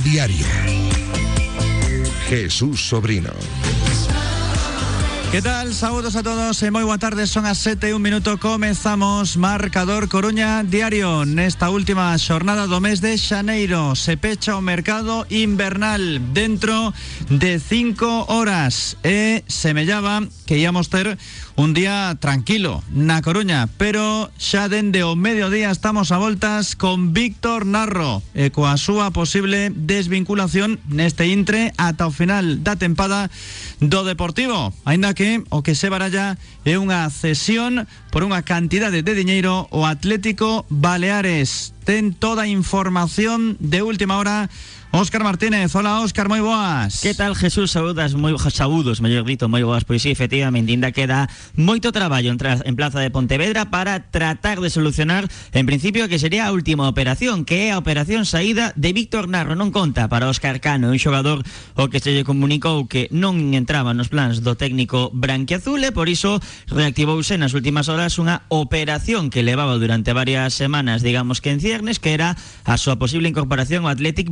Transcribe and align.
Diario. 0.00 0.46
Jesús 2.28 2.80
Sobrino. 2.88 3.32
Que 5.34 5.42
tal? 5.42 5.74
Saúdos 5.74 6.14
a 6.14 6.22
todos 6.22 6.62
e 6.62 6.70
moi 6.70 6.86
boa 6.86 6.94
tarde 6.94 7.26
Son 7.26 7.42
as 7.42 7.58
7 7.58 7.90
e 7.90 7.94
un 7.98 7.98
minuto 7.98 8.38
Comezamos 8.38 9.34
Marcador 9.34 10.06
Coruña 10.06 10.62
Diario 10.62 11.26
Nesta 11.26 11.74
última 11.74 12.14
xornada 12.22 12.70
do 12.70 12.78
mes 12.78 13.02
de 13.02 13.18
Xaneiro 13.18 13.98
Se 13.98 14.14
pecha 14.14 14.54
o 14.54 14.62
mercado 14.62 15.26
invernal 15.34 16.22
Dentro 16.30 16.94
de 17.26 17.58
5 17.58 18.30
horas 18.30 18.94
E 19.02 19.42
semellaba 19.50 20.22
que 20.46 20.54
íamos 20.54 20.86
ter 20.86 21.18
un 21.56 21.72
día 21.72 22.16
tranquilo 22.18 22.82
na 22.90 23.22
Coruña, 23.22 23.70
pero 23.78 24.30
xa 24.42 24.66
dende 24.66 25.06
o 25.06 25.14
mediodía 25.14 25.70
estamos 25.70 26.10
a 26.10 26.18
voltas 26.18 26.74
con 26.74 27.14
Víctor 27.14 27.62
Narro 27.62 28.26
e 28.34 28.50
coa 28.50 28.74
súa 28.74 29.14
posible 29.14 29.70
desvinculación 29.70 30.82
neste 30.90 31.30
intre 31.30 31.70
ata 31.78 32.10
o 32.10 32.14
final 32.14 32.66
da 32.66 32.74
tempada 32.74 33.30
do 33.78 34.02
Deportivo, 34.02 34.74
aínda 34.82 35.14
que 35.14 35.46
o 35.54 35.62
que 35.62 35.78
se 35.78 35.86
baralla 35.86 36.34
é 36.66 36.74
unha 36.74 37.06
cesión 37.14 37.86
por 38.10 38.26
unha 38.26 38.42
cantidade 38.42 39.06
de 39.06 39.14
diñeiro 39.14 39.70
o 39.70 39.86
Atlético 39.86 40.66
Baleares. 40.66 41.70
Ten 41.86 42.16
toda 42.16 42.48
a 42.48 42.50
información 42.50 43.54
de 43.62 43.86
última 43.86 44.18
hora 44.18 44.50
Óscar 44.96 45.24
Martínez, 45.24 45.74
hola 45.74 45.98
Óscar, 46.06 46.30
moi 46.30 46.38
boas 46.38 47.02
Que 47.02 47.18
tal 47.18 47.34
Jesús, 47.34 47.74
saúdas, 47.74 48.14
moi 48.14 48.30
saúdos, 48.38 49.02
mellor 49.02 49.26
dito, 49.26 49.50
moi 49.50 49.66
boas 49.66 49.82
Pois 49.82 50.06
sí, 50.06 50.14
efectivamente, 50.14 50.70
ainda 50.70 50.94
queda 50.94 51.26
moito 51.58 51.90
traballo 51.90 52.30
en, 52.30 52.38
en 52.38 52.74
Plaza 52.78 53.02
de 53.02 53.10
Pontevedra 53.10 53.74
Para 53.74 54.14
tratar 54.14 54.62
de 54.62 54.70
solucionar, 54.70 55.26
en 55.50 55.66
principio, 55.66 56.06
que 56.06 56.22
sería 56.22 56.46
a 56.46 56.54
última 56.54 56.86
operación 56.86 57.42
Que 57.42 57.74
é 57.74 57.74
operación 57.74 58.22
saída 58.22 58.70
de 58.78 58.94
Víctor 58.94 59.26
Narro. 59.26 59.58
Non 59.58 59.74
conta 59.74 60.06
para 60.06 60.30
Óscar 60.30 60.62
Cano, 60.62 60.94
un 60.94 61.02
xogador 61.02 61.42
o 61.74 61.90
que 61.90 61.98
se 61.98 62.14
lle 62.14 62.22
comunicou 62.22 62.86
que 62.86 63.10
non 63.10 63.50
entraba 63.50 63.98
nos 63.98 64.06
plans 64.06 64.46
do 64.46 64.54
técnico 64.54 65.10
branquiazul 65.10 65.82
E 65.82 65.90
por 65.90 66.06
iso 66.06 66.38
reactivouse 66.70 67.34
nas 67.34 67.50
últimas 67.50 67.90
horas 67.90 68.14
unha 68.22 68.46
operación 68.46 69.26
que 69.26 69.42
levaba 69.42 69.74
durante 69.74 70.14
varias 70.14 70.54
semanas, 70.54 71.02
digamos 71.02 71.42
que 71.42 71.50
en 71.50 71.58
ciernes 71.58 71.98
Que 71.98 72.14
era 72.14 72.38
a 72.62 72.78
súa 72.78 72.94
posible 72.94 73.26
incorporación 73.26 73.82
ao 73.82 73.90
Athletic 73.90 74.30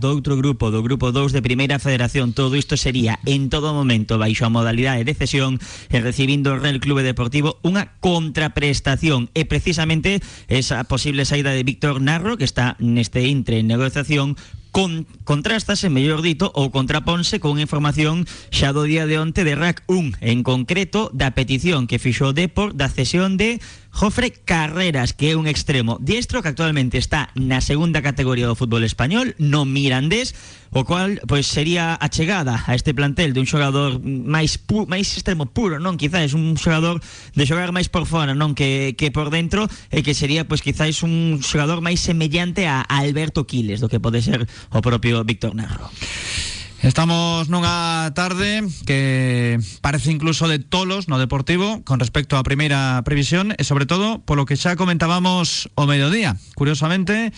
Balear 0.00 0.22
do 0.22 0.36
grupo, 0.36 0.70
do 0.70 0.82
grupo 0.82 1.12
2 1.12 1.32
de 1.32 1.42
Primeira 1.42 1.78
Federación. 1.78 2.32
Todo 2.32 2.56
isto 2.56 2.76
sería 2.76 3.18
en 3.26 3.50
todo 3.50 3.74
momento 3.74 4.18
baixo 4.18 4.46
a 4.46 4.52
modalidade 4.52 5.04
de 5.04 5.14
cesión 5.14 5.60
e 5.90 6.00
recibindo 6.00 6.54
o 6.54 6.58
Real 6.58 6.80
Clube 6.80 7.06
Deportivo 7.06 7.60
unha 7.62 7.94
contraprestación 8.02 9.30
e 9.36 9.46
precisamente 9.46 10.18
esa 10.50 10.82
posible 10.88 11.28
saída 11.28 11.52
de 11.54 11.66
Víctor 11.66 12.02
Narro 12.02 12.34
que 12.40 12.48
está 12.48 12.74
neste 12.82 13.22
intre 13.28 13.60
en 13.60 13.70
negociación 13.70 14.34
con, 14.74 15.06
contrastase, 15.22 15.86
mellor 15.86 16.18
dito, 16.18 16.50
ou 16.50 16.74
contraponse 16.74 17.38
con 17.38 17.62
información 17.62 18.26
xa 18.50 18.74
do 18.74 18.82
día 18.82 19.06
de 19.06 19.22
onte 19.22 19.46
de 19.46 19.54
RAC 19.54 19.86
1, 19.86 20.18
en 20.18 20.42
concreto 20.42 21.14
da 21.14 21.30
petición 21.30 21.86
que 21.86 22.02
fixo 22.02 22.34
o 22.34 22.34
Depor 22.34 22.74
da 22.74 22.90
cesión 22.90 23.38
de 23.38 23.62
Jofre 23.94 24.32
Carreras, 24.32 25.14
que 25.14 25.30
é 25.30 25.38
un 25.38 25.46
extremo 25.46 26.02
diestro 26.02 26.42
que 26.42 26.50
actualmente 26.50 26.98
está 26.98 27.30
na 27.38 27.62
segunda 27.62 28.02
categoría 28.02 28.50
do 28.50 28.58
fútbol 28.58 28.82
español, 28.82 29.38
no 29.38 29.62
Mirandés, 29.62 30.34
o 30.74 30.82
cual 30.82 31.22
pois 31.30 31.46
sería 31.46 31.94
a 31.94 32.10
a 32.10 32.72
este 32.74 32.90
plantel 32.90 33.30
de 33.30 33.38
un 33.38 33.46
xogador 33.46 34.02
máis 34.02 34.58
pu 34.58 34.90
máis 34.90 35.14
extremo 35.14 35.46
puro, 35.46 35.78
non? 35.78 35.94
Quizás 35.94 36.34
un 36.34 36.58
xogador 36.58 36.98
de 37.38 37.46
xogar 37.46 37.70
máis 37.70 37.86
por 37.86 38.10
fora, 38.10 38.34
non 38.34 38.58
que, 38.58 38.98
que 38.98 39.14
por 39.14 39.30
dentro, 39.30 39.70
e 39.94 40.02
que 40.02 40.18
sería 40.18 40.42
pois 40.42 40.58
quizás 40.58 41.06
un 41.06 41.38
xogador 41.38 41.78
máis 41.78 42.02
semellante 42.02 42.66
a 42.66 42.82
Alberto 42.82 43.46
Quiles, 43.46 43.78
do 43.78 43.86
que 43.86 44.02
pode 44.02 44.18
ser 44.26 44.42
o 44.74 44.82
propio 44.82 45.22
Víctor 45.22 45.54
Narro. 45.54 45.86
Estamos 46.84 47.48
nunha 47.48 48.12
tarde 48.12 48.60
que 48.84 49.56
parece 49.80 50.12
incluso 50.12 50.52
de 50.52 50.60
tolos 50.60 51.08
no 51.08 51.16
Deportivo 51.16 51.80
con 51.80 51.96
respecto 51.96 52.36
á 52.36 52.44
primeira 52.44 53.00
previsión 53.08 53.56
e 53.56 53.64
sobre 53.64 53.88
todo 53.88 54.20
polo 54.28 54.44
que 54.44 54.52
xa 54.52 54.76
comentábamos 54.76 55.72
o 55.80 55.88
mediodía. 55.88 56.36
Curiosamente, 56.52 57.32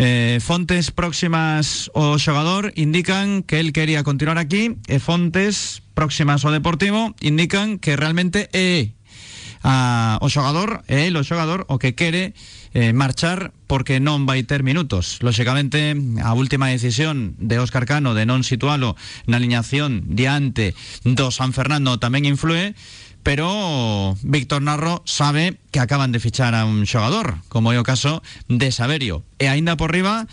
eh, 0.00 0.40
fontes 0.40 0.96
próximas 0.96 1.92
ao 1.92 2.16
xogador 2.16 2.72
indican 2.72 3.44
que 3.44 3.60
el 3.60 3.76
quería 3.76 4.00
continuar 4.00 4.40
aquí 4.40 4.80
e 4.88 4.96
fontes 4.96 5.84
próximas 5.92 6.48
ao 6.48 6.56
Deportivo 6.56 7.12
indican 7.20 7.76
que 7.76 8.00
realmente 8.00 8.48
a, 9.66 10.18
o 10.22 10.30
xogador, 10.30 10.86
é 10.86 11.10
el 11.10 11.18
o 11.18 11.26
xogador 11.26 11.66
o 11.66 11.82
que 11.82 11.98
quere 11.98 12.38
eh, 12.70 12.94
marchar 12.94 13.50
porque 13.66 13.98
non 13.98 14.22
vai 14.22 14.46
ter 14.46 14.62
minutos. 14.62 15.18
Lóxicamente, 15.26 15.98
a 16.22 16.30
última 16.38 16.70
decisión 16.70 17.34
de 17.42 17.58
Óscar 17.58 17.82
Cano 17.82 18.14
de 18.14 18.30
non 18.30 18.46
situalo 18.46 18.94
na 19.26 19.42
aliñación 19.42 20.06
diante 20.14 20.78
do 21.02 21.34
San 21.34 21.50
Fernando 21.50 21.98
tamén 21.98 22.30
influe, 22.30 22.78
pero 23.26 24.14
Víctor 24.22 24.62
Narro 24.62 25.02
sabe 25.02 25.58
que 25.74 25.82
acaban 25.82 26.14
de 26.14 26.22
fichar 26.22 26.54
a 26.54 26.62
un 26.62 26.86
xogador, 26.86 27.42
como 27.50 27.74
é 27.74 27.82
caso 27.82 28.22
de 28.46 28.70
Saberio. 28.70 29.26
E 29.42 29.50
aínda 29.50 29.74
por 29.74 29.90
riba, 29.90 30.30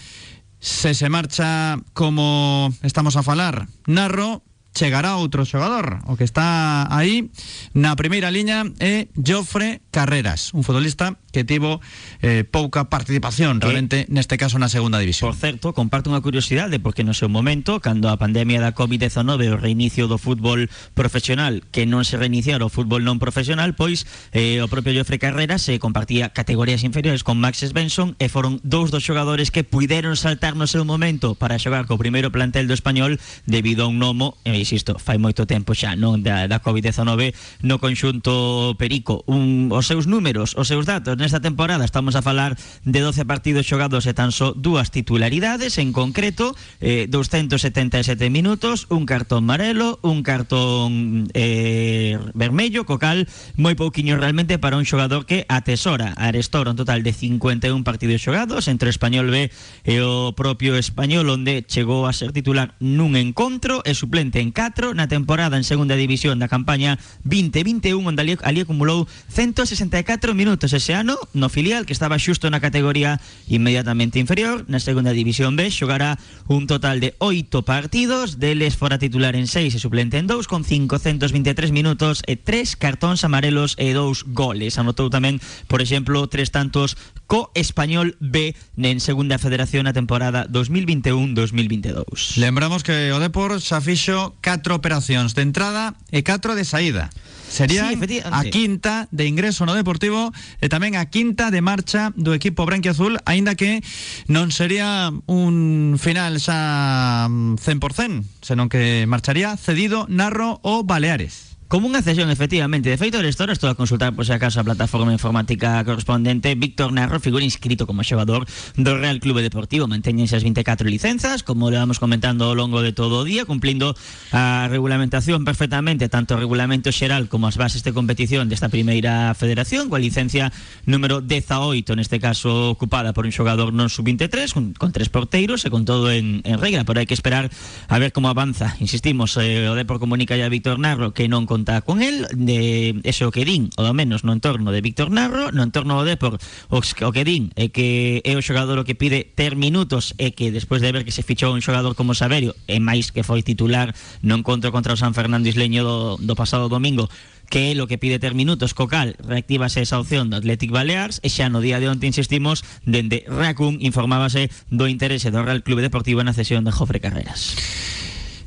se 0.61 0.93
se 0.93 1.09
marcha 1.09 1.81
como 1.97 2.69
estamos 2.85 3.17
a 3.17 3.25
falar, 3.25 3.65
Narro 3.89 4.45
chegará 4.73 5.15
outro 5.15 5.45
xogador. 5.45 6.01
O 6.09 6.17
que 6.17 6.25
está 6.25 6.89
aí 6.89 7.29
na 7.73 7.95
primeira 7.95 8.33
liña 8.33 8.65
é 8.81 9.07
Jofre 9.15 9.81
Carreras, 9.93 10.53
un 10.53 10.65
futbolista 10.65 11.15
que 11.33 11.43
tivo 11.43 11.81
eh, 12.21 12.45
pouca 12.45 12.87
participación 12.93 13.59
realmente 13.59 14.05
que, 14.05 14.13
neste 14.13 14.37
caso 14.37 14.61
na 14.61 14.69
segunda 14.69 15.01
división. 15.01 15.33
Por 15.33 15.35
certo, 15.35 15.73
comparto 15.73 16.13
unha 16.13 16.21
curiosidade 16.21 16.77
porque 16.77 17.01
no 17.01 17.17
seu 17.17 17.27
momento, 17.27 17.81
cando 17.81 18.13
a 18.13 18.21
pandemia 18.21 18.61
da 18.61 18.77
COVID-19 18.77 19.49
o 19.49 19.57
reinicio 19.57 20.05
do 20.05 20.21
fútbol 20.21 20.69
profesional 20.93 21.65
que 21.73 21.89
non 21.89 22.05
se 22.05 22.15
reiniciara 22.21 22.61
o 22.61 22.69
fútbol 22.69 23.01
non 23.01 23.17
profesional, 23.17 23.73
pois 23.73 24.05
eh, 24.31 24.61
o 24.61 24.69
propio 24.69 24.93
Jofre 24.93 25.17
Carreras 25.17 25.65
se 25.65 25.75
eh, 25.75 25.81
compartía 25.81 26.29
categorías 26.29 26.85
inferiores 26.85 27.25
con 27.25 27.41
Max 27.41 27.65
Svensson 27.65 28.13
e 28.21 28.29
foron 28.29 28.61
dous 28.61 28.93
dos 28.93 29.01
xogadores 29.01 29.49
que 29.49 29.65
puideron 29.65 30.13
saltar 30.13 30.53
no 30.53 30.69
seu 30.69 30.85
momento 30.85 31.33
para 31.33 31.57
xogar 31.57 31.89
co 31.89 31.97
primeiro 31.97 32.29
plantel 32.29 32.69
do 32.69 32.77
español 32.77 33.17
debido 33.49 33.83
a 33.83 33.89
un 33.89 33.97
nomo, 33.97 34.37
e 34.45 34.53
insisto, 34.53 35.01
fai 35.01 35.17
moito 35.17 35.49
tempo 35.49 35.73
xa, 35.73 35.97
non 35.97 36.21
da, 36.21 36.45
da 36.45 36.61
COVID-19 36.61 37.33
no 37.65 37.81
conxunto 37.81 38.77
Perico. 38.77 39.25
Un, 39.25 39.73
os 39.73 39.89
seus 39.89 40.05
números, 40.05 40.53
os 40.53 40.69
seus 40.69 40.85
datos 40.85 41.17
nesta 41.23 41.39
temporada 41.39 41.87
estamos 41.87 42.19
a 42.19 42.21
falar 42.21 42.59
de 42.83 42.99
12 42.99 43.23
partidos 43.23 43.63
xogados 43.63 44.03
e 44.03 44.13
tan 44.13 44.35
só 44.35 44.51
dúas 44.51 44.91
titularidades, 44.91 45.79
en 45.79 45.95
concreto 45.95 46.51
eh, 46.83 47.07
277 47.07 48.27
minutos, 48.27 48.91
un 48.91 49.07
cartón 49.07 49.47
marelo, 49.47 50.03
un 50.03 50.19
cartón 50.19 51.31
eh, 51.31 52.19
vermello, 52.35 52.83
co 52.83 52.99
cal 52.99 53.23
moi 53.55 53.71
realmente 54.19 54.59
para 54.59 54.75
un 54.75 54.83
xogador 54.83 55.23
que 55.23 55.47
atesora 55.47 56.11
Arestora 56.19 56.75
un 56.75 56.77
total 56.77 57.07
de 57.07 57.15
51 57.15 57.87
partidos 57.87 58.19
xogados 58.19 58.67
entre 58.67 58.91
Español 58.91 59.31
B 59.31 59.47
e 59.87 59.95
o 60.03 60.35
propio 60.35 60.75
Español 60.75 61.31
onde 61.31 61.63
chegou 61.63 62.03
a 62.03 62.11
ser 62.11 62.35
titular 62.35 62.75
nun 62.83 63.15
encontro 63.15 63.79
e 63.87 63.95
suplente 63.95 64.43
en 64.43 64.51
4 64.51 64.91
na 64.91 65.07
temporada 65.07 65.55
en 65.55 65.63
segunda 65.63 65.95
división 65.95 66.43
da 66.43 66.51
campaña 66.51 66.99
2021 67.23 68.03
onde 68.03 68.19
ali, 68.19 68.33
ali 68.43 68.67
acumulou 68.67 69.07
164 69.31 70.35
minutos. 70.35 70.73
Ese 70.73 70.97
ano 70.97 71.12
ano 71.13 71.27
no 71.33 71.49
filial 71.49 71.85
que 71.85 71.93
estaba 71.93 72.17
xusto 72.17 72.49
na 72.49 72.61
categoría 72.61 73.21
inmediatamente 73.49 74.19
inferior. 74.19 74.65
Na 74.69 74.81
segunda 74.81 75.13
división 75.13 75.55
B 75.55 75.69
xogará 75.69 76.17
un 76.49 76.65
total 76.65 76.99
de 76.99 77.15
8 77.19 77.65
partidos. 77.65 78.39
Deles 78.39 78.77
fora 78.77 78.97
titular 78.97 79.35
en 79.35 79.47
6 79.47 79.75
e 79.75 79.79
suplente 79.79 80.17
en 80.17 80.27
2 80.27 80.49
con 80.49 80.65
523 80.65 81.73
minutos 81.73 82.21
e 82.25 82.37
3 82.37 82.77
cartóns 82.77 83.25
amarelos 83.25 83.75
e 83.77 83.93
2 83.93 84.33
goles. 84.33 84.77
Anotou 84.77 85.09
tamén, 85.09 85.41
por 85.69 85.81
exemplo, 85.81 86.25
tres 86.29 86.49
tantos 86.49 86.97
co 87.25 87.49
Español 87.53 88.17
B 88.19 88.53
en 88.77 88.99
segunda 88.99 89.37
federación 89.41 89.87
a 89.89 89.93
temporada 89.95 90.45
2021-2022 90.49 92.37
Lembramos 92.37 92.83
que 92.83 93.09
o 93.13 93.17
Depor 93.17 93.57
xa 93.57 93.81
fixo 93.81 94.35
4 94.43 94.75
operacións 94.75 95.33
de 95.33 95.41
entrada 95.41 95.95
e 96.13 96.21
4 96.21 96.53
de 96.53 96.65
saída. 96.65 97.09
Sería 97.53 97.85
sí, 97.89 98.21
a 98.25 98.41
quinta 98.49 99.07
de 99.11 99.29
ingreso 99.29 99.65
no 99.69 99.77
Deportivo 99.77 100.33
e 100.57 100.73
tamén 100.73 100.97
a 100.97 101.02
quinta 101.09 101.51
de 101.51 101.61
marcha 101.61 102.11
do 102.15 102.33
equipo 102.33 102.65
branquiazul, 102.65 103.19
aínda 103.25 103.55
que 103.55 103.81
non 104.27 104.51
sería 104.51 105.09
un 105.27 105.97
final 105.99 106.37
xa 106.37 107.27
100%, 107.29 108.43
senón 108.43 108.67
que 108.67 109.07
marcharía 109.07 109.55
cedido 109.57 110.05
Narro 110.09 110.59
o 110.63 110.83
Baleares. 110.83 111.52
Como 111.73 111.89
unha 111.89 112.05
cesión, 112.05 112.29
efectivamente. 112.29 112.93
De 112.93 113.01
feito, 113.01 113.17
esta 113.25 113.49
hora 113.49 113.57
estou 113.57 113.65
a 113.65 113.73
consultar, 113.73 114.13
por 114.13 114.29
si 114.29 114.29
acaso, 114.29 114.61
a 114.61 114.67
plataforma 114.69 115.09
informática 115.09 115.81
correspondente. 115.81 116.53
Víctor 116.53 116.93
Narro 116.93 117.17
figura 117.17 117.41
inscrito 117.41 117.89
como 117.89 118.05
xogador 118.05 118.45
do 118.77 118.93
Real 118.93 119.17
Clube 119.17 119.41
Deportivo. 119.41 119.89
Mantéñense 119.89 120.37
as 120.37 120.45
24 120.45 120.85
licenzas, 120.85 121.41
como 121.41 121.73
le 121.73 121.81
vamos 121.81 121.97
comentando 121.97 122.45
ao 122.45 122.53
longo 122.53 122.85
de 122.85 122.93
todo 122.93 123.17
o 123.17 123.25
día, 123.25 123.49
cumplindo 123.49 123.97
a 124.29 124.69
regulamentación 124.69 125.49
perfectamente, 125.49 126.13
tanto 126.13 126.37
regulamento 126.37 126.93
xeral 126.93 127.25
como 127.25 127.49
as 127.49 127.57
bases 127.57 127.81
de 127.81 127.89
competición 127.89 128.53
desta 128.53 128.69
primeira 128.69 129.33
federación, 129.33 129.89
coa 129.89 129.97
licencia 129.97 130.53
número 130.85 131.25
18, 131.25 131.89
neste 131.97 132.21
caso 132.21 132.77
ocupada 132.77 133.17
por 133.17 133.25
un 133.25 133.33
xogador 133.33 133.73
non 133.73 133.89
sub-23, 133.89 134.53
con, 134.53 134.77
con 134.77 134.93
tres 134.93 135.09
porteiros 135.09 135.65
e 135.65 135.73
con 135.73 135.89
todo 135.89 136.13
en, 136.13 136.45
en 136.45 136.61
regra, 136.61 136.85
pero 136.85 137.01
hai 137.01 137.09
que 137.09 137.17
esperar 137.17 137.49
a 137.89 137.97
ver 137.97 138.13
como 138.13 138.29
avanza. 138.29 138.77
Insistimos, 138.77 139.33
eh, 139.41 139.65
o 139.65 139.73
Depor 139.73 139.97
comunica 139.97 140.37
ya 140.37 140.45
a 140.45 140.53
Víctor 140.53 140.77
Narro 140.77 141.17
que 141.17 141.25
non 141.25 141.49
con 141.85 142.01
el, 142.01 142.27
de 142.33 142.99
eso 143.03 143.31
que 143.31 143.45
din, 143.45 143.69
o 143.77 143.83
do 143.83 143.93
menos 143.93 144.23
no 144.23 144.33
entorno 144.33 144.71
de 144.71 144.83
Víctor 144.83 145.11
Narro, 145.11 145.51
no 145.51 145.63
entorno 145.63 145.97
do 145.99 146.05
Depor, 146.05 146.37
o, 146.69 146.77
o 146.79 147.11
que 147.11 147.23
din 147.23 147.51
é 147.55 147.71
que 147.71 148.21
que 148.23 148.95
pide 148.95 149.23
ter 149.23 149.55
minutos 149.55 150.13
e 150.19 150.35
que 150.35 150.51
despois 150.51 150.83
de 150.83 150.91
ver 150.91 151.07
que 151.07 151.15
se 151.15 151.23
fichou 151.23 151.55
un 151.55 151.63
xogador 151.63 151.95
como 151.95 152.13
Saverio, 152.13 152.53
e 152.67 152.77
máis 152.83 153.09
que 153.15 153.23
foi 153.23 153.41
titular 153.41 153.95
no 154.21 154.35
encontro 154.35 154.75
contra 154.75 154.99
San 154.99 155.15
Fernando 155.15 155.47
Isleño 155.47 155.83
do, 155.83 155.99
do 156.19 156.35
pasado 156.35 156.67
domingo, 156.67 157.07
que 157.49 157.75
lo 157.75 157.87
que 157.87 157.97
pide 157.97 158.19
ter 158.19 158.33
minutos 158.33 158.73
co 158.73 158.87
cal 158.87 159.15
reactívase 159.21 159.81
esa 159.85 159.99
opción 159.99 160.29
do 160.29 160.37
Athletic 160.41 160.73
Balears 160.73 161.21
e 161.21 161.29
xa 161.29 161.53
no 161.53 161.61
día 161.61 161.77
de 161.77 161.85
onte 161.85 162.09
insistimos 162.09 162.65
dende 162.81 163.23
Racun 163.29 163.77
informábase 163.77 164.49
do 164.73 164.89
interese 164.89 165.29
do 165.29 165.45
Real 165.45 165.61
Clube 165.61 165.85
Deportivo 165.85 166.25
na 166.25 166.33
cesión 166.33 166.65
de 166.65 166.73
Jofre 166.73 166.97
Carreras 166.97 167.53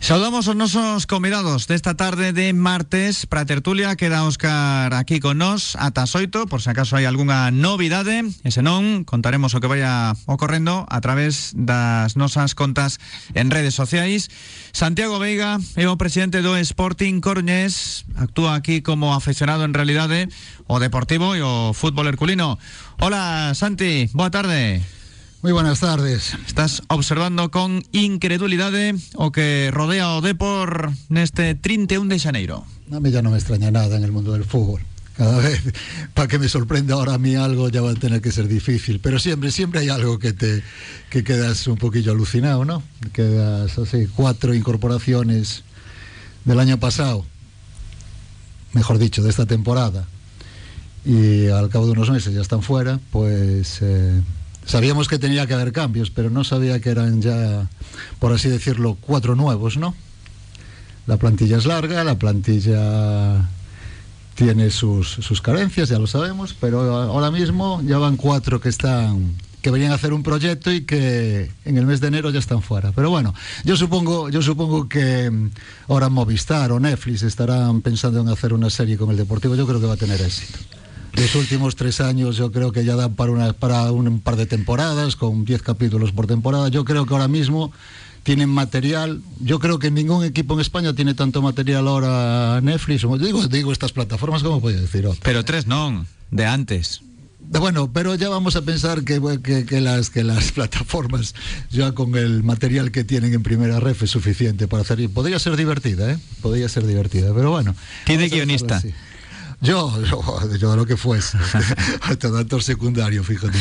Saudamos 0.06 0.46
os 0.46 0.54
nosos 0.54 1.02
convidados 1.10 1.66
desta 1.66 1.98
tarde 1.98 2.30
de 2.30 2.54
martes. 2.54 3.26
Para 3.26 3.42
tertulia 3.42 3.98
Queda 3.98 4.22
Óscar 4.22 4.94
aquí 4.94 5.18
con 5.18 5.42
nos 5.42 5.74
ata 5.74 6.06
xoito 6.06 6.46
Por 6.46 6.62
se 6.62 6.70
acaso 6.70 6.94
hai 6.94 7.10
algunha 7.10 7.50
novidade. 7.50 8.22
E 8.22 8.54
senón 8.54 9.02
contaremos 9.02 9.58
o 9.58 9.60
que 9.60 9.66
vaya 9.66 10.14
ocorrendo 10.30 10.86
A 10.86 11.02
través 11.02 11.58
das 11.58 12.14
nosas 12.14 12.54
contas 12.54 13.02
en 13.34 13.50
redes 13.50 13.74
sociais. 13.74 14.30
Santiago 14.70 15.18
Veiga 15.18 15.58
é 15.74 15.90
presidente 15.98 16.38
do 16.38 16.54
Sporting 16.54 17.18
Coruñés. 17.18 18.06
Actúa 18.14 18.54
aquí 18.54 18.86
como 18.86 19.10
aficionado 19.10 19.66
en 19.66 19.74
realidade 19.74 20.30
O 20.70 20.78
deportivo 20.78 21.34
e 21.34 21.42
o 21.42 21.74
fútbol 21.74 22.06
herculino. 22.06 22.62
Hola 23.02 23.58
Santi, 23.58 24.06
boa 24.14 24.30
tarde 24.30 24.86
Moi 25.46 25.54
buenas 25.54 25.78
tardes. 25.78 26.34
Estás 26.42 26.82
observando 26.90 27.54
con 27.54 27.86
incredulidade 27.94 28.98
o 29.14 29.30
que 29.30 29.70
rodea 29.70 30.18
o 30.18 30.18
Depor 30.18 30.90
neste 31.06 31.54
31 31.54 32.10
de 32.10 32.18
xaneiro. 32.18 32.66
A 32.90 32.98
mí 32.98 33.14
ya 33.14 33.22
no 33.22 33.30
me 33.30 33.38
extraña 33.38 33.70
nada 33.70 33.94
en 33.94 34.02
el 34.02 34.10
mundo 34.10 34.34
del 34.34 34.42
fútbol. 34.42 34.82
Cada 35.14 35.38
vez, 35.38 35.62
para 36.18 36.26
que 36.26 36.42
me 36.42 36.50
sorprenda 36.50 36.98
ahora 36.98 37.14
a 37.14 37.22
mí 37.22 37.38
algo, 37.38 37.70
ya 37.70 37.78
va 37.78 37.92
a 37.92 37.94
tener 37.94 38.18
que 38.18 38.34
ser 38.34 38.50
difícil. 38.50 38.98
Pero 38.98 39.22
siempre, 39.22 39.52
siempre 39.54 39.86
hay 39.86 39.88
algo 39.88 40.18
que 40.18 40.32
te 40.32 40.66
que 41.10 41.22
quedas 41.22 41.64
un 41.68 41.78
poquillo 41.78 42.10
alucinado, 42.10 42.64
¿no? 42.64 42.82
Quedas 43.12 43.78
así, 43.78 44.10
cuatro 44.16 44.50
incorporaciones 44.50 45.62
del 46.42 46.58
año 46.58 46.80
pasado, 46.80 47.24
mejor 48.72 48.98
dicho, 48.98 49.22
de 49.22 49.30
esta 49.30 49.46
temporada, 49.46 50.08
y 51.04 51.46
al 51.54 51.70
cabo 51.70 51.86
de 51.86 51.92
unos 51.92 52.10
meses 52.10 52.34
ya 52.34 52.40
están 52.40 52.62
fuera, 52.62 52.98
pues 53.12 53.78
eh, 53.82 54.20
Sabíamos 54.66 55.06
que 55.06 55.18
tenía 55.18 55.46
que 55.46 55.54
haber 55.54 55.72
cambios, 55.72 56.10
pero 56.10 56.28
no 56.28 56.42
sabía 56.42 56.80
que 56.80 56.90
eran 56.90 57.22
ya, 57.22 57.68
por 58.18 58.32
así 58.32 58.48
decirlo, 58.48 58.96
cuatro 59.00 59.36
nuevos, 59.36 59.76
¿no? 59.76 59.94
La 61.06 61.16
plantilla 61.18 61.56
es 61.56 61.66
larga, 61.66 62.02
la 62.02 62.18
plantilla 62.18 63.48
tiene 64.34 64.70
sus, 64.70 65.08
sus 65.08 65.40
carencias, 65.40 65.88
ya 65.88 66.00
lo 66.00 66.08
sabemos, 66.08 66.54
pero 66.60 66.80
ahora 66.80 67.30
mismo 67.30 67.80
ya 67.84 67.98
van 67.98 68.16
cuatro 68.16 68.60
que 68.60 68.68
están 68.68 69.36
que 69.62 69.70
venían 69.72 69.90
a 69.90 69.96
hacer 69.96 70.12
un 70.12 70.22
proyecto 70.22 70.70
y 70.70 70.82
que 70.82 71.50
en 71.64 71.76
el 71.76 71.86
mes 71.86 72.00
de 72.00 72.06
enero 72.06 72.30
ya 72.30 72.38
están 72.38 72.62
fuera. 72.62 72.92
Pero 72.92 73.10
bueno, 73.10 73.34
yo 73.64 73.76
supongo, 73.76 74.28
yo 74.28 74.40
supongo 74.40 74.88
que 74.88 75.28
ahora 75.88 76.08
Movistar 76.08 76.70
o 76.70 76.78
Netflix 76.78 77.24
estarán 77.24 77.82
pensando 77.82 78.20
en 78.20 78.28
hacer 78.28 78.52
una 78.52 78.70
serie 78.70 78.96
con 78.96 79.10
el 79.10 79.16
Deportivo. 79.16 79.56
Yo 79.56 79.66
creo 79.66 79.80
que 79.80 79.86
va 79.86 79.94
a 79.94 79.96
tener 79.96 80.20
éxito 80.20 80.58
los 81.16 81.34
últimos 81.34 81.76
tres 81.76 82.00
años 82.00 82.36
yo 82.36 82.52
creo 82.52 82.72
que 82.72 82.84
ya 82.84 82.96
dan 82.96 83.14
para, 83.14 83.32
una, 83.32 83.52
para 83.52 83.90
un 83.90 84.20
par 84.20 84.36
de 84.36 84.46
temporadas, 84.46 85.16
con 85.16 85.44
10 85.44 85.62
capítulos 85.62 86.12
por 86.12 86.26
temporada. 86.26 86.68
Yo 86.68 86.84
creo 86.84 87.06
que 87.06 87.14
ahora 87.14 87.28
mismo 87.28 87.72
tienen 88.22 88.48
material. 88.48 89.22
Yo 89.40 89.58
creo 89.58 89.78
que 89.78 89.90
ningún 89.90 90.24
equipo 90.24 90.54
en 90.54 90.60
España 90.60 90.94
tiene 90.94 91.14
tanto 91.14 91.42
material 91.42 91.88
ahora 91.88 92.60
Netflix. 92.60 93.02
Digo, 93.20 93.46
digo 93.46 93.72
estas 93.72 93.92
plataformas, 93.92 94.42
¿cómo 94.42 94.60
puedo 94.60 94.78
decir? 94.80 95.06
Otro? 95.06 95.20
Pero 95.22 95.44
tres 95.44 95.66
no, 95.66 96.04
de 96.30 96.46
antes. 96.46 97.02
Bueno, 97.48 97.92
pero 97.92 98.14
ya 98.16 98.28
vamos 98.28 98.56
a 98.56 98.62
pensar 98.62 99.04
que, 99.04 99.20
que, 99.42 99.64
que, 99.64 99.80
las, 99.80 100.10
que 100.10 100.24
las 100.24 100.50
plataformas, 100.52 101.34
ya 101.70 101.92
con 101.92 102.16
el 102.16 102.42
material 102.42 102.90
que 102.90 103.04
tienen 103.04 103.32
en 103.32 103.42
primera 103.42 103.78
ref, 103.78 104.02
es 104.02 104.10
suficiente 104.10 104.66
para 104.66 104.82
hacer. 104.82 105.08
Podría 105.10 105.38
ser 105.38 105.56
divertida, 105.56 106.12
¿eh? 106.12 106.18
Podría 106.42 106.68
ser 106.68 106.86
divertida, 106.86 107.32
pero 107.34 107.50
bueno. 107.50 107.74
Tiene 108.04 108.28
guionista. 108.28 108.82
Yo, 109.60 109.90
yo, 110.04 110.56
yo 110.56 110.76
lo 110.76 110.86
que 110.86 110.96
fuese. 110.96 111.38
Hasta 112.02 112.30
dator 112.30 112.62
secundario, 112.62 113.24
fíjate. 113.24 113.58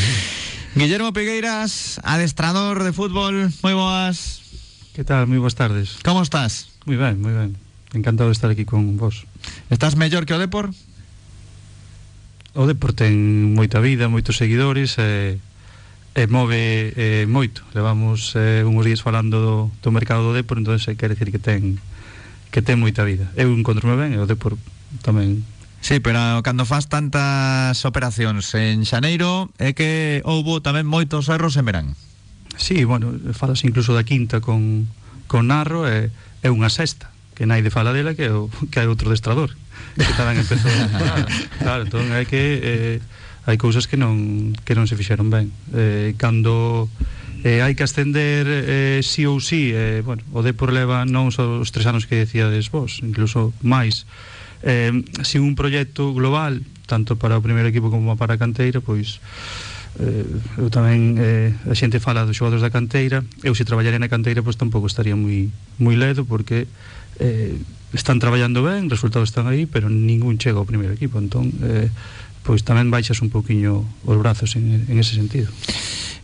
Guillermo 0.76 1.14
Pegueiras, 1.14 2.02
adestrador 2.04 2.84
de 2.84 2.92
fútbol, 2.92 3.48
moi 3.64 3.72
boas. 3.72 4.44
Que 4.92 5.08
tal? 5.08 5.24
Moi 5.24 5.40
boas 5.40 5.56
tardes. 5.56 6.04
Como 6.04 6.20
estás? 6.20 6.76
Moi 6.84 7.00
ben, 7.00 7.16
moi 7.24 7.32
ben. 7.32 7.56
Encantado 7.96 8.28
de 8.28 8.36
estar 8.36 8.52
aquí 8.52 8.68
con 8.68 9.00
vos. 9.00 9.24
Estás 9.72 9.96
mellor 9.96 10.28
que 10.28 10.36
o 10.36 10.40
Depor? 10.40 10.76
O 12.52 12.68
Depor 12.68 12.92
ten 12.92 13.56
moita 13.56 13.80
vida, 13.80 14.12
moitos 14.12 14.36
seguidores 14.36 15.00
e, 15.00 15.40
e 16.12 16.24
move 16.28 16.92
e, 16.92 17.24
moito. 17.24 17.64
Levamos 17.72 18.36
eh, 18.36 18.68
uns 18.68 18.84
días 18.84 19.00
falando 19.00 19.40
do, 19.40 19.56
do 19.80 19.90
mercado 19.96 20.28
do 20.28 20.36
Depor, 20.36 20.60
entón 20.60 20.76
quer 21.00 21.16
decir 21.16 21.32
que 21.32 21.40
ten 21.40 21.80
que 22.52 22.60
ten 22.60 22.76
moita 22.84 23.08
vida. 23.08 23.32
Eu 23.40 23.48
encontro 23.56 23.88
ben 23.96 24.12
e 24.12 24.20
o 24.20 24.28
Depor 24.28 24.60
tamén 25.00 25.48
Sí, 25.86 26.00
pero 26.00 26.42
cando 26.42 26.66
faz 26.66 26.90
tantas 26.90 27.86
operacións 27.86 28.50
en 28.58 28.90
Xaneiro 28.90 29.54
é 29.62 29.78
que 29.78 30.18
houbo 30.26 30.58
tamén 30.58 30.90
moitos 30.90 31.30
erros 31.30 31.62
en 31.62 31.70
verán. 31.70 31.88
Sí, 32.58 32.90
bueno, 32.90 33.14
falas 33.38 33.62
incluso 33.62 33.94
da 33.94 34.02
quinta 34.02 34.42
con, 34.42 34.90
con 35.30 35.54
Narro 35.54 35.86
e, 35.86 36.10
é 36.42 36.50
unha 36.50 36.74
sexta 36.74 37.14
que 37.38 37.46
naide 37.46 37.70
fala 37.70 37.94
dela 37.94 38.18
que 38.18 38.26
é 38.26 38.34
o, 38.34 38.50
que 38.74 38.82
hai 38.82 38.90
outro 38.90 39.14
destrador 39.14 39.54
que 39.94 40.14
tamén 40.18 40.42
empezou 40.42 40.74
claro, 41.62 41.86
entón 41.86 42.10
é 42.18 42.26
que 42.26 42.42
eh, 42.66 42.98
hai 43.46 43.62
cousas 43.62 43.86
que 43.86 43.94
non 43.94 44.58
que 44.66 44.74
non 44.74 44.90
se 44.90 44.98
fixeron 44.98 45.30
ben 45.30 45.54
eh, 45.70 46.18
cando 46.18 46.90
eh, 47.46 47.62
hai 47.62 47.78
que 47.78 47.86
ascender 47.86 48.50
eh, 48.50 49.06
sí 49.06 49.30
ou 49.30 49.38
sí 49.38 49.70
eh, 49.70 50.02
bueno, 50.02 50.26
o 50.34 50.42
Depor 50.42 50.74
leva 50.74 51.06
non 51.06 51.30
só 51.30 51.62
os 51.62 51.70
tres 51.70 51.86
anos 51.86 52.10
que 52.10 52.26
decíades 52.26 52.74
vos 52.74 53.06
incluso 53.06 53.54
máis 53.62 54.10
eh, 54.64 54.94
sin 55.24 55.42
un 55.42 55.56
proxecto 55.56 56.14
global 56.14 56.62
tanto 56.86 57.18
para 57.18 57.38
o 57.38 57.42
primeiro 57.42 57.68
equipo 57.68 57.90
como 57.90 58.16
para 58.16 58.38
a 58.38 58.42
canteira 58.42 58.80
pois 58.80 59.20
eh, 60.00 60.28
eu 60.60 60.68
tamén 60.68 61.16
eh, 61.18 61.56
a 61.68 61.76
xente 61.76 62.04
fala 62.04 62.28
dos 62.28 62.36
xogadores 62.36 62.60
da 62.60 62.72
canteira. 62.74 63.24
Eu 63.48 63.56
se 63.56 63.64
traballaría 63.64 64.00
na 64.00 64.12
canteira 64.12 64.44
pois 64.44 64.60
tampouco 64.60 64.92
estaría 64.92 65.16
moi 65.16 65.48
moi 65.80 65.96
ledo 65.96 66.28
porque 66.28 66.68
eh, 67.20 67.56
están 67.96 68.20
traballando 68.20 68.60
ben, 68.60 68.92
resultados 68.92 69.32
están 69.32 69.48
aí 69.48 69.64
pero 69.64 69.88
ningún 69.88 70.36
chega 70.36 70.60
ao 70.60 70.68
primeiro 70.68 70.92
equipo. 70.92 71.16
Entón 71.16 71.56
eh, 71.64 71.88
pois 72.46 72.62
tamén 72.62 72.94
baixas 72.94 73.20
un 73.26 73.34
poquinho 73.34 73.84
os 74.06 74.18
brazos 74.22 74.54
en, 74.56 74.86
en 74.86 74.96
ese 75.02 75.18
sentido 75.18 75.50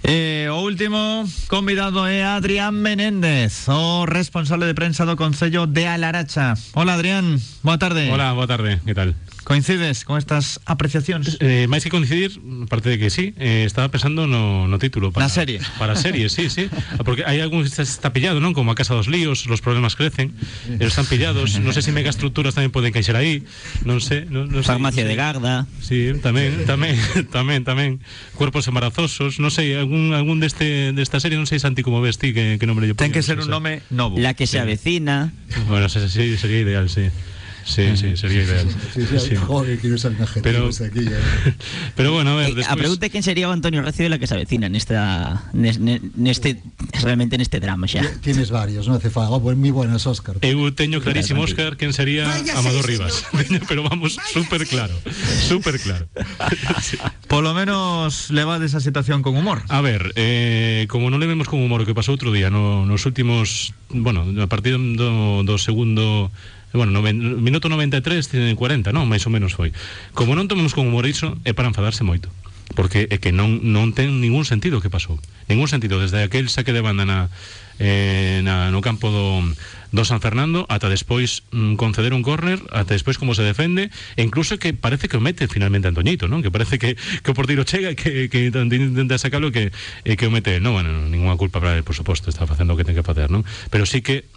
Eh, 0.04 0.50
o 0.50 0.66
último 0.66 1.30
convidado 1.46 2.10
é 2.10 2.26
Adrián 2.26 2.74
Menéndez, 2.74 3.70
o 3.70 4.10
responsable 4.10 4.66
de 4.66 4.74
prensa 4.74 5.06
do 5.06 5.14
Concello 5.14 5.70
de 5.70 5.86
Alaracha. 5.86 6.58
Hola 6.74 6.98
Adrián, 6.98 7.38
boa 7.62 7.78
tarde. 7.78 8.10
Hola, 8.10 8.34
boa 8.34 8.50
tarde, 8.50 8.82
que 8.82 8.98
tal? 8.98 9.14
Coincides 9.52 10.06
con 10.06 10.16
estas 10.16 10.64
apreciacións? 10.64 11.36
Eh, 11.44 11.68
máis 11.68 11.84
que 11.84 11.92
coincidir, 11.92 12.40
parte 12.72 12.88
de 12.88 12.96
que 12.96 13.12
sí, 13.12 13.36
eh, 13.36 13.68
estaba 13.68 13.92
pensando 13.92 14.24
no, 14.24 14.64
no 14.64 14.80
título 14.80 15.12
para, 15.12 15.28
Na 15.28 15.28
serie. 15.28 15.60
Para 15.76 16.00
serie, 16.00 16.32
sí, 16.32 16.48
sí. 16.48 16.72
Porque 17.04 17.28
hai 17.28 17.44
algún 17.44 17.68
que 17.68 17.68
está 17.68 18.16
pillado, 18.16 18.40
non? 18.40 18.56
Como 18.56 18.72
a 18.72 18.80
Casa 18.80 18.96
dos 18.96 19.12
Líos, 19.12 19.52
los 19.52 19.60
problemas 19.60 20.00
crecen 20.00 20.32
Eles 20.72 20.96
están 20.96 21.04
pillados, 21.04 21.60
non 21.60 21.76
sei 21.76 21.84
se 21.84 21.92
mega 21.92 22.08
estructuras 22.08 22.56
tamén 22.56 22.72
poden 22.72 22.96
caixer 22.96 23.20
aí. 23.20 23.44
Non 23.84 24.00
sei, 24.00 24.24
non, 24.32 24.48
non 24.48 24.64
Farmacia 24.64 25.04
sei, 25.04 25.12
de 25.12 25.16
Garda. 25.20 25.68
Sí, 25.84 26.16
tamén, 26.24 26.64
tamén, 26.64 26.96
tamén, 27.36 27.68
tamén. 27.68 28.00
Cuerpos 28.40 28.72
embarazosos, 28.72 29.44
non 29.44 29.52
sei, 29.52 29.76
algún, 29.76 30.16
algún 30.16 30.40
deste, 30.40 30.96
desta 30.96 31.20
serie, 31.20 31.36
non 31.36 31.44
sei 31.44 31.60
Santi 31.60 31.84
como 31.84 32.00
ves 32.00 32.16
ti 32.16 32.32
que, 32.32 32.56
que 32.56 32.64
nombre 32.64 32.88
yo 32.88 32.96
Ten 32.96 33.12
que 33.12 33.20
ser 33.20 33.44
un 33.44 33.52
nome 33.52 33.84
novo. 33.92 34.16
La 34.16 34.32
que 34.32 34.48
se 34.48 34.64
avecina. 34.64 35.36
Bueno, 35.68 35.92
sería 35.92 36.64
ideal, 36.64 36.88
sí 36.88 37.12
Sí, 37.66 37.96
sí, 37.96 38.18
sería 38.18 38.44
ideal. 38.44 38.68
Sí, 38.94 39.02
sí, 39.10 39.20
Sí. 39.20 39.36
Joder, 39.36 39.78
quiero 39.80 39.98
ser 39.98 40.14
Pero- 40.42 40.68
aquí. 40.70 41.06
Pero 41.96 42.12
bueno, 42.14 42.32
a 42.32 42.36
ver, 42.36 42.50
Eh, 42.52 42.56
después... 42.56 42.70
a 42.70 42.76
pregunta 42.76 43.10
quen 43.10 43.24
sería 43.24 43.52
Antonio 43.52 43.82
Recio 43.82 44.04
de 44.04 44.10
la 44.10 44.20
que 44.20 44.28
se 44.28 44.34
avecina 44.34 44.68
nesta 44.70 45.50
nes- 45.54 45.80
ne- 45.80 46.02
neste 46.16 46.58
realmente 47.02 47.38
neste 47.38 47.60
drama 47.60 47.88
xa. 47.88 48.02
Tienes 48.22 48.50
varios, 48.52 48.88
no 48.88 48.96
hace 48.96 49.10
falta. 49.10 49.32
Oh, 49.32 49.42
pues 49.42 49.56
muy 49.58 49.72
buenas, 49.72 50.06
Oscar. 50.08 50.38
Eu 50.42 50.58
teño 50.74 51.02
clarísimo. 51.02 51.42
Óscar, 51.42 51.78
quen 51.78 51.94
sería 51.94 52.26
Amador 52.56 52.86
Rivas. 52.86 53.26
Pero 53.70 53.84
vamos, 53.84 54.18
súper 54.34 54.66
claro. 54.68 54.94
Súper 55.48 55.80
claro. 55.80 56.08
Por 57.28 57.44
lo 57.44 57.54
menos 57.54 58.30
levades 58.32 58.72
esa 58.72 58.80
situación 58.80 59.22
con 59.24 59.38
humor. 59.38 59.64
A 59.70 59.82
ver, 59.82 60.14
eh, 60.16 60.86
como 60.90 61.10
non 61.10 61.20
le 61.22 61.28
vemos 61.28 61.48
con 61.48 61.60
humor 61.64 61.82
o 61.82 61.86
que 61.88 61.96
pasou 61.96 62.14
outro 62.18 62.32
día 62.34 62.50
no, 62.52 62.84
nos 62.88 63.06
últimos, 63.08 63.72
bueno, 63.92 64.26
a 64.42 64.48
partir 64.48 64.76
do, 64.76 65.44
do 65.44 65.56
segundo 65.58 66.32
bueno, 66.74 66.92
noven, 66.92 67.44
minuto 67.44 67.70
93, 67.70 68.56
40, 68.56 68.92
non? 68.96 69.08
Mais 69.08 69.24
ou 69.28 69.32
menos 69.32 69.56
foi. 69.56 69.76
Como 70.16 70.36
non 70.36 70.48
tomemos 70.48 70.72
con 70.72 70.88
humor 70.88 71.08
iso, 71.08 71.36
é 71.44 71.52
para 71.52 71.68
enfadarse 71.68 72.04
moito. 72.08 72.32
Porque 72.72 73.12
é 73.12 73.20
que 73.20 73.36
non, 73.36 73.60
non 73.60 73.92
ten 73.92 74.24
ningún 74.24 74.48
sentido 74.48 74.80
o 74.80 74.84
que 74.84 74.92
pasou. 74.92 75.20
Ningún 75.52 75.68
sentido. 75.68 76.00
Desde 76.00 76.24
aquel 76.24 76.48
saque 76.48 76.72
de 76.72 76.80
banda 76.80 77.04
na, 77.04 77.28
eh, 77.82 78.42
no 78.44 78.80
campo 78.82 79.10
do, 79.10 80.06
San 80.06 80.22
Fernando 80.22 80.70
ata 80.70 80.88
despois 80.88 81.44
mm, 81.52 81.76
conceder 81.76 82.14
un 82.14 82.22
córner 82.22 82.62
ata 82.70 82.94
despois 82.94 83.18
como 83.18 83.34
se 83.34 83.42
defende 83.42 83.90
e 84.16 84.22
incluso 84.22 84.62
que 84.62 84.72
parece 84.78 85.10
que 85.10 85.18
o 85.18 85.24
mete 85.24 85.50
finalmente 85.50 85.90
Antoñito 85.90 86.30
non? 86.30 86.46
que 86.46 86.54
parece 86.54 86.78
que, 86.78 86.94
que 86.96 87.30
o 87.32 87.36
portiro 87.36 87.66
chega 87.66 87.92
e 87.92 87.98
que, 87.98 88.30
que 88.30 88.54
intenta 88.54 89.18
sacalo 89.18 89.50
e 89.50 89.54
que, 89.54 89.64
e 90.06 90.14
que 90.14 90.30
o 90.30 90.32
mete 90.32 90.62
non, 90.62 90.78
bueno, 90.78 90.94
ninguna 91.10 91.36
culpa 91.36 91.60
para 91.60 91.76
él 91.76 91.84
por 91.84 91.98
suposto 91.98 92.30
está 92.30 92.46
facendo 92.46 92.74
o 92.74 92.78
que 92.78 92.86
ten 92.86 92.96
que 92.96 93.04
facer 93.04 93.34
non? 93.34 93.44
pero 93.74 93.90
sí 93.90 94.06
que 94.06 94.30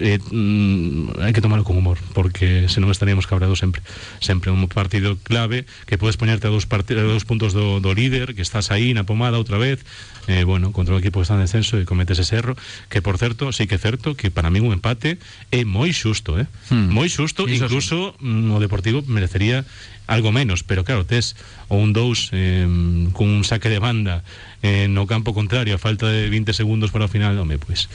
eh, 0.00 0.18
mm, 0.18 1.20
hai 1.20 1.32
que 1.36 1.44
tomarlo 1.44 1.62
con 1.62 1.76
humor 1.76 2.00
porque 2.16 2.66
senón 2.72 2.90
estaríamos 2.90 3.28
cabreados 3.28 3.60
sempre 3.60 3.84
sempre 4.18 4.50
un 4.50 4.64
partido 4.66 5.20
clave 5.20 5.68
que 5.84 6.00
podes 6.00 6.16
poñerte 6.16 6.48
a 6.48 6.50
dos, 6.50 6.64
a 6.64 7.04
dos 7.04 7.24
puntos 7.28 7.52
do, 7.52 7.78
do 7.78 7.92
líder 7.92 8.34
que 8.34 8.42
estás 8.42 8.72
aí 8.72 8.96
na 8.96 9.04
pomada 9.04 9.36
outra 9.36 9.60
vez 9.60 9.84
eh, 10.26 10.44
bueno, 10.44 10.72
contra 10.72 10.94
un 10.94 11.00
equipo 11.00 11.20
que 11.20 11.28
está 11.28 11.36
en 11.36 11.44
descenso 11.44 11.76
e 11.76 11.84
cometes 11.84 12.18
ese 12.18 12.40
erro 12.40 12.56
que 12.88 13.04
por 13.04 13.20
certo, 13.20 13.52
sí 13.52 13.68
que 13.68 13.76
é 13.76 13.80
certo 13.80 14.16
que 14.16 14.32
para 14.32 14.48
mí 14.48 14.58
un 14.58 14.72
empate 14.72 15.20
é 15.52 15.62
moi 15.68 15.92
xusto 15.92 16.40
eh? 16.40 16.48
Hmm. 16.72 16.88
moi 16.88 17.12
xusto, 17.12 17.44
Iso 17.44 17.52
sí. 17.52 17.56
incluso 17.68 18.16
mm, 18.20 18.56
o 18.56 18.58
Deportivo 18.58 19.04
merecería 19.06 19.68
algo 20.10 20.32
menos, 20.32 20.66
pero 20.66 20.82
claro, 20.82 21.06
tes 21.06 21.38
o 21.70 21.78
un 21.78 21.94
2 21.94 22.30
eh, 22.34 22.66
con 23.14 23.30
un 23.30 23.44
saque 23.46 23.70
de 23.70 23.78
banda 23.78 24.26
eh, 24.62 24.90
no 24.90 25.06
campo 25.06 25.32
contrario 25.34 25.76
a 25.76 25.82
falta 25.82 26.10
de 26.10 26.26
20 26.28 26.50
segundos 26.50 26.90
para 26.90 27.06
o 27.06 27.10
final, 27.10 27.38
home, 27.38 27.58
pois 27.62 27.86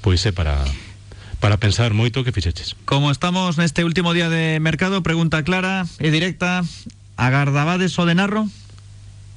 pois 0.00 0.24
é 0.24 0.32
para 0.32 0.64
para 1.40 1.56
pensar 1.56 1.96
moito 1.96 2.22
que 2.22 2.30
fixeches. 2.36 2.76
Como 2.84 3.08
estamos 3.10 3.56
neste 3.56 3.82
último 3.82 4.12
día 4.12 4.28
de 4.28 4.60
mercado, 4.60 5.00
pregunta 5.02 5.42
clara 5.42 5.88
e 5.98 6.12
directa, 6.12 6.62
agardabades 7.16 7.96
o 7.98 8.04
de 8.04 8.14
Narro? 8.14 8.44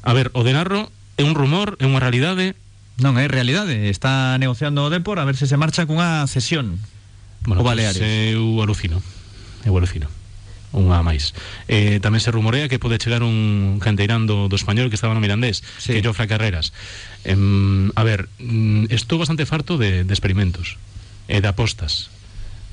A 0.03 0.11
ver, 0.11 0.29
o 0.35 0.43
de 0.43 0.51
Narro 0.53 0.91
é 1.15 1.23
un 1.23 1.33
rumor, 1.33 1.79
é 1.79 1.87
unha 1.87 2.03
realidade, 2.03 2.59
Non 3.01 3.17
é 3.17 3.25
realidade, 3.25 3.89
está 3.89 4.37
negociando 4.37 4.85
o 4.85 4.91
Depor 4.93 5.17
a 5.17 5.25
ver 5.25 5.33
se 5.33 5.49
se 5.49 5.57
marcha 5.57 5.89
cunha 5.89 6.21
cesión. 6.29 6.77
Bueno, 7.41 7.63
O 7.63 7.65
Baleares. 7.65 7.97
Pues, 7.97 8.37
eu 8.37 8.61
alucino. 8.61 9.01
Eu 9.65 9.73
alucino. 9.73 10.05
Unha 10.77 11.01
máis. 11.01 11.33
Eh, 11.65 11.97
tamén 12.05 12.21
se 12.21 12.29
rumorea 12.29 12.69
que 12.69 12.77
pode 12.77 13.01
chegar 13.01 13.25
un 13.25 13.81
canteirán 13.81 14.29
do, 14.29 14.45
do 14.45 14.53
español 14.53 14.93
que 14.93 14.97
estaba 14.97 15.17
no 15.17 15.21
Mirandés, 15.25 15.65
Sí. 15.81 15.97
que 15.97 16.05
Jofra 16.05 16.29
Carreras. 16.29 16.69
Em, 17.25 17.89
a 17.97 18.05
ver, 18.05 18.29
mm, 18.37 18.93
estou 18.93 19.17
bastante 19.17 19.49
farto 19.49 19.81
de, 19.81 20.05
de 20.05 20.13
experimentos 20.13 20.77
e 21.27 21.39
de 21.39 21.49
apostas. 21.49 22.09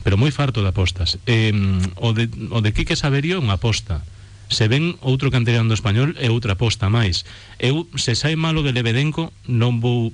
Pero 0.02 0.16
moi 0.16 0.32
farto 0.32 0.64
de 0.64 0.70
apostas. 0.72 1.20
Eh, 1.28 1.52
o, 2.00 2.16
de, 2.16 2.30
o 2.50 2.58
de 2.64 2.72
Quique 2.72 2.96
Saberio 2.96 3.36
é 3.36 3.42
unha 3.42 3.60
aposta. 3.60 4.00
Se 4.50 4.66
ven 4.66 4.98
outro 5.04 5.30
canterano 5.30 5.70
do 5.70 5.78
español 5.78 6.16
é 6.18 6.32
outra 6.32 6.56
aposta 6.56 6.90
máis. 6.90 7.28
Eu 7.60 7.86
se 7.94 8.16
sai 8.16 8.34
malo 8.34 8.64
de 8.64 8.72
Lebedenco 8.74 9.30
non 9.46 9.78
vou 9.78 10.10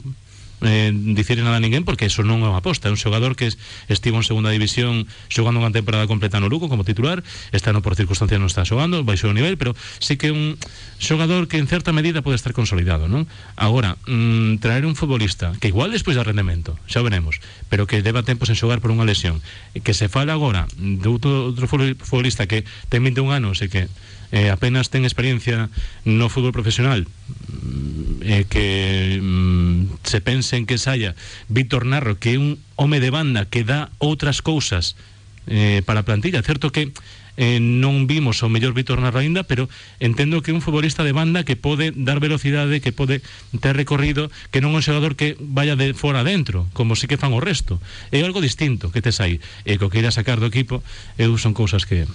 eh, 0.62 0.92
dicir 0.94 1.42
nada 1.42 1.56
a 1.56 1.62
ninguén 1.62 1.84
porque 1.84 2.08
eso 2.08 2.24
non 2.24 2.40
é 2.40 2.48
unha 2.48 2.60
aposta 2.60 2.88
un 2.88 2.96
xogador 2.96 3.36
que 3.36 3.52
es, 3.52 3.60
estivo 3.92 4.16
en 4.16 4.24
segunda 4.24 4.48
división 4.48 5.04
xogando 5.28 5.60
unha 5.60 5.74
temporada 5.74 6.08
completa 6.08 6.40
no 6.40 6.48
Lugo 6.48 6.72
como 6.72 6.86
titular 6.86 7.20
este 7.52 7.68
ano 7.68 7.84
por 7.84 7.98
circunstancias 7.98 8.40
non 8.40 8.48
está 8.48 8.64
xogando 8.64 9.04
baixou 9.04 9.32
o 9.32 9.36
nivel 9.36 9.60
pero 9.60 9.76
sí 10.00 10.16
que 10.16 10.32
un 10.32 10.56
xogador 10.96 11.48
que 11.48 11.60
en 11.60 11.68
certa 11.68 11.92
medida 11.92 12.24
pode 12.24 12.40
estar 12.40 12.56
consolidado 12.56 13.04
non? 13.04 13.28
agora, 13.56 14.00
mm, 14.08 14.64
traer 14.64 14.88
un 14.88 14.96
futbolista 14.96 15.52
que 15.60 15.68
igual 15.68 15.92
despois 15.92 16.16
da 16.16 16.24
rendemento 16.24 16.80
xa 16.88 17.04
veremos 17.04 17.38
pero 17.68 17.84
que 17.84 18.00
leva 18.00 18.24
tempo 18.24 18.48
sen 18.48 18.56
xogar 18.56 18.80
por 18.80 18.88
unha 18.88 19.04
lesión 19.04 19.44
e 19.76 19.84
que 19.84 19.92
se 19.92 20.08
fala 20.08 20.32
agora 20.32 20.64
de 20.80 21.08
outro, 21.08 21.52
futbolista 22.00 22.48
que 22.48 22.64
ten 22.88 23.04
21 23.04 23.28
anos 23.28 23.60
e 23.60 23.68
que 23.68 23.92
eh, 24.32 24.50
apenas 24.50 24.90
ten 24.90 25.04
experiencia 25.04 25.70
no 26.04 26.26
fútbol 26.28 26.54
profesional 26.54 27.06
mm, 27.06 28.22
eh, 28.22 28.44
que 28.48 29.18
mm, 29.22 30.02
se 30.02 30.20
pensen 30.20 30.66
que 30.66 30.78
saia 30.78 31.14
Víctor 31.48 31.86
Narro 31.86 32.18
que 32.18 32.34
é 32.34 32.38
un 32.38 32.58
home 32.74 32.98
de 32.98 33.10
banda 33.10 33.46
que 33.46 33.62
dá 33.62 33.90
outras 33.98 34.42
cousas 34.42 34.98
eh, 35.46 35.82
para 35.86 36.00
a 36.00 36.08
plantilla. 36.08 36.42
Certo 36.42 36.72
que 36.72 36.90
eh, 37.36 37.60
non 37.60 38.08
vimos 38.08 38.40
o 38.42 38.48
mellor 38.48 38.72
Víctor 38.72 38.98
Narro 38.98 39.20
aínda 39.20 39.44
pero 39.44 39.68
entendo 40.00 40.40
que 40.40 40.56
un 40.56 40.64
futbolista 40.64 41.04
de 41.04 41.12
banda 41.12 41.44
que 41.44 41.54
pode 41.54 41.92
dar 41.92 42.18
velocidade 42.18 42.80
que 42.80 42.96
pode 42.96 43.20
ter 43.60 43.76
recorrido 43.76 44.32
que 44.50 44.64
non 44.64 44.72
é 44.72 44.80
un 44.80 44.84
xogador 44.84 45.14
que 45.14 45.36
vaya 45.38 45.76
de 45.76 45.92
fora 45.92 46.24
adentro 46.24 46.64
como 46.72 46.96
si 46.96 47.04
que 47.06 47.20
fan 47.20 47.36
o 47.36 47.44
resto. 47.44 47.78
É 48.08 48.24
algo 48.24 48.40
distinto 48.40 48.88
que 48.88 49.04
tes 49.04 49.20
aí. 49.20 49.38
E 49.68 49.76
co 49.76 49.92
que 49.92 50.00
irá 50.00 50.08
sacar 50.08 50.40
do 50.40 50.48
equipo 50.48 50.80
eu 51.20 51.36
son 51.36 51.52
cousas 51.52 51.84
que 51.84 52.08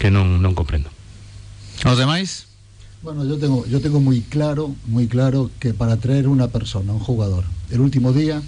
que 0.00 0.08
non 0.08 0.40
comprendo 0.56 0.95
Os 1.84 1.98
demais? 1.98 2.46
Bueno, 3.02 3.24
yo 3.24 3.38
tengo, 3.38 3.66
yo 3.66 3.80
tengo 3.80 4.00
muy 4.00 4.22
claro, 4.22 4.74
muy 4.86 5.06
claro 5.06 5.50
que 5.60 5.74
para 5.74 5.96
traer 5.98 6.26
una 6.26 6.48
persona, 6.48 6.92
un 6.92 6.98
jugador, 6.98 7.44
el 7.70 7.80
último 7.80 8.12
día 8.12 8.42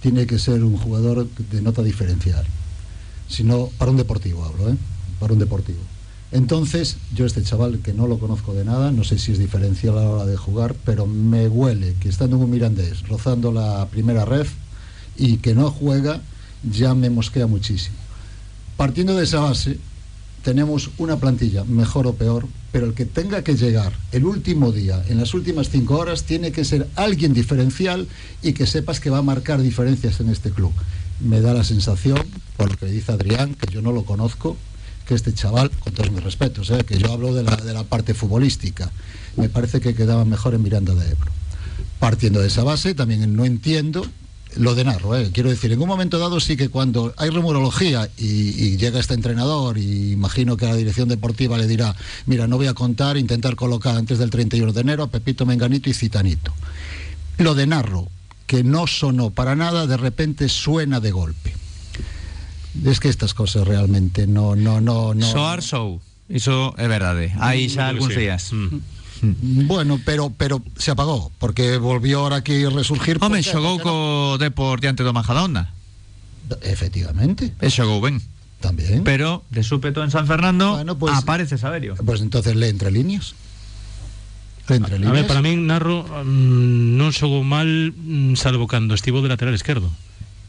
tiene 0.00 0.26
que 0.26 0.38
ser 0.38 0.62
un 0.64 0.76
jugador 0.76 1.28
de 1.28 1.60
nota 1.60 1.82
diferencial. 1.82 2.46
Si 3.28 3.44
no, 3.44 3.68
para 3.78 3.90
un 3.90 3.96
deportivo 3.96 4.44
hablo, 4.44 4.70
¿eh? 4.70 4.76
Para 5.18 5.32
un 5.34 5.38
deportivo. 5.38 5.80
Entonces, 6.32 6.96
yo 7.14 7.26
este 7.26 7.42
chaval 7.42 7.80
que 7.80 7.92
no 7.92 8.06
lo 8.06 8.18
conozco 8.18 8.54
de 8.54 8.64
nada, 8.64 8.92
no 8.92 9.02
sé 9.02 9.18
si 9.18 9.32
es 9.32 9.38
diferencial 9.38 9.98
a 9.98 10.02
la 10.02 10.10
hora 10.10 10.26
de 10.26 10.36
jugar, 10.36 10.76
pero 10.84 11.06
me 11.06 11.48
huele 11.48 11.94
que 12.00 12.08
estando 12.08 12.36
en 12.36 12.44
un 12.44 12.50
Mirandés, 12.50 13.06
rozando 13.08 13.50
la 13.50 13.86
primera 13.90 14.24
red 14.24 14.46
y 15.16 15.38
que 15.38 15.54
no 15.54 15.70
juega, 15.70 16.20
ya 16.62 16.94
me 16.94 17.10
mosquea 17.10 17.46
muchísimo. 17.48 17.96
Partiendo 18.76 19.16
de 19.16 19.24
esa 19.24 19.40
base, 19.40 19.78
tenemos 20.42 20.90
una 20.98 21.16
plantilla, 21.16 21.64
mejor 21.64 22.06
o 22.06 22.14
peor, 22.14 22.46
pero 22.72 22.86
el 22.86 22.94
que 22.94 23.04
tenga 23.04 23.42
que 23.42 23.56
llegar 23.56 23.92
el 24.12 24.24
último 24.24 24.72
día, 24.72 25.02
en 25.08 25.18
las 25.18 25.34
últimas 25.34 25.70
cinco 25.70 25.98
horas, 25.98 26.24
tiene 26.24 26.52
que 26.52 26.64
ser 26.64 26.88
alguien 26.96 27.34
diferencial 27.34 28.08
y 28.42 28.52
que 28.52 28.66
sepas 28.66 29.00
que 29.00 29.10
va 29.10 29.18
a 29.18 29.22
marcar 29.22 29.60
diferencias 29.60 30.20
en 30.20 30.30
este 30.30 30.50
club. 30.50 30.72
Me 31.20 31.40
da 31.40 31.52
la 31.52 31.64
sensación, 31.64 32.18
por 32.56 32.70
lo 32.70 32.76
que 32.76 32.86
dice 32.86 33.12
Adrián, 33.12 33.54
que 33.54 33.72
yo 33.72 33.82
no 33.82 33.92
lo 33.92 34.04
conozco, 34.04 34.56
que 35.06 35.14
este 35.14 35.34
chaval, 35.34 35.70
con 35.70 35.92
todos 35.92 36.10
mis 36.10 36.22
respetos, 36.22 36.70
¿eh? 36.70 36.84
que 36.86 36.98
yo 36.98 37.12
hablo 37.12 37.34
de 37.34 37.42
la, 37.42 37.56
de 37.56 37.74
la 37.74 37.84
parte 37.84 38.14
futbolística, 38.14 38.90
me 39.36 39.48
parece 39.48 39.80
que 39.80 39.94
quedaba 39.94 40.24
mejor 40.24 40.54
en 40.54 40.62
Miranda 40.62 40.94
de 40.94 41.06
Ebro. 41.06 41.30
Partiendo 41.98 42.40
de 42.40 42.46
esa 42.46 42.64
base, 42.64 42.94
también 42.94 43.36
no 43.36 43.44
entiendo 43.44 44.06
lo 44.56 44.74
de 44.74 44.84
Narro, 44.84 45.16
¿eh? 45.16 45.30
quiero 45.32 45.50
decir, 45.50 45.72
en 45.72 45.80
un 45.80 45.88
momento 45.88 46.18
dado 46.18 46.40
sí 46.40 46.56
que 46.56 46.68
cuando 46.68 47.14
hay 47.16 47.30
rumorología 47.30 48.08
y, 48.18 48.50
y 48.50 48.76
llega 48.76 48.98
este 48.98 49.14
entrenador 49.14 49.78
y 49.78 50.12
imagino 50.12 50.56
que 50.56 50.66
la 50.66 50.74
dirección 50.74 51.08
deportiva 51.08 51.56
le 51.58 51.66
dirá, 51.66 51.94
mira, 52.26 52.46
no 52.46 52.56
voy 52.56 52.66
a 52.66 52.74
contar, 52.74 53.16
intentar 53.16 53.56
colocar 53.56 53.96
antes 53.96 54.18
del 54.18 54.30
31 54.30 54.72
de 54.72 54.80
enero 54.80 55.04
a 55.04 55.06
Pepito 55.08 55.46
Menganito 55.46 55.88
y 55.88 55.94
Citanito. 55.94 56.52
Lo 57.38 57.54
de 57.54 57.66
Narro, 57.66 58.08
que 58.46 58.64
no 58.64 58.86
sonó 58.86 59.30
para 59.30 59.54
nada, 59.54 59.86
de 59.86 59.96
repente 59.96 60.48
suena 60.48 61.00
de 61.00 61.10
golpe. 61.12 61.54
Es 62.84 63.00
que 63.00 63.08
estas 63.08 63.34
cosas 63.34 63.66
realmente 63.66 64.26
no, 64.26 64.56
no, 64.56 64.80
no, 64.80 65.14
no. 65.14 65.26
Soar 65.26 65.62
show. 65.62 66.00
Verdade. 66.76 67.34
Hai 67.38 67.66
xa 67.66 67.74
Creo 67.74 67.74
que 67.74 67.90
algúns 67.90 68.14
sí. 68.14 68.20
días. 68.20 68.42
Mm. 68.52 68.78
Bueno, 69.22 70.00
pero 70.04 70.32
pero 70.36 70.62
se 70.76 70.90
apagó 70.90 71.30
porque 71.38 71.76
volvió 71.76 72.20
ahora 72.20 72.36
aquí 72.36 72.64
a 72.64 72.70
resurgir. 72.70 73.18
Home, 73.20 73.40
porque- 73.40 73.50
xogou 73.52 73.76
co 73.80 74.36
Depor 74.40 74.80
diante 74.80 75.04
do 75.04 75.12
Majadahonda. 75.12 75.72
Efectivamente, 76.62 77.54
E 77.60 77.68
xogou 77.70 78.00
ben. 78.02 78.18
también. 78.60 79.04
Pero, 79.04 79.44
de 79.50 79.62
súpeto 79.62 80.02
en 80.04 80.10
San 80.10 80.26
Fernando, 80.26 80.72
Bueno, 80.76 80.98
pues- 80.98 81.14
aparece 81.16 81.56
Saverio. 81.58 81.94
Pues 81.96 82.20
entonces 82.20 82.56
lee 82.56 82.68
entre 82.68 82.90
líneas. 82.90 83.34
Lee 84.68 84.76
entre 84.76 84.96
A 84.96 84.98
líneas. 84.98 85.14
ver, 85.14 85.26
para 85.26 85.42
min 85.42 85.66
Narro 85.66 86.04
mm, 86.04 86.96
non 86.98 87.10
xogou 87.12 87.42
mal 87.44 87.66
mm, 87.96 88.36
salvo 88.36 88.66
cando 88.68 88.94
estivo 88.94 89.20
de 89.22 89.28
lateral 89.32 89.54
esquerdo 89.54 89.90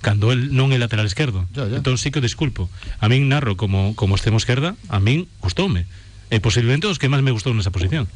cando 0.02 0.34
el 0.34 0.50
non 0.58 0.74
é 0.74 0.82
lateral 0.82 1.06
esquerdo 1.06 1.46
Ya, 1.54 1.70
ya. 1.70 1.78
entón 1.78 1.98
sí 2.02 2.10
que 2.10 2.18
o 2.18 2.26
disculpo 2.26 2.66
a 2.98 3.06
min 3.06 3.30
Narro 3.30 3.54
como, 3.58 3.94
como 3.94 4.18
extremo 4.18 4.38
esquerda 4.42 4.74
a 4.90 4.98
min 4.98 5.30
gustoume 5.42 5.86
e 6.34 6.38
posiblemente 6.42 6.90
os 6.90 6.98
que 6.98 7.06
máis 7.10 7.22
me 7.22 7.30
gustou 7.34 7.54
nesa 7.54 7.70
posición 7.74 8.10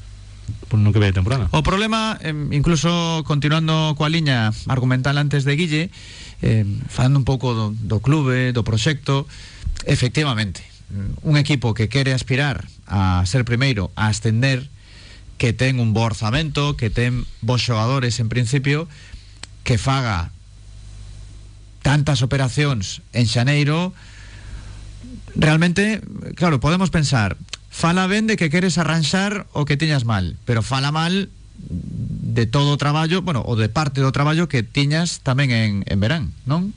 por 0.68 0.80
non 0.80 0.94
que 0.94 1.02
ve 1.02 1.10
de 1.10 1.18
temporada. 1.18 1.50
O 1.54 1.62
problema, 1.62 2.18
eh, 2.22 2.34
incluso 2.54 3.22
continuando 3.25 3.94
coa 3.98 4.10
liña 4.10 4.52
argumental 4.70 5.18
antes 5.18 5.46
de 5.46 5.54
Guille, 5.56 5.84
eh, 6.42 6.66
falando 6.90 7.22
un 7.22 7.28
pouco 7.28 7.54
do, 7.54 7.74
do 7.74 8.02
clube, 8.02 8.54
do 8.54 8.66
proxecto, 8.66 9.30
efectivamente, 9.86 10.66
mm, 10.90 11.25
un 11.25 11.36
equipo 11.38 11.74
que 11.74 11.90
quere 11.90 12.14
aspirar 12.14 12.66
a 12.86 13.24
ser 13.25 13.46
primeiro, 13.46 13.92
a 13.96 14.10
ascender, 14.10 14.70
que 15.38 15.52
ten 15.52 15.80
un 15.80 15.92
bo 15.92 16.08
orzamento, 16.08 16.78
que 16.80 16.90
ten 16.90 17.28
bons 17.42 17.62
xogadores 17.66 18.20
en 18.24 18.30
principio, 18.32 18.88
que 19.68 19.78
faga 19.78 20.32
tantas 21.84 22.25
operacións 22.25 23.06
en 23.14 23.30
xaneiro, 23.30 23.94
realmente, 25.36 26.02
claro, 26.34 26.60
podemos 26.60 26.90
pensar, 26.90 27.38
Fala 27.75 28.08
ben 28.08 28.24
de 28.24 28.39
que 28.39 28.48
queres 28.48 28.79
arranxar 28.79 29.51
o 29.51 29.67
que 29.67 29.75
tiñas 29.75 30.08
mal, 30.08 30.39
pero 30.48 30.63
fala 30.63 30.96
mal 30.96 31.27
de 31.60 32.48
todo 32.48 32.72
o 32.72 32.79
traballo, 32.79 33.20
bueno, 33.20 33.44
o 33.44 33.60
de 33.60 33.67
parte 33.67 34.00
do 34.00 34.15
traballo 34.15 34.48
que 34.48 34.63
tiñas 34.63 35.20
tamén 35.27 35.51
en, 35.51 35.84
en 35.84 35.98
verán, 36.00 36.32
non? 36.48 36.72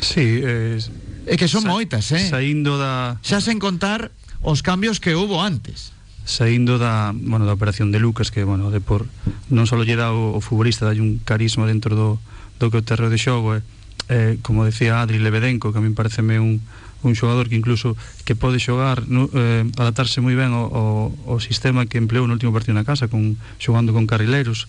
Sí, 0.00 0.40
eh, 0.40 0.80
é 1.28 1.36
que 1.36 1.52
son 1.52 1.68
sa, 1.68 1.76
moitas, 1.76 2.08
eh? 2.16 2.32
Saindo 2.32 2.80
da... 2.80 3.20
Xa 3.20 3.44
sen 3.44 3.60
contar 3.60 4.08
os 4.40 4.64
cambios 4.64 5.04
que 5.04 5.12
hubo 5.12 5.44
antes 5.44 5.92
saindo 6.24 6.80
da, 6.80 7.12
bueno, 7.12 7.44
da 7.44 7.52
operación 7.52 7.92
de 7.92 8.00
Lucas 8.00 8.32
que, 8.32 8.42
bueno, 8.42 8.72
de 8.72 8.80
por, 8.80 9.04
non 9.52 9.68
só 9.68 9.76
lle 9.76 10.00
dá 10.00 10.16
o, 10.16 10.32
o 10.32 10.40
futbolista, 10.40 10.88
dai 10.88 10.96
un 10.96 11.20
carisma 11.22 11.68
dentro 11.68 11.92
do, 11.92 12.16
do 12.56 12.72
que 12.72 12.80
o 12.80 12.86
terreo 12.88 13.12
de 13.12 13.20
xogo 13.20 13.52
eh, 13.52 13.62
eh, 14.08 14.40
como 14.40 14.64
decía 14.64 15.04
Adri 15.04 15.20
Lebedenko 15.20 15.76
que 15.76 15.78
a 15.78 15.84
mí 15.84 15.92
pareceme 15.92 16.40
un, 16.40 16.64
un 17.02 17.14
xogador 17.14 17.48
que 17.48 17.56
incluso 17.56 17.96
que 18.24 18.34
pode 18.34 18.60
xogar 18.62 19.04
eh, 19.04 19.64
adaptarse 19.76 20.20
moi 20.24 20.36
ben 20.38 20.54
ao 20.54 21.38
sistema 21.42 21.84
que 21.84 22.00
empleou 22.00 22.24
no 22.24 22.36
último 22.36 22.54
partido 22.54 22.76
na 22.76 22.86
casa 22.86 23.10
con, 23.10 23.36
xogando 23.60 23.92
con 23.92 24.08
carrileros 24.08 24.68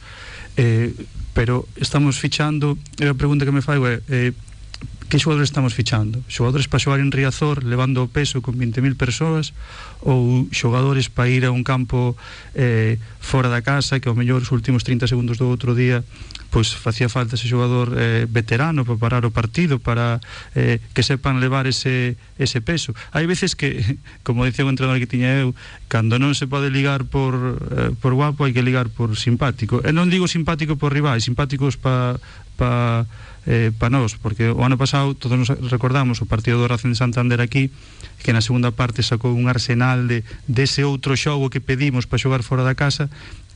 eh, 0.58 0.92
pero 1.38 1.70
estamos 1.78 2.18
fichando 2.18 2.76
e 2.98 3.06
a 3.06 3.16
pregunta 3.16 3.46
que 3.46 3.54
me 3.54 3.62
fai 3.62 3.78
é 3.78 4.02
eh, 4.10 4.32
que 5.08 5.20
xogadores 5.20 5.50
estamos 5.50 5.74
fichando? 5.74 6.20
Xogadores 6.28 6.68
para 6.68 6.84
xogar 6.84 7.00
en 7.00 7.12
Riazor 7.16 7.64
levando 7.64 8.04
o 8.04 8.12
peso 8.12 8.44
con 8.44 8.60
20.000 8.60 9.00
persoas 9.00 9.56
ou 10.04 10.46
xogadores 10.52 11.08
para 11.08 11.32
ir 11.32 11.48
a 11.48 11.52
un 11.52 11.64
campo 11.64 12.20
eh, 12.54 13.00
fora 13.24 13.48
da 13.48 13.64
casa 13.64 14.04
que 14.04 14.12
ao 14.12 14.16
mellor 14.20 14.44
os 14.44 14.52
últimos 14.52 14.84
30 14.84 15.08
segundos 15.08 15.40
do 15.40 15.48
outro 15.48 15.72
día 15.74 16.04
pois 16.52 16.72
facía 16.76 17.08
falta 17.08 17.36
ese 17.36 17.48
xogador 17.48 17.96
eh, 17.96 18.28
veterano 18.28 18.84
para 18.84 19.00
parar 19.00 19.24
o 19.24 19.32
partido 19.32 19.80
para 19.80 20.20
eh, 20.56 20.80
que 20.92 21.04
sepan 21.04 21.40
levar 21.40 21.68
ese, 21.68 22.16
ese 22.40 22.60
peso 22.60 22.96
hai 23.12 23.28
veces 23.28 23.56
que, 23.56 23.80
como 24.28 24.44
dicía 24.44 24.68
o 24.68 24.72
entrenador 24.72 25.00
que 25.00 25.08
tiña 25.08 25.40
eu 25.40 25.56
cando 25.88 26.20
non 26.20 26.36
se 26.36 26.52
pode 26.52 26.68
ligar 26.68 27.08
por, 27.08 27.36
eh, 27.72 27.92
por 28.00 28.12
guapo 28.16 28.44
hai 28.44 28.52
que 28.52 28.64
ligar 28.64 28.92
por 28.92 29.16
simpático 29.16 29.80
e 29.84 29.92
non 29.96 30.12
digo 30.12 30.28
simpático 30.28 30.76
por 30.76 30.92
rivais 30.92 31.24
simpáticos 31.24 31.80
para 31.80 32.20
pa, 32.60 33.08
pa 33.08 33.16
eh, 33.48 33.72
para 33.72 33.96
nós, 33.96 34.20
porque 34.20 34.52
o 34.52 34.60
ano 34.60 34.76
pasado 34.76 35.16
todos 35.16 35.40
nos 35.40 35.50
recordamos 35.72 36.20
o 36.20 36.28
partido 36.28 36.60
do 36.60 36.68
Racing 36.68 36.92
de 36.92 37.00
Santander 37.00 37.40
aquí, 37.40 37.72
que 38.20 38.36
na 38.36 38.44
segunda 38.44 38.76
parte 38.76 39.00
sacou 39.02 39.32
un 39.32 39.48
arsenal 39.48 40.04
de 40.04 40.28
dese 40.52 40.84
outro 40.84 41.16
xogo 41.16 41.48
que 41.48 41.64
pedimos 41.64 42.04
para 42.04 42.20
xogar 42.20 42.44
fora 42.44 42.68
da 42.68 42.76
casa, 42.76 43.08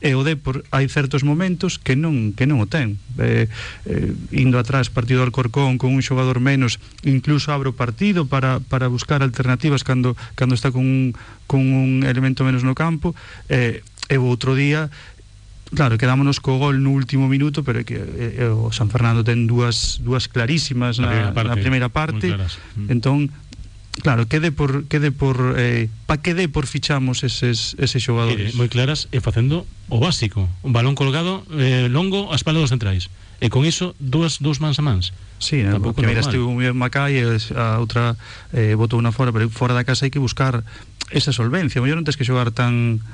e 0.02 0.16
o 0.18 0.24
Depor 0.24 0.66
hai 0.74 0.90
certos 0.90 1.22
momentos 1.22 1.78
que 1.78 1.94
non 1.94 2.34
que 2.34 2.48
non 2.48 2.58
o 2.58 2.66
ten. 2.66 2.98
Eh, 3.20 3.46
eh, 3.86 4.10
indo 4.34 4.58
atrás 4.58 4.90
partido 4.90 5.22
Alcorcón 5.22 5.76
con 5.76 5.94
un 5.94 6.02
xogador 6.02 6.40
menos, 6.40 6.80
incluso 7.06 7.52
abre 7.52 7.70
o 7.70 7.78
partido 7.78 8.26
para, 8.26 8.58
para 8.58 8.90
buscar 8.90 9.22
alternativas 9.22 9.84
cando 9.86 10.16
cando 10.34 10.56
está 10.56 10.74
con 10.74 10.82
un, 10.82 11.14
con 11.44 11.62
un 11.62 12.02
elemento 12.02 12.42
menos 12.42 12.66
no 12.66 12.74
campo, 12.74 13.14
eh, 13.46 13.84
e 14.10 14.16
o 14.18 14.26
outro 14.26 14.58
día 14.58 14.90
Claro, 15.72 15.96
quedámonos 15.96 16.40
co 16.44 16.60
gol 16.60 16.84
no 16.84 16.92
último 16.92 17.32
minuto, 17.32 17.64
pero 17.64 17.80
que 17.80 17.96
eh, 17.96 18.44
o 18.52 18.68
San 18.72 18.92
Fernando 18.92 19.24
ten 19.24 19.48
dúas 19.48 20.04
dúas 20.04 20.28
clarísimas 20.28 21.00
na, 21.00 21.32
Na 21.32 21.56
primeira 21.56 21.88
parte. 21.88 22.36
Mm. 22.76 22.92
Entón, 22.92 23.32
claro, 24.00 24.28
quede 24.28 24.52
por 24.52 24.84
quede 24.88 25.12
por 25.12 25.56
eh, 25.56 25.88
pa 26.04 26.20
quede 26.20 26.48
por 26.48 26.68
fichamos 26.68 27.24
eses 27.24 27.76
Mire, 27.76 28.00
xogadores. 28.00 28.52
moi 28.56 28.68
claras 28.68 29.08
e 29.12 29.20
facendo 29.20 29.68
o 29.92 30.00
básico 30.00 30.48
un 30.64 30.72
balón 30.72 30.96
colgado 30.96 31.44
eh, 31.52 31.88
longo 31.92 32.32
a 32.32 32.36
espalda 32.36 32.60
dos 32.60 32.72
centrais 32.72 33.12
e 33.40 33.52
con 33.52 33.68
iso 33.68 33.92
dúas 34.00 34.40
dous 34.40 34.60
mans 34.60 34.80
a 34.80 34.84
mans 34.84 35.12
Sí, 35.42 35.58
a 35.66 35.74
primeira 35.92 36.22
estivo 36.22 36.54
moi 36.54 36.70
ben 36.70 36.78
Macai 36.78 37.18
e 37.18 37.26
a 37.58 37.82
outra 37.82 38.14
eh, 38.54 38.78
botou 38.78 39.02
unha 39.02 39.10
fora, 39.10 39.34
pero 39.34 39.50
fora 39.50 39.74
da 39.74 39.82
casa 39.82 40.06
hai 40.06 40.14
que 40.14 40.22
buscar 40.22 40.62
esa 41.12 41.32
solvencia. 41.32 41.80
O 41.80 41.84
mellor 41.84 42.00
non 42.00 42.08
que 42.08 42.26
xogar 42.26 42.50
tan 42.50 43.04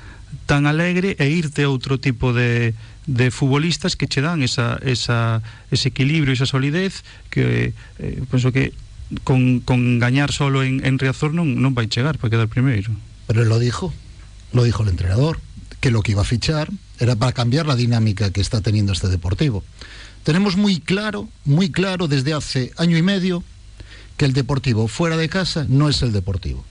tan 0.44 0.66
alegre 0.66 1.16
e 1.18 1.28
irte 1.32 1.64
a 1.64 1.72
outro 1.72 1.96
tipo 1.96 2.36
de, 2.36 2.76
de 3.08 3.32
futbolistas 3.32 3.96
que 3.96 4.08
che 4.08 4.20
dan 4.20 4.44
esa, 4.44 4.76
esa, 4.84 5.40
ese 5.72 5.88
equilibrio, 5.88 6.36
esa 6.36 6.44
solidez 6.44 7.04
que 7.32 7.72
eh, 7.98 8.22
penso 8.28 8.52
que 8.52 8.76
con, 9.24 9.60
con 9.60 10.00
solo 10.28 10.62
en, 10.62 10.84
en 10.84 10.98
Riazor 11.00 11.32
non, 11.32 11.56
non 11.56 11.72
vai 11.72 11.88
chegar 11.88 12.20
para 12.20 12.28
quedar 12.28 12.48
primeiro. 12.48 12.92
Pero 13.24 13.40
él 13.40 13.48
lo 13.48 13.58
dijo, 13.58 13.92
lo 14.52 14.64
dijo 14.64 14.84
el 14.84 14.92
entrenador, 14.92 15.40
que 15.80 15.90
lo 15.90 16.02
que 16.02 16.12
iba 16.12 16.22
a 16.22 16.28
fichar 16.28 16.68
era 16.98 17.16
para 17.16 17.32
cambiar 17.32 17.66
la 17.66 17.76
dinámica 17.76 18.30
que 18.30 18.40
está 18.40 18.60
teniendo 18.60 18.92
este 18.92 19.08
deportivo. 19.08 19.64
Tenemos 20.24 20.56
muy 20.56 20.80
claro, 20.80 21.28
muy 21.44 21.70
claro 21.70 22.08
desde 22.08 22.34
hace 22.34 22.72
año 22.76 22.96
y 22.96 23.02
medio 23.02 23.42
que 24.16 24.24
el 24.24 24.32
deportivo 24.32 24.88
fuera 24.88 25.16
de 25.16 25.28
casa 25.28 25.64
no 25.68 25.88
es 25.88 26.02
el 26.02 26.12
deportivo. 26.12 26.64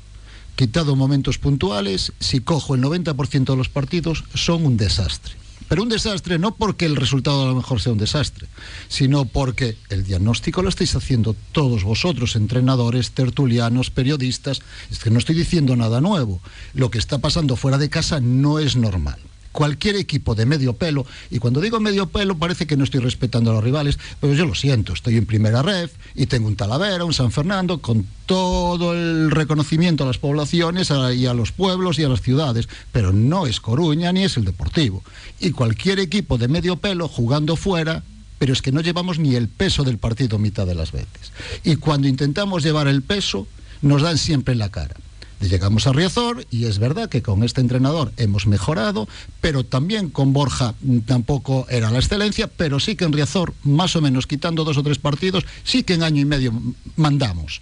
Quitado 0.58 0.96
momentos 0.96 1.38
puntuales, 1.38 2.14
si 2.20 2.40
cojo 2.40 2.74
el 2.74 2.82
90% 2.82 3.46
de 3.46 3.56
los 3.56 3.70
partidos, 3.70 4.24
son 4.34 4.66
un 4.66 4.76
desastre. 4.76 5.36
Pero 5.68 5.84
un 5.84 5.90
desastre 5.90 6.40
no 6.40 6.56
porque 6.56 6.86
el 6.86 6.96
resultado 6.96 7.44
a 7.44 7.46
lo 7.46 7.54
mejor 7.54 7.80
sea 7.80 7.92
un 7.92 8.00
desastre, 8.00 8.48
sino 8.88 9.26
porque 9.26 9.78
el 9.90 10.04
diagnóstico 10.04 10.64
lo 10.64 10.70
estáis 10.70 10.96
haciendo 10.96 11.36
todos 11.52 11.84
vosotros, 11.84 12.36
entrenadores, 12.36 13.12
tertulianos, 13.12 13.92
periodistas. 13.92 14.64
Es 14.90 14.98
que 14.98 15.12
no 15.12 15.20
estoy 15.20 15.36
diciendo 15.36 15.76
nada 15.76 16.02
nuevo. 16.02 16.42
Lo 16.74 16.90
que 16.90 16.98
está 16.98 17.20
pasando 17.20 17.56
fuera 17.56 17.78
de 17.78 17.92
casa 17.92 18.20
no 18.20 18.58
es 18.58 18.76
normal. 18.76 19.20
Cualquier 19.52 19.96
equipo 19.96 20.36
de 20.36 20.46
medio 20.46 20.74
pelo, 20.74 21.06
y 21.32 21.40
cuando 21.40 21.62
digo 21.62 21.80
medio 21.80 22.08
pelo 22.08 22.38
parece 22.38 22.68
que 22.68 22.78
no 22.78 22.84
estoy 22.84 23.00
respetando 23.00 23.52
a 23.52 23.54
los 23.56 23.64
rivales, 23.64 23.98
pero 24.20 24.34
yo 24.34 24.46
lo 24.46 24.54
siento, 24.56 24.94
estoy 24.94 25.18
en 25.18 25.26
primera 25.26 25.62
red 25.62 25.90
y 26.16 26.28
tengo 26.28 26.48
un 26.48 26.56
Talavera, 26.56 27.06
un 27.06 27.14
San 27.14 27.32
Fernando, 27.32 27.80
con 27.80 28.06
todo 28.26 28.94
el 28.94 29.32
reconocimiento 29.32 30.04
a 30.04 30.08
las 30.08 30.18
poblaciones 30.18 30.92
a- 30.92 31.14
y 31.14 31.26
a 31.26 31.34
los 31.34 31.52
pueblos 31.52 31.98
y 31.98 32.04
a 32.04 32.10
las 32.10 32.22
ciudades, 32.22 32.68
pero 32.92 33.14
no 33.14 33.48
es 33.48 33.60
Coruña 33.60 34.12
ni 34.12 34.24
es 34.24 34.38
el 34.38 34.46
Deportivo. 34.46 35.04
Y 35.40 35.52
cualquier 35.52 36.00
equipo 36.00 36.38
de 36.38 36.48
medio 36.48 36.78
pelo 36.78 37.08
jugando 37.08 37.56
fuera 37.56 38.04
pero 38.40 38.54
es 38.54 38.62
que 38.62 38.72
no 38.72 38.82
llevamos 38.82 39.18
ni 39.18 39.34
el 39.34 39.48
peso 39.48 39.84
del 39.84 39.98
partido 39.98 40.38
mitad 40.38 40.68
de 40.68 40.76
las 40.76 40.92
veces. 40.92 41.32
Y 41.64 41.78
cuando 41.78 42.08
intentamos 42.08 42.62
llevar 42.64 42.88
el 42.88 43.02
peso, 43.02 43.48
nos 43.82 44.04
dan 44.04 44.20
siempre 44.20 44.52
en 44.54 44.60
la 44.60 44.70
cara. 44.70 44.96
Llegamos 45.40 45.86
a 45.86 45.94
Riazor 45.94 46.48
y 46.50 46.66
es 46.66 46.80
verdad 46.80 47.10
que 47.10 47.22
con 47.22 47.44
este 47.44 47.62
entrenador 47.62 48.12
hemos 48.18 48.48
mejorado, 48.48 49.08
pero 49.40 49.64
también 49.64 50.10
con 50.10 50.34
Borja 50.34 50.74
mm, 50.82 51.00
tampoco 51.00 51.68
era 51.70 51.92
la 51.92 52.00
excelencia, 52.00 52.48
pero 52.48 52.80
sí 52.80 52.96
que 52.96 53.06
en 53.06 53.14
Riazor, 53.14 53.54
más 53.64 53.96
o 53.96 54.02
menos 54.02 54.26
quitando 54.26 54.64
dos 54.64 54.78
o 54.78 54.84
tres 54.84 54.98
partidos, 54.98 55.46
sí 55.64 55.84
que 55.84 55.94
en 55.94 56.04
año 56.04 56.22
y 56.22 56.26
medio 56.26 56.54
mandamos 56.96 57.62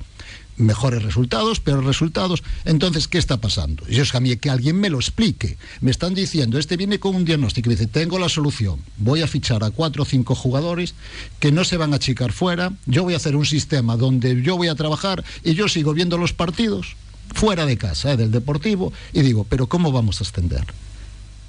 mejores 0.58 1.04
resultados, 1.04 1.60
peores 1.60 1.86
resultados. 1.86 2.44
Entonces, 2.64 3.08
¿qué 3.10 3.18
está 3.18 3.42
pasando? 3.42 3.86
Yo 3.88 4.04
es 4.04 4.12
que 4.12 4.18
a 4.18 4.22
mí 4.22 4.36
que 4.38 4.50
alguien 4.50 4.80
me 4.80 4.90
lo 4.90 4.98
explique. 4.98 5.58
Me 5.82 5.92
están 5.92 6.14
diciendo, 6.14 6.58
este 6.58 6.78
viene 6.78 7.00
con 7.00 7.16
un 7.16 7.26
diagnóstico 7.26 7.70
y 7.70 7.76
dice, 7.76 7.88
tengo 7.88 8.20
la 8.20 8.30
solución. 8.30 8.80
Voy 8.98 9.22
a 9.22 9.28
fichar 9.28 9.64
a 9.64 9.72
cuatro 9.72 10.04
o 10.04 10.06
cinco 10.06 10.34
jugadores 10.34 10.96
que 11.40 11.52
no 11.52 11.64
se 11.66 11.78
van 11.78 11.94
a 11.94 11.98
achicar 11.98 12.32
fuera. 12.32 12.72
Yo 12.86 13.04
voy 13.04 13.16
a 13.16 13.18
hacer 13.18 13.36
un 13.36 13.46
sistema 13.46 13.98
donde 13.98 14.42
yo 14.42 14.58
voy 14.58 14.70
a 14.70 14.76
trabajar 14.76 15.24
y 15.44 15.56
yo 15.56 15.68
sigo 15.68 15.94
viendo 15.94 16.18
los 16.18 16.34
partidos 16.34 16.96
fuera 17.36 17.65
de 17.65 17.78
casa, 17.78 18.13
¿eh? 18.13 18.17
del 18.17 18.32
deportivo, 18.32 18.91
y 19.13 19.21
digo, 19.21 19.45
pero 19.48 19.67
¿cómo 19.67 19.91
vamos 19.91 20.21
a 20.21 20.24
extender? 20.24 20.65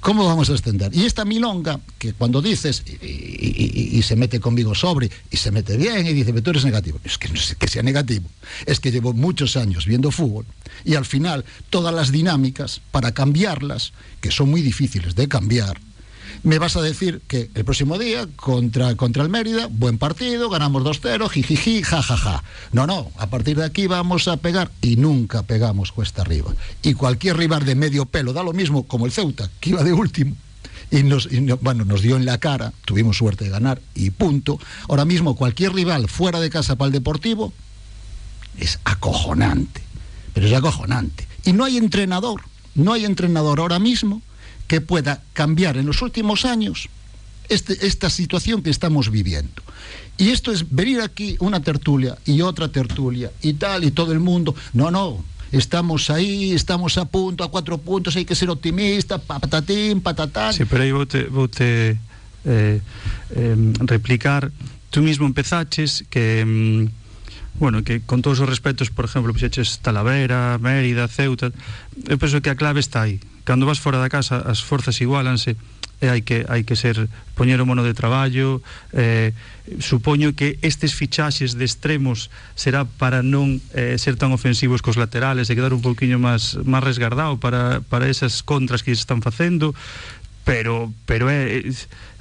¿Cómo 0.01 0.25
vamos 0.25 0.49
a 0.49 0.53
extender? 0.53 0.93
Y 0.95 1.05
esta 1.05 1.25
milonga, 1.25 1.79
que 1.97 2.13
cuando 2.13 2.41
dices, 2.41 2.83
y, 3.01 4.01
se 4.03 4.15
mete 4.15 4.39
conmigo 4.39 4.75
sobre, 4.75 5.09
y 5.31 5.37
se 5.37 5.49
mete 5.49 5.75
bien, 5.75 6.05
y 6.05 6.13
dice, 6.13 6.31
pero 6.31 6.43
tú 6.43 6.51
eres 6.51 6.65
negativo. 6.65 6.99
Es 7.03 7.17
que 7.17 7.29
no 7.29 7.33
es 7.33 7.55
que 7.55 7.67
sea 7.67 7.81
negativo, 7.81 8.29
es 8.65 8.79
que 8.79 8.91
llevo 8.91 9.13
muchos 9.13 9.57
años 9.57 9.85
viendo 9.85 10.11
fútbol, 10.11 10.45
y 10.85 10.95
al 10.95 11.05
final 11.05 11.45
todas 11.69 11.93
las 11.93 12.11
dinámicas, 12.11 12.81
para 12.91 13.13
cambiarlas, 13.13 13.93
que 14.21 14.29
son 14.29 14.49
muy 14.49 14.61
difíciles 14.61 15.15
de 15.15 15.27
cambiar, 15.27 15.79
me 16.43 16.59
vas 16.59 16.75
a 16.75 16.81
decir 16.81 17.21
que 17.27 17.49
el 17.53 17.65
próximo 17.65 17.97
día 17.97 18.27
contra, 18.35 18.95
contra 18.95 19.23
el 19.23 19.29
Mérida, 19.29 19.67
buen 19.67 19.97
partido, 19.97 20.49
ganamos 20.49 20.83
2-0, 20.83 21.29
jijiji, 21.29 21.83
jajaja. 21.83 22.43
No, 22.71 22.87
no, 22.87 23.11
a 23.17 23.27
partir 23.27 23.57
de 23.57 23.65
aquí 23.65 23.87
vamos 23.87 24.27
a 24.27 24.37
pegar 24.37 24.71
y 24.81 24.97
nunca 24.97 25.43
pegamos 25.43 25.91
cuesta 25.91 26.21
arriba. 26.21 26.53
Y 26.81 26.93
cualquier 26.93 27.37
rival 27.37 27.65
de 27.65 27.75
medio 27.75 28.05
pelo 28.05 28.33
da 28.33 28.43
lo 28.43 28.53
mismo 28.53 28.83
como 28.83 29.05
el 29.05 29.11
Ceuta, 29.11 29.49
que 29.59 29.71
iba 29.71 29.83
de 29.83 29.93
último. 29.93 30.35
Y 30.89 31.03
nos, 31.03 31.27
bueno, 31.61 31.83
nos 31.83 32.01
dio 32.01 32.15
en 32.15 32.25
la 32.25 32.37
cara, 32.37 32.71
tuvimos 32.85 33.17
suerte 33.17 33.45
de 33.45 33.51
ganar 33.51 33.81
y 33.93 34.11
punto. 34.11 34.59
Ahora 34.87 35.03
mismo 35.03 35.35
cualquier 35.35 35.73
rival 35.73 36.07
fuera 36.07 36.39
de 36.39 36.49
casa 36.49 36.77
para 36.77 36.87
el 36.87 36.93
Deportivo 36.93 37.51
es 38.57 38.79
acojonante, 38.85 39.81
pero 40.33 40.47
es 40.47 40.53
acojonante. 40.53 41.27
Y 41.43 41.53
no 41.53 41.65
hay 41.65 41.77
entrenador, 41.77 42.41
no 42.75 42.93
hay 42.93 43.05
entrenador 43.05 43.59
ahora 43.59 43.79
mismo 43.79 44.21
que 44.67 44.81
pueda 44.81 45.23
cambiar 45.33 45.77
en 45.77 45.85
los 45.85 46.01
últimos 46.01 46.45
años 46.45 46.89
este- 47.49 47.87
esta 47.87 48.09
situación 48.09 48.61
que 48.61 48.69
estamos 48.69 49.09
viviendo. 49.09 49.63
Y 50.17 50.29
esto 50.29 50.51
es 50.51 50.65
venir 50.69 50.99
aquí 51.01 51.37
una 51.39 51.61
tertulia 51.61 52.17
y 52.25 52.41
otra 52.41 52.67
tertulia 52.67 53.31
y 53.41 53.53
tal 53.53 53.83
y 53.83 53.91
todo 53.91 54.11
el 54.11 54.19
mundo. 54.19 54.55
No, 54.73 54.91
no. 54.91 55.23
estamos 55.51 56.09
aí, 56.09 56.51
estamos 56.51 56.97
a 56.97 57.05
punto, 57.05 57.41
a 57.41 57.47
cuatro 57.49 57.77
puntos, 57.77 58.19
hai 58.19 58.27
que 58.27 58.35
ser 58.35 58.51
optimista, 58.51 59.15
patatín, 59.15 60.03
patatán. 60.03 60.51
Sí, 60.51 60.67
pero 60.67 60.83
aí 60.83 60.91
voute, 60.91 61.31
voute 61.31 61.95
eh, 62.43 62.81
eh, 63.31 63.55
replicar 63.87 64.51
tú 64.91 64.99
mismo 64.99 65.23
empezaches 65.23 66.03
que 66.11 66.43
mm, 66.43 66.91
bueno, 67.63 67.79
que 67.87 68.03
con 68.03 68.19
todos 68.21 68.43
os 68.43 68.49
respetos, 68.49 68.91
por 68.91 69.05
exemplo, 69.07 69.31
fixeches 69.31 69.79
Talavera, 69.79 70.59
Mérida, 70.59 71.07
Ceuta, 71.07 71.55
eu 72.11 72.19
penso 72.19 72.43
que 72.43 72.51
a 72.51 72.59
clave 72.59 72.83
está 72.83 73.07
aí. 73.07 73.23
cando 73.47 73.63
vas 73.63 73.79
fora 73.79 73.95
da 74.03 74.11
casa 74.11 74.43
as 74.43 74.59
forzas 74.59 74.99
igualanse 74.99 75.55
e 76.03 76.11
hai 76.11 76.21
que 76.21 76.43
hai 76.51 76.67
que 76.67 76.75
ser 76.75 77.07
poñer 77.33 77.57
o 77.57 77.65
mono 77.65 77.81
de 77.81 77.95
traballo 77.95 78.61
eh, 78.91 79.31
supoño 79.79 80.35
que 80.37 80.59
estes 80.61 80.93
fichaxes 80.93 81.57
de 81.57 81.65
extremos 81.65 82.29
será 82.53 82.85
para 82.85 83.23
non 83.23 83.63
eh, 83.71 83.95
ser 83.97 84.19
tan 84.19 84.35
ofensivos 84.35 84.83
cos 84.83 84.99
laterales 84.99 85.47
e 85.47 85.55
quedar 85.55 85.71
un 85.71 85.81
pouquiño 85.81 86.19
máis 86.19 86.59
máis 86.67 86.83
resgardado 86.83 87.39
para, 87.39 87.81
para 87.87 88.11
esas 88.11 88.43
contras 88.43 88.83
que 88.83 88.91
están 88.93 89.23
facendo 89.23 89.73
pero 90.47 90.95
pero 91.03 91.27
é, 91.27 91.59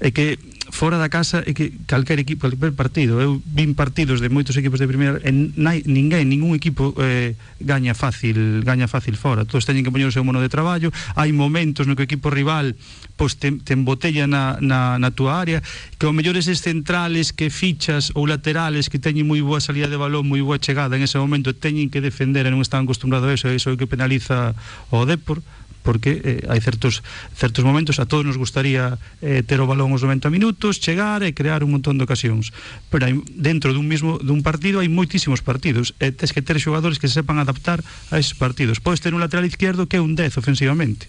é 0.02 0.10
que 0.10 0.34
fora 0.74 0.98
da 0.98 1.06
casa 1.06 1.46
é 1.46 1.54
que 1.54 1.70
calquer 1.86 2.18
equipo, 2.18 2.50
calquer 2.50 2.74
partido, 2.74 3.22
eu 3.22 3.38
vin 3.46 3.78
partidos 3.78 4.18
de 4.18 4.26
moitos 4.26 4.58
equipos 4.58 4.82
de 4.82 4.90
primeira 4.90 5.22
e 5.22 5.30
nai, 5.30 5.86
ninguén, 5.86 6.26
ningún 6.26 6.58
equipo 6.58 6.90
eh, 6.98 7.38
gaña 7.62 7.94
fácil, 7.94 8.66
gaña 8.66 8.90
fácil 8.90 9.14
fora. 9.14 9.46
Todos 9.46 9.62
teñen 9.62 9.86
que 9.86 9.94
poñer 9.94 10.10
o 10.10 10.14
seu 10.14 10.26
mono 10.26 10.42
de 10.42 10.50
traballo, 10.50 10.90
hai 11.14 11.30
momentos 11.30 11.86
no 11.86 11.94
que 11.94 12.02
o 12.02 12.08
equipo 12.10 12.34
rival 12.34 12.74
pois 13.14 13.38
te, 13.38 13.54
te 13.62 13.78
embotella 13.78 14.26
na, 14.26 14.58
na, 14.58 14.98
na 14.98 15.14
tua 15.14 15.38
área, 15.38 15.62
que 15.94 16.10
ao 16.10 16.12
mellor 16.12 16.34
eses 16.34 16.58
centrales 16.66 17.30
que 17.30 17.46
fichas 17.46 18.10
ou 18.18 18.26
laterales 18.26 18.90
que 18.90 18.98
teñen 18.98 19.30
moi 19.30 19.38
boa 19.38 19.62
salida 19.62 19.86
de 19.86 19.94
balón, 19.94 20.26
moi 20.26 20.42
boa 20.42 20.58
chegada 20.58 20.98
en 20.98 21.06
ese 21.06 21.22
momento 21.22 21.54
teñen 21.54 21.94
que 21.94 22.02
defender 22.02 22.42
e 22.42 22.50
non 22.50 22.58
están 22.58 22.90
acostumbrados 22.90 23.30
a 23.30 23.34
eso, 23.38 23.46
e 23.46 23.54
iso 23.54 23.70
é 23.70 23.78
o 23.78 23.78
que 23.78 23.86
penaliza 23.86 24.58
o 24.90 25.06
Depor, 25.06 25.46
porque 25.86 26.42
eh, 26.42 26.50
hai 26.50 26.58
certos 26.58 27.62
momentos 27.62 28.02
a 28.02 28.10
todos 28.10 28.26
nos 28.26 28.34
gustaría 28.34 28.98
eh, 29.22 29.46
ter 29.46 29.62
o 29.62 29.70
balón 29.70 29.94
os 29.94 30.02
90 30.02 30.34
minutos, 30.34 30.82
chegar 30.82 31.22
e 31.22 31.30
crear 31.30 31.62
un 31.62 31.78
montón 31.78 31.94
de 31.94 32.02
ocasións. 32.02 32.50
Pero 32.90 33.06
hai, 33.06 33.14
dentro 33.30 33.70
dun 33.70 33.86
mismo 33.86 34.18
dun 34.18 34.42
partido 34.42 34.82
hai 34.82 34.90
moitísimos 34.90 35.46
partidos 35.46 35.94
e 36.02 36.10
tes 36.10 36.34
que 36.34 36.42
ter 36.42 36.58
xogadores 36.58 36.98
que 36.98 37.06
se 37.06 37.22
sepan 37.22 37.38
adaptar 37.38 37.86
a 38.10 38.18
esos 38.18 38.34
partidos. 38.34 38.82
Podes 38.82 38.98
ter 38.98 39.14
un 39.14 39.22
lateral 39.22 39.46
izquierdo 39.46 39.86
que 39.86 40.02
é 40.02 40.02
un 40.02 40.18
10 40.18 40.42
ofensivamente 40.42 41.06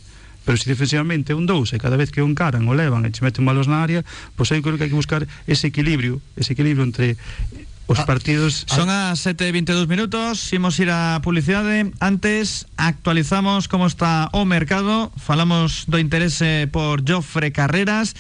pero 0.48 0.56
se 0.56 0.70
defensivamente 0.72 1.36
un 1.36 1.44
2 1.44 1.76
e 1.76 1.78
cada 1.78 2.00
vez 2.00 2.08
que 2.08 2.24
o 2.24 2.30
encaran 2.30 2.64
o 2.72 2.74
levan 2.78 3.04
e 3.04 3.12
che 3.12 3.20
meten 3.20 3.44
malos 3.44 3.68
na 3.68 3.84
área, 3.84 4.08
pois 4.40 4.48
aí 4.56 4.64
creo 4.64 4.80
que 4.80 4.88
hai 4.88 4.92
que 4.94 4.96
buscar 4.96 5.28
ese 5.44 5.68
equilibrio, 5.68 6.24
ese 6.40 6.56
equilibrio 6.56 6.88
entre 6.88 7.20
os 7.88 8.00
Ah, 8.00 8.06
partidos 8.06 8.68
Son 8.68 8.92
as 8.92 9.24
7.22 9.24 9.88
minutos 9.88 10.52
Imos 10.52 10.76
ir 10.80 10.92
a 10.92 11.20
publicidade. 11.24 11.92
Antes 12.04 12.68
actualizamos 12.76 13.68
como 13.68 13.88
está 13.88 14.28
o 14.36 14.44
mercado. 14.44 15.12
Falamos 15.16 15.88
do 15.88 16.00
interese 16.00 16.68
por 16.72 17.04
Jofre 17.08 17.52
Carreras. 17.52 18.16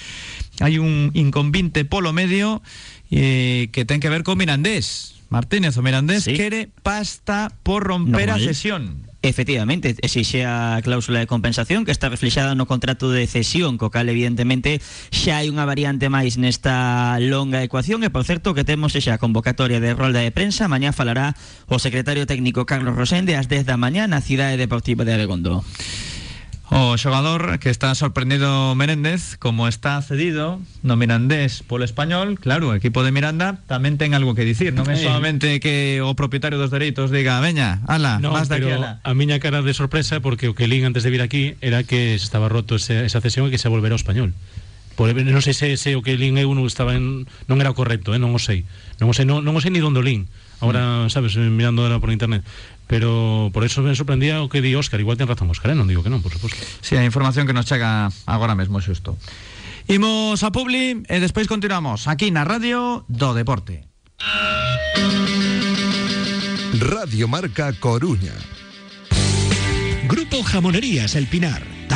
Hai 0.59 0.79
un 0.79 1.11
inconvinte 1.15 1.83
polo 1.87 2.11
medio 2.15 2.63
eh, 3.11 3.67
Que 3.71 3.83
ten 3.87 3.99
que 4.03 4.11
ver 4.11 4.23
con 4.23 4.35
Mirandés. 4.39 5.15
Martínez 5.29 5.75
o 5.75 5.83
Mirandés 5.83 6.23
Sí. 6.23 6.35
quere 6.39 6.71
pasta 6.83 7.51
por 7.63 7.83
romper 7.83 8.31
a 8.31 8.39
sesión 8.39 9.06
Efectivamente, 9.23 9.97
exixe 10.05 10.45
a 10.45 10.77
cláusula 10.85 11.17
de 11.17 11.25
compensación 11.25 11.85
que 11.85 11.91
está 11.91 12.07
reflexada 12.07 12.53
no 12.53 12.69
contrato 12.69 13.09
de 13.09 13.25
cesión, 13.25 13.81
co 13.81 13.89
cal 13.89 14.05
evidentemente 14.13 14.77
xa 15.09 15.41
hai 15.41 15.49
unha 15.49 15.65
variante 15.65 16.05
máis 16.05 16.37
nesta 16.37 17.17
longa 17.17 17.65
ecuación 17.65 18.05
e 18.05 18.13
por 18.13 18.29
certo 18.29 18.53
que 18.53 18.61
temos 18.61 18.93
xa 18.93 19.17
convocatoria 19.17 19.81
de 19.81 19.97
rolda 19.97 20.21
de 20.21 20.29
prensa, 20.29 20.69
mañá 20.69 20.93
falará 20.93 21.33
o 21.65 21.81
secretario 21.81 22.29
técnico 22.29 22.69
Carlos 22.69 22.93
Rosende 22.93 23.33
ás 23.33 23.49
10 23.49 23.65
da 23.65 23.81
mañá 23.81 24.05
na 24.05 24.21
Cidade 24.21 24.53
Deportiva 24.53 25.01
de 25.01 25.17
Abegondo. 25.17 25.65
O 26.67 26.99
xogador 26.99 27.63
que 27.63 27.71
está 27.71 27.95
sorprendido 27.95 28.75
Menéndez 28.75 29.39
Como 29.39 29.71
está 29.71 30.01
cedido 30.03 30.59
no 30.83 30.99
Mirandés 30.99 31.63
polo 31.63 31.87
español 31.87 32.35
Claro, 32.43 32.69
o 32.69 32.75
equipo 32.75 33.07
de 33.07 33.15
Miranda 33.15 33.63
tamén 33.71 33.95
ten 33.95 34.11
algo 34.11 34.35
que 34.35 34.43
dicir 34.43 34.75
Non 34.75 34.83
é 34.91 34.99
Eh. 34.99 35.07
solamente 35.07 35.63
que 35.63 36.03
o 36.03 36.11
propietario 36.19 36.59
dos 36.59 36.67
dereitos 36.67 37.07
diga 37.07 37.39
Veña, 37.39 37.79
ala, 37.87 38.19
No, 38.19 38.35
vas 38.35 38.51
de 38.51 38.59
aquí 38.59 38.67
pero 38.67 38.83
ala 38.83 38.99
a 38.99 39.11
miña 39.15 39.39
cara 39.39 39.63
de 39.63 39.71
sorpresa 39.71 40.19
porque 40.19 40.51
o 40.51 40.55
que 40.59 40.67
lín 40.67 40.83
antes 40.83 41.07
de 41.07 41.09
vir 41.15 41.23
aquí 41.23 41.55
era 41.63 41.87
que 41.87 42.19
se 42.19 42.25
estaba 42.27 42.51
roto 42.51 42.75
ese, 42.75 43.07
esa 43.07 43.23
cesión 43.23 43.47
e 43.47 43.51
que 43.55 43.61
se 43.63 43.71
volverá 43.71 43.95
ao 43.95 44.01
español. 44.03 44.35
Por, 44.99 45.13
non 45.15 45.39
sei 45.45 45.55
se, 45.55 45.77
se 45.79 45.95
o 45.95 46.03
que 46.03 46.19
lín 46.19 46.35
eu 46.35 46.51
non 46.51 46.67
estaba 46.67 46.97
en, 46.99 47.29
non 47.47 47.63
era 47.63 47.71
o 47.71 47.77
correcto, 47.79 48.11
eh, 48.11 48.19
non 48.19 48.35
o 48.35 48.41
sei. 48.43 48.67
Non 48.99 49.07
o 49.07 49.15
sei, 49.15 49.23
non, 49.23 49.39
non 49.45 49.55
o 49.55 49.61
sei 49.63 49.71
ni 49.71 49.79
donde 49.79 50.01
o 50.01 50.05
lín. 50.05 50.27
Ahora, 50.59 51.09
sabes, 51.09 51.35
eh, 51.35 51.49
mirando 51.51 51.83
ahora 51.83 51.99
por 51.99 52.11
internet. 52.11 52.43
Pero 52.87 53.51
por 53.51 53.65
eso 53.65 53.83
me 53.83 53.95
sorprendía 53.95 54.41
o 54.41 54.49
que 54.49 54.61
di 54.61 54.73
Óscar. 54.75 54.99
Igual 54.99 55.17
ten 55.17 55.27
razón 55.27 55.51
Óscar, 55.51 55.71
eh? 55.71 55.77
non 55.77 55.91
digo 55.91 56.01
que 56.01 56.09
non, 56.09 56.23
por 56.23 56.31
suposto. 56.31 56.57
Sí, 56.79 56.95
a 56.95 57.03
información 57.03 57.43
que 57.43 57.53
nos 57.53 57.67
chega 57.67 58.07
agora 58.25 58.55
mesmo 58.55 58.79
xusto 58.79 59.19
Imos 59.87 60.43
a 60.43 60.51
Publi 60.51 61.03
e 61.07 61.17
despois 61.19 61.47
continuamos 61.47 62.07
Aquí 62.11 62.31
na 62.31 62.43
radio 62.47 63.07
do 63.11 63.31
Deporte 63.35 63.87
Radio 66.79 67.27
Marca 67.27 67.73
Coruña. 67.73 68.33
Grupo 70.07 70.43
Jamonerías 70.43 71.15
El 71.15 71.27
Pinar. 71.27 71.76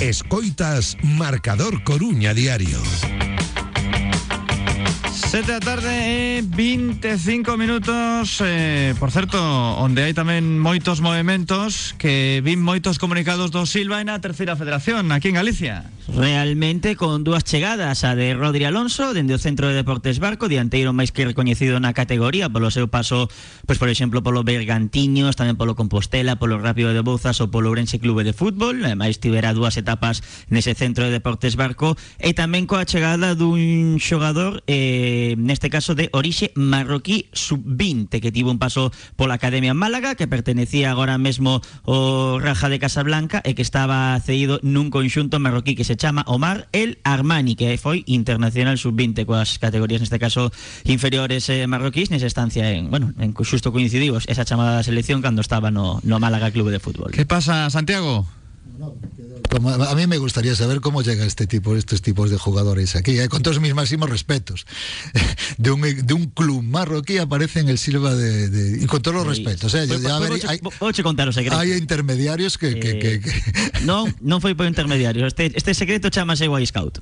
Escoitas 0.00 0.96
Marcador 1.02 1.84
Coruña 1.84 2.34
Diario. 2.34 2.78
7 5.34 5.50
da 5.50 5.58
tarde 5.58 5.90
e 5.90 6.42
25 6.46 7.58
minutos. 7.58 8.38
Eh, 8.40 8.94
Por 9.00 9.10
certo, 9.10 9.42
onde 9.82 10.06
hai 10.06 10.14
tamén 10.14 10.62
moitos 10.62 11.02
movimentos 11.02 11.90
Que 11.98 12.38
vin 12.38 12.62
moitos 12.62 13.02
comunicados 13.02 13.50
do 13.50 13.66
Silva 13.66 13.98
na 14.06 14.22
terceira 14.22 14.54
federación 14.54 15.10
Aquí 15.10 15.34
en 15.34 15.42
Galicia. 15.42 15.90
Realmente 16.06 16.94
con 16.94 17.26
dúas 17.26 17.42
chegadas 17.42 18.06
A 18.06 18.14
de 18.14 18.38
Rodri 18.38 18.62
Alonso, 18.62 19.10
dende 19.10 19.34
o 19.34 19.42
Centro 19.42 19.66
de 19.66 19.82
Deportes 19.82 20.22
Barco 20.22 20.46
Dianteiro 20.46 20.94
máis 20.94 21.10
que 21.10 21.26
recoñecido 21.26 21.82
na 21.82 21.98
categoría 21.98 22.46
Polo 22.46 22.70
seu 22.70 22.86
paso, 22.86 23.26
pois 23.66 23.82
por 23.82 23.90
exemplo 23.90 24.22
Polo 24.22 24.46
Bergantiños, 24.46 25.34
tamén 25.34 25.58
polo 25.58 25.74
Compostela 25.74 26.38
Polo 26.38 26.62
Rápido 26.62 26.94
de 26.94 27.02
Bouzas 27.02 27.42
ou 27.42 27.50
polo 27.50 27.74
Ourense 27.74 27.98
Clube 27.98 28.22
de 28.22 28.38
Fútbol 28.38 28.86
Ademais 28.86 29.18
tivera 29.18 29.50
dúas 29.50 29.74
etapas 29.74 30.22
nese 30.46 30.78
Centro 30.78 31.10
de 31.10 31.18
Deportes 31.18 31.58
Barco 31.58 31.98
E 32.22 32.38
tamén 32.38 32.70
coa 32.70 32.86
chegada 32.86 33.34
dun 33.34 33.98
xogador 33.98 34.62
eh, 34.70 35.23
neste 35.32 35.72
caso 35.72 35.96
de 35.96 36.12
orixe 36.12 36.52
marroquí 36.52 37.32
sub-20 37.32 38.20
que 38.20 38.28
tivo 38.28 38.52
un 38.52 38.60
paso 38.60 38.92
pola 39.16 39.40
Academia 39.40 39.72
en 39.72 39.80
Málaga 39.80 40.14
que 40.14 40.28
pertenecía 40.28 40.92
agora 40.92 41.16
mesmo 41.16 41.64
o 41.88 42.36
Raja 42.36 42.68
de 42.68 42.76
Casablanca 42.76 43.40
e 43.40 43.56
que 43.56 43.64
estaba 43.64 44.12
cedido 44.20 44.60
nun 44.60 44.92
conxunto 44.92 45.40
marroquí 45.40 45.72
que 45.72 45.88
se 45.88 45.96
chama 45.96 46.28
Omar 46.28 46.68
El 46.76 47.00
Armani 47.02 47.56
que 47.56 47.80
foi 47.80 48.04
internacional 48.04 48.76
sub-20 48.76 49.24
coas 49.24 49.56
categorías 49.56 50.04
neste 50.04 50.20
caso 50.20 50.52
inferiores 50.84 51.48
eh, 51.48 51.64
marroquís 51.64 52.12
nesa 52.12 52.28
estancia 52.28 52.68
en, 52.76 52.92
bueno, 52.92 53.16
en 53.16 53.32
xusto 53.32 53.72
coincidimos 53.72 54.28
esa 54.28 54.44
chamada 54.44 54.84
selección 54.84 55.24
cando 55.24 55.40
estaba 55.40 55.72
no, 55.72 56.04
no 56.04 56.20
Málaga 56.20 56.52
Clube 56.52 56.68
de 56.70 56.84
Fútbol 56.84 57.16
Que 57.16 57.24
pasa, 57.24 57.72
Santiago? 57.72 58.28
Como- 59.50 59.70
a 59.70 59.94
mí 59.94 60.06
me 60.06 60.18
gustaría 60.18 60.54
saber 60.56 60.80
cómo 60.80 61.02
llega 61.02 61.24
este 61.24 61.46
tipo, 61.46 61.76
estos 61.76 62.02
tipos 62.02 62.30
de 62.30 62.38
jugadores 62.38 62.96
aquí, 62.96 63.18
eh, 63.18 63.28
con 63.28 63.42
todos 63.42 63.60
mis 63.60 63.74
máximos 63.74 64.10
respetos. 64.10 64.66
De 65.58 65.70
un, 65.70 65.80
de 65.82 66.14
un 66.14 66.26
club 66.26 66.62
marroquí 66.62 67.18
aparece 67.18 67.60
en 67.60 67.68
el 67.68 67.78
Silva 67.78 68.14
de, 68.14 68.48
de- 68.50 68.82
y 68.82 68.86
con 68.86 69.00
todos 69.02 69.16
los 69.16 69.26
respetos. 69.26 69.72
Eh, 69.74 69.84
Pues, 69.86 70.02
ya 70.02 70.18
pues, 70.18 70.30
ver- 70.42 70.50
hay, 70.50 70.58
vouche 70.80 71.02
contar 71.04 71.28
o 71.28 71.32
secreto 71.32 71.56
hay 71.56 71.72
intermediarios 71.74 72.58
que, 72.58 72.74
que- 72.80 72.98
que- 72.98 73.20
que- 73.20 73.32
Non, 73.86 74.10
non 74.20 74.40
foi 74.42 74.58
por 74.58 74.66
intermediarios 74.66 75.30
Este, 75.30 75.52
este 75.54 75.72
secreto 75.78 76.10
chamase 76.10 76.48
White 76.50 76.66
Scout 76.66 76.98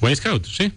Way 0.00 0.16
Scout, 0.16 0.46
sí. 0.48 0.72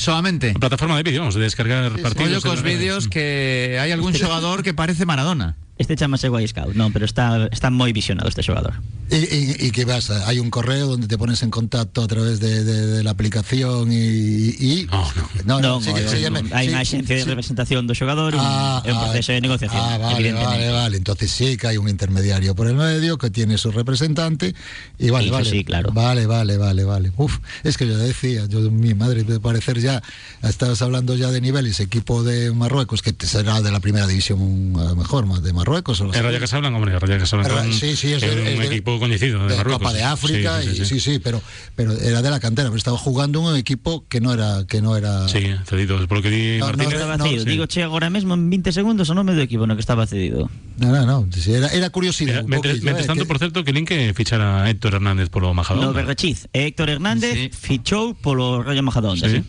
Solamente 0.00 0.54
plataforma 0.56 0.96
de 0.96 1.04
vídeo, 1.04 1.20
vamos, 1.20 1.36
de 1.36 1.44
descargar 1.44 1.92
Sí, 1.92 1.96
sí. 1.98 2.02
partidos. 2.02 2.40
Ollo 2.40 2.56
cos 2.56 2.62
vídeos 2.64 3.04
que 3.12 3.76
hai 3.76 3.92
algún 3.92 4.16
xogador 4.16 4.64
que 4.64 4.72
parece 4.72 5.04
Maradona 5.04 5.60
Este 5.76 5.96
chamase 5.98 6.30
White 6.30 6.48
Scout 6.54 6.74
Non, 6.78 6.94
pero 6.94 7.02
está, 7.02 7.50
está 7.50 7.66
moi 7.66 7.90
visionado 7.90 8.30
este 8.30 8.46
xogador 8.46 8.78
y, 9.10 9.16
y- 9.20 9.56
y 9.66 9.70
que 9.70 9.84
vas, 9.84 10.08
hay 10.08 10.38
un 10.40 10.48
correo 10.48 10.86
donde 10.88 11.06
te 11.10 11.18
pones 11.18 11.42
en 11.44 11.50
contacto 11.52 12.00
a 12.02 12.08
través 12.08 12.40
de, 12.40 12.64
de- 12.64 12.86
de 12.86 13.02
la 13.04 13.10
aplicación 13.12 13.92
y... 13.92 14.54
y- 14.56 14.86
No, 14.88 15.02
no. 15.04 15.22
no, 15.44 15.54
no, 15.60 15.68
Non, 15.76 15.82
sí, 15.84 15.90
hai 15.92 16.66
unha 16.72 16.80
axencia 16.80 17.12
de 17.18 17.26
representación 17.26 17.84
do 17.90 17.92
xogador 17.92 18.32
e 18.32 18.38
un, 18.38 18.46
Ah, 18.46 18.80
é 18.86 18.94
un 18.94 19.02
ah, 19.02 19.10
proceso 19.10 19.34
de 19.34 19.42
negociación 19.44 19.76
Ah, 19.82 19.98
vale, 19.98 20.30
evidentemente 20.30 20.70
vale, 20.70 20.70
vale. 20.72 20.94
Entonces 20.96 21.28
sí 21.34 21.58
que 21.58 21.66
hay 21.68 21.76
un 21.76 21.90
intermediario 21.90 22.54
por 22.54 22.70
el 22.70 22.78
medio 22.78 23.18
que 23.18 23.28
tiene 23.34 23.58
su 23.58 23.74
representante 23.74 24.54
y 24.96 25.10
vale, 25.10 25.26
Eso 25.28 25.42
vale. 25.42 25.50
sí, 25.50 25.66
claro. 25.66 25.90
Vale, 25.92 26.24
vale, 26.30 26.54
vale, 26.56 26.82
vale. 26.86 27.10
Uf, 27.18 27.42
es 27.66 27.76
que 27.76 27.84
yo 27.90 27.98
decía, 27.98 28.46
yo 28.46 28.62
mi 28.70 28.94
madre 28.94 29.26
de 29.26 29.36
parecer 29.42 29.82
ya 29.82 30.00
estabas 30.42 30.80
hablando 30.80 31.12
ya 31.18 31.28
de 31.34 31.42
niveles, 31.42 31.78
equipo 31.82 32.22
de 32.22 32.54
Marruecos 32.54 33.02
que 33.02 33.12
será 33.26 33.60
de 33.60 33.70
la 33.74 33.80
primera 33.84 34.06
división 34.06 34.38
a 34.80 34.94
lo 34.94 34.96
mejor 34.96 35.26
más 35.26 35.42
de 35.42 35.50
Marruecos 35.52 35.63
o 35.68 36.04
la 36.12 36.18
En 36.18 36.24
Raya 36.24 36.40
Casablanca, 36.40 36.76
hombre, 36.76 36.98
Raya 36.98 37.18
Casablanca 37.18 37.64
sí, 37.72 37.96
sí, 37.96 38.12
es 38.12 38.20
de- 38.20 38.30
un 38.30 38.44
de- 38.60 38.66
equipo 38.66 38.98
coñecido 38.98 39.40
de, 39.42 39.48
de 39.48 39.56
Marruecos. 39.56 39.80
Copa 39.80 39.92
de 39.92 40.02
África 40.02 40.62
Sí, 40.62 40.74
sí, 40.76 40.82
y 40.82 40.84
sí, 40.86 41.00
sí, 41.00 41.18
pero 41.18 41.40
pero 41.74 41.92
era 41.98 42.22
de 42.22 42.30
la 42.30 42.40
cantera, 42.40 42.68
pero 42.68 42.76
estaba 42.78 42.98
jugando 42.98 43.40
un 43.40 43.56
equipo 43.56 44.06
que 44.08 44.20
no 44.20 44.32
era 44.32 44.64
que 44.68 44.80
no 44.82 44.96
era 44.96 45.28
Sí, 45.28 45.54
cedido, 45.66 45.96
por 46.06 46.18
lo 46.18 46.22
que 46.22 46.30
di 46.30 46.58
No, 46.58 46.66
no, 46.66 46.66
Martínez. 46.66 46.94
Estaba 46.94 47.16
no, 47.16 47.24
cedido. 47.24 47.44
sí. 47.44 47.50
Digo, 47.50 47.66
che, 47.66 47.82
agora 47.82 48.10
mesmo 48.10 48.34
en 48.34 48.50
20 48.50 48.72
segundos 48.72 49.08
o 49.10 49.14
nome 49.14 49.32
do 49.34 49.40
equipo 49.42 49.66
no 49.66 49.74
que 49.74 49.80
estaba 49.80 50.06
cedido. 50.06 50.50
No, 50.78 50.90
no, 50.92 51.06
no, 51.06 51.26
era, 51.46 51.68
era 51.68 51.90
curiosidad. 51.90 52.42
Era, 52.42 52.42
poquillo, 52.44 52.84
mentres 52.84 53.04
eh, 53.04 53.06
tanto, 53.06 53.22
que- 53.24 53.28
por 53.28 53.38
certo, 53.38 53.64
que 53.64 53.72
nin 53.72 53.84
que 53.86 54.12
fichara 54.14 54.62
a 54.64 54.70
Héctor 54.70 54.94
Hernández 55.00 55.28
polo 55.30 55.54
Majadón. 55.54 55.84
No 55.84 55.92
Berrechiz. 55.92 56.48
E 56.52 56.66
Héctor 56.66 56.90
Hernández 56.90 57.32
Sí. 57.34 57.50
fichou 57.52 58.14
polo 58.14 58.62
Rayo 58.62 58.82
Majadahonda, 58.82 59.28
Sí. 59.28 59.42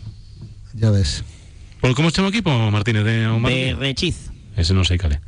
Ya 0.74 0.90
ves. 0.90 1.24
Por 1.80 1.94
como 1.94 2.10
se 2.10 2.16
chama 2.16 2.28
o 2.28 2.32
equipo, 2.32 2.50
Martínez 2.72 3.04
de 3.04 3.26
Omar? 3.28 3.52
Berrechiz. 3.52 4.32
Ese 4.56 4.72
non 4.72 4.84
sei 4.88 4.96
cale. 4.96 5.20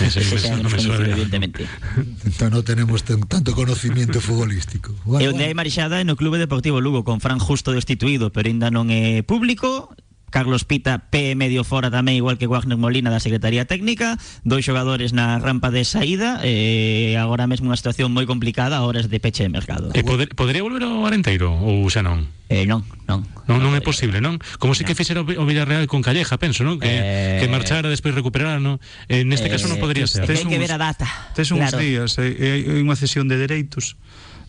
Ese 0.00 0.20
xa 0.26 0.56
non 0.58 0.66
me 0.72 0.78
suena. 0.80 1.06
evidentemente. 1.14 1.64
Entonces 1.96 2.50
no 2.50 2.62
tenemos 2.66 3.04
tan- 3.06 3.22
tanto 3.30 3.54
conocimiento 3.54 4.18
futbolístico. 4.24 4.92
Bueno, 5.04 5.22
E 5.22 5.28
onde 5.30 5.44
hai 5.46 5.54
bueno. 5.54 5.60
marixada 5.62 6.00
é 6.00 6.04
no 6.04 6.16
Clube 6.18 6.38
Deportivo 6.42 6.80
Lugo 6.82 7.04
con 7.06 7.20
Fran 7.22 7.38
Justo 7.38 7.70
destituído, 7.72 8.30
pero 8.34 8.50
ainda 8.50 8.68
non 8.74 8.90
é 8.90 9.22
público. 9.22 9.92
Carlos 10.30 10.62
Pita 10.64 11.10
P 11.10 11.34
medio 11.34 11.66
fora 11.66 11.90
tamén 11.90 12.14
igual 12.16 12.38
que 12.38 12.46
Wagner 12.46 12.78
Molina 12.78 13.10
da 13.10 13.18
Secretaría 13.18 13.66
Técnica 13.66 14.16
dois 14.46 14.62
xogadores 14.64 15.10
na 15.12 15.36
rampa 15.42 15.68
de 15.74 15.82
saída 15.84 16.40
e 16.46 17.18
agora 17.18 17.50
mesmo 17.50 17.68
unha 17.68 17.76
situación 17.78 18.14
moi 18.14 18.24
complicada 18.30 18.78
a 18.78 18.86
horas 18.86 19.10
de 19.10 19.18
peche 19.18 19.42
de 19.42 19.50
mercado 19.52 19.90
E 19.92 20.00
poder, 20.06 20.30
podería 20.38 20.62
volver 20.64 20.86
ao 20.86 21.02
Arenteiro 21.04 21.50
ou 21.50 21.84
xa 21.90 22.00
non? 22.06 22.30
eh, 22.50 22.66
non, 22.66 22.82
non 23.06 23.22
Non, 23.50 23.58
non 23.58 23.74
é 23.74 23.82
posible, 23.82 24.22
non? 24.22 24.38
Como 24.62 24.78
se 24.78 24.86
que 24.86 24.94
fixera 24.94 25.22
o 25.22 25.26
Vi- 25.26 25.34
o 25.34 25.42
Villarreal 25.42 25.90
con 25.90 26.06
Calleja, 26.06 26.38
penso, 26.38 26.62
non? 26.62 26.78
Que, 26.78 26.86
Eh, 26.86 27.38
que 27.42 27.50
marchara 27.50 27.90
despois 27.90 28.14
recuperara, 28.14 28.62
non? 28.62 28.78
Eh, 29.10 29.26
neste 29.26 29.50
caso 29.50 29.66
non 29.66 29.82
podría 29.82 30.06
tes- 30.06 30.22
ser. 30.22 30.30
Hai 30.30 30.46
que 30.46 30.58
ver 30.62 30.70
a 30.70 30.78
data 30.78 31.06
Tes 31.34 31.50
uns 31.50 31.58
claro. 31.66 31.82
días, 31.82 32.14
e 32.22 32.30
e 32.30 32.46
hai 32.46 32.60
hai 32.70 32.78
unha 32.82 32.94
cesión 32.94 33.26
de 33.26 33.34
dereitos. 33.42 33.98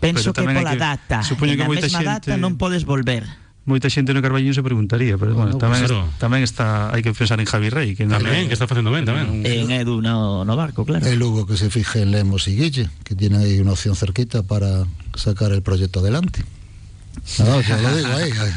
Penso 0.02 0.34
que 0.34 0.42
pola 0.46 0.74
data 0.78 1.22
Supoño 1.26 1.54
que 1.58 1.66
moita 1.66 1.86
xente 1.90 2.06
data 2.06 2.34
non 2.38 2.58
podes 2.62 2.86
volver 2.86 3.26
moita 3.62 3.94
xente 3.94 4.10
no 4.14 4.26
Carballiño 4.26 4.58
se 4.58 4.66
preguntaría, 4.66 5.22
pero 5.22 5.38
bueno, 5.38 5.54
Bueno, 5.54 5.62
tamén, 5.62 5.86
pues 5.86 5.92
es- 5.92 5.94
claro. 5.94 6.10
tamén 6.18 6.42
está 6.42 6.90
hai 6.90 7.06
que 7.06 7.14
pensar 7.14 7.38
en 7.38 7.46
Javi 7.46 7.70
Rey, 7.70 7.94
que 7.94 8.10
Tamén, 8.10 8.50
que 8.50 8.56
está 8.58 8.66
facendo 8.66 8.90
ben 8.90 9.06
tamén. 9.06 9.46
En 9.46 9.70
Edu 9.70 10.02
no, 10.02 10.42
no 10.44 10.54
barco, 10.58 10.82
claro 10.82 11.06
El 11.06 11.22
Lugo 11.22 11.46
que 11.46 11.54
se 11.62 11.70
fije 11.70 12.02
en 12.02 12.10
Lemos 12.10 12.50
y 12.50 12.58
Guille, 12.58 12.90
que 13.06 13.14
tiene 13.14 13.38
ahí 13.38 13.62
una 13.62 13.78
opción 13.78 13.94
cerquita 13.94 14.42
para 14.42 14.90
sacar 15.14 15.54
el 15.54 15.62
proyecto 15.62 16.02
adelante. 16.02 16.42
No, 17.38 17.60
yo 17.62 17.76
lo 17.78 17.90
digo 17.96 18.14
ahí, 18.18 18.32
ahí, 18.34 18.52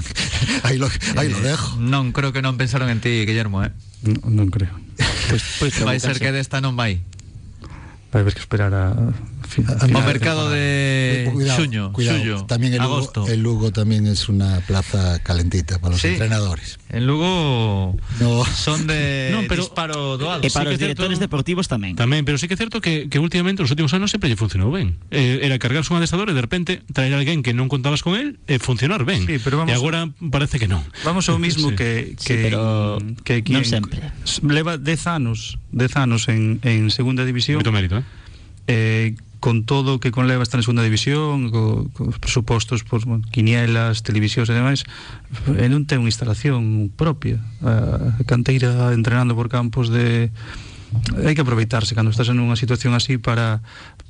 ahí 0.62 0.76
lo, 0.78 0.88
ahí 1.20 1.28
lo 1.28 1.40
dejo. 1.42 1.76
Non, 1.76 2.14
creo 2.16 2.32
que 2.32 2.40
non 2.40 2.56
pensaron 2.56 2.88
en 2.88 3.02
ti, 3.04 3.28
Guillermo, 3.28 3.60
eh 3.60 3.74
non, 4.08 4.46
non 4.46 4.48
creo. 4.48 4.72
Pois, 5.28 5.42
pois 5.60 5.74
Vai 5.84 6.00
ser 6.00 6.16
que 6.16 6.32
desta 6.32 6.64
non 6.64 6.78
vai 6.80 7.02
Vai 8.14 8.22
haber 8.24 8.32
que 8.32 8.40
esperar 8.40 8.72
a, 8.72 8.94
fin, 9.46 9.64
A- 9.68 9.72
O 9.74 9.80
final 9.86 10.02
de 10.02 10.06
mercado 10.08 10.50
de 10.50 11.28
Cuidado, 11.32 11.58
xuño, 11.58 11.92
cuidado. 11.92 12.46
También 12.46 12.72
el 12.74 12.80
Lugo, 12.82 12.94
agosto 12.96 13.26
el 13.28 13.40
Lugo 13.42 13.72
también 13.72 14.06
es 14.06 14.28
una 14.28 14.60
plaza 14.66 15.18
calentita 15.22 15.78
para 15.78 15.92
los 15.92 16.00
Sí. 16.00 16.08
entrenadores. 16.08 16.78
En 16.90 17.06
Lugo 17.06 17.96
No. 18.20 18.44
son 18.44 18.86
de 18.86 19.30
Non, 19.34 19.46
pero- 19.48 19.62
disparo 19.62 20.16
doado 20.18 20.42
E 20.42 20.50
para 20.50 20.70
Sí 20.70 20.74
os 20.74 20.78
que 20.78 20.84
é 20.84 20.86
directores 20.90 21.18
deportivos 21.18 21.66
tamén 21.66 21.96
Tamén, 21.98 22.24
pero 22.24 22.38
sí 22.38 22.46
que 22.48 22.54
é 22.54 22.60
certo 22.60 22.80
que, 22.80 23.08
que 23.10 23.18
últimamente 23.18 23.62
os 23.62 23.70
últimos 23.70 23.90
lle 24.30 24.36
funcionou 24.38 24.70
ben. 24.70 24.96
Eh, 25.10 25.40
era 25.42 25.58
cargarse 25.58 25.90
un 25.92 25.98
adestador 25.98 26.30
e 26.30 26.34
de 26.34 26.42
repente 26.42 26.82
traer 26.92 27.12
a 27.14 27.18
alguén 27.20 27.42
que 27.42 27.52
non 27.56 27.66
contabas 27.68 28.02
con 28.02 28.14
él 28.18 28.38
funcionar 28.62 29.02
ben. 29.06 29.26
Sí, 29.26 29.38
pero 29.42 29.58
vamos- 29.60 29.74
agora 29.74 30.08
parece 30.30 30.58
que 30.62 30.68
non. 30.70 30.82
Vamos 31.04 31.26
ao 31.28 31.38
mismo 31.38 31.70
Sí. 31.70 31.76
que 31.76 31.90
Sí, 32.18 32.26
que 32.30 32.34
pero 32.50 32.98
que 33.26 33.42
non 33.50 33.64
sempre. 33.66 34.00
leva 34.44 34.78
10 34.78 35.06
anos, 35.10 35.58
10 35.74 35.94
anos 35.98 36.28
en 36.30 36.62
en 36.62 36.88
segunda 36.94 37.24
división. 37.26 37.58
Moito 37.58 37.74
mérito, 37.74 37.98
eh? 37.98 38.04
eh, 38.66 39.14
con 39.44 39.68
todo 39.68 39.96
o 39.96 40.00
que 40.00 40.08
conleva 40.08 40.40
estar 40.40 40.56
na 40.56 40.64
segunda 40.64 40.80
división, 40.80 41.52
co, 41.52 41.92
presupostos 42.16 42.80
por 42.80 43.04
bueno, 43.04 43.28
quinielas, 43.28 44.00
televisións 44.00 44.48
e 44.48 44.56
demais, 44.56 44.88
e 45.52 45.68
non 45.68 45.84
ten 45.84 46.00
unha 46.00 46.08
instalación 46.08 46.88
propia. 46.96 47.44
A 47.60 48.24
canteira 48.24 48.88
entrenando 48.96 49.36
por 49.36 49.52
campos 49.52 49.92
de 49.92 50.32
hai 51.28 51.36
que 51.36 51.44
aproveitarse 51.44 51.92
cando 51.92 52.08
estás 52.08 52.32
en 52.32 52.40
unha 52.40 52.56
situación 52.56 52.96
así 52.96 53.20
para 53.20 53.60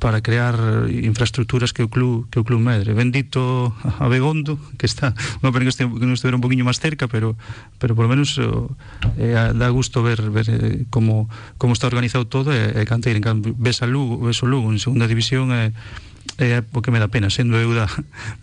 para 0.05 0.21
crear 0.21 0.85
infraestructuras 0.93 1.73
que 1.73 1.81
o 1.81 1.89
club 1.89 2.29
que 2.29 2.37
o 2.37 2.45
club 2.45 2.61
medre. 2.61 2.93
Bendito 2.93 3.73
a 3.81 4.05
Begondo, 4.05 4.61
que 4.77 4.85
está, 4.85 5.17
no, 5.41 5.49
pero 5.49 5.65
que, 5.65 5.73
este, 5.73 5.89
que 5.89 6.05
non 6.05 6.13
estuvera 6.13 6.37
un 6.37 6.45
poquinho 6.45 6.61
máis 6.61 6.77
cerca, 6.77 7.09
pero 7.09 7.41
pero 7.81 7.97
por 7.97 8.05
lo 8.05 8.13
menos 8.13 8.37
eh, 8.37 9.33
dá 9.33 9.69
gusto 9.73 10.05
ver 10.05 10.29
ver 10.29 10.53
eh, 10.53 10.85
como 10.93 11.33
como 11.57 11.73
está 11.73 11.89
organizado 11.89 12.29
todo 12.29 12.53
e, 12.53 12.77
eh, 12.77 12.85
e 12.85 12.85
canteir 12.85 13.17
en 13.17 13.25
cambio 13.25 13.57
ves 13.57 13.81
a 13.81 13.89
Lugo, 13.89 14.21
ves 14.21 14.45
o 14.45 14.47
Lugo 14.47 14.69
en 14.69 14.77
segunda 14.77 15.09
división 15.09 15.57
e 15.57 15.73
eh, 15.73 16.53
é 16.53 16.61
eh, 16.61 16.77
o 16.77 16.85
que 16.85 16.93
me 16.93 17.01
dá 17.01 17.09
pena, 17.09 17.33
sendo 17.33 17.57
eu 17.57 17.73
da, 17.73 17.89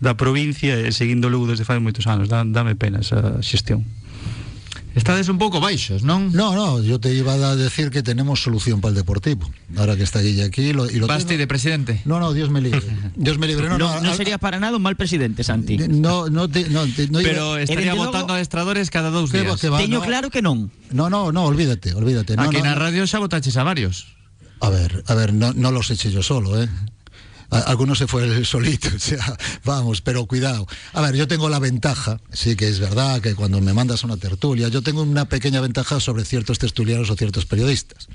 da 0.02 0.18
provincia 0.18 0.74
e 0.74 0.90
seguindo 0.90 1.30
Lugo 1.30 1.46
desde 1.46 1.62
fai 1.62 1.78
moitos 1.78 2.10
anos, 2.10 2.26
dá, 2.26 2.42
dame 2.42 2.74
pena 2.74 3.06
esa 3.06 3.38
xestión. 3.38 3.86
Estades 4.94 5.28
un 5.32 5.38
pouco 5.40 5.56
baixos, 5.58 6.04
non? 6.04 6.28
No, 6.36 6.52
no, 6.52 6.82
yo 6.84 7.00
te 7.00 7.08
iba 7.16 7.32
a 7.32 7.56
decir 7.56 7.88
que 7.88 8.02
tenemos 8.04 8.42
solución 8.44 8.80
para 8.84 8.90
el 8.92 8.96
Deportivo. 9.00 9.48
Ahora 9.76 9.96
que 9.96 10.02
está 10.04 10.20
Guille 10.20 10.44
aquí 10.44 10.72
lo, 10.72 10.84
y 10.90 11.00
lo 11.00 11.06
Basti 11.06 11.36
de 11.36 11.46
presidente 11.46 12.02
No, 12.04 12.20
no, 12.20 12.32
Dios 12.36 12.50
me 12.50 12.60
libre. 12.60 12.82
Dios 13.16 13.38
me 13.38 13.46
libre. 13.48 13.68
No, 13.68 13.78
no, 13.78 14.14
sería 14.14 14.36
para 14.36 14.60
nada 14.60 14.76
un 14.76 14.82
mal 14.82 14.96
presidente, 14.96 15.44
Santi 15.44 15.78
No, 15.78 16.28
no, 16.28 16.48
te- 16.48 16.68
no, 16.68 16.84
te- 16.86 17.08
no 17.08 17.20
iba- 17.20 17.30
Pero 17.30 17.56
estaría 17.56 17.94
votando 17.94 18.28
logo- 18.28 18.34
adestradores 18.34 18.90
cada 18.90 19.08
dous 19.10 19.32
días 19.32 19.60
que 19.60 19.68
va, 19.72 19.78
Teño 19.78 20.00
no. 20.00 20.04
claro 20.04 20.28
que 20.28 20.42
non 20.44 20.68
No, 20.92 21.08
no, 21.08 21.32
no, 21.32 21.44
olvídate, 21.48 21.94
olvídate. 21.96 22.36
No, 22.36 22.42
Aquí 22.52 22.58
no, 22.60 22.64
na 22.68 22.74
no. 22.76 22.80
radio 22.84 23.06
xa 23.08 23.16
votaches 23.18 23.56
a 23.56 23.64
varios 23.64 24.12
A 24.60 24.68
ver, 24.70 25.02
a 25.08 25.14
ver, 25.16 25.32
no, 25.32 25.50
no 25.56 25.72
los 25.72 25.90
eché 25.90 26.12
yo 26.12 26.22
solo, 26.22 26.60
¿eh? 26.62 26.68
Algunos 27.52 27.98
se 27.98 28.06
fue 28.06 28.44
solito, 28.44 28.88
o 28.94 28.98
sea, 28.98 29.36
vamos, 29.64 30.00
pero 30.00 30.26
cuidado. 30.26 30.66
A 30.92 31.00
ver, 31.02 31.14
yo 31.14 31.28
tengo 31.28 31.48
la 31.48 31.58
ventaja, 31.58 32.20
sí 32.32 32.56
que 32.56 32.68
es 32.68 32.80
verdad 32.80 33.20
que 33.20 33.34
cuando 33.34 33.60
me 33.60 33.72
mandas 33.72 34.04
una 34.04 34.16
tertulia, 34.16 34.68
yo 34.68 34.82
tengo 34.82 35.02
una 35.02 35.26
pequeña 35.26 35.60
ventaja 35.60 36.00
sobre 36.00 36.24
ciertos 36.24 36.58
tertulianos 36.58 37.10
o 37.10 37.16
ciertos 37.16 37.46
periodistas, 37.46 38.08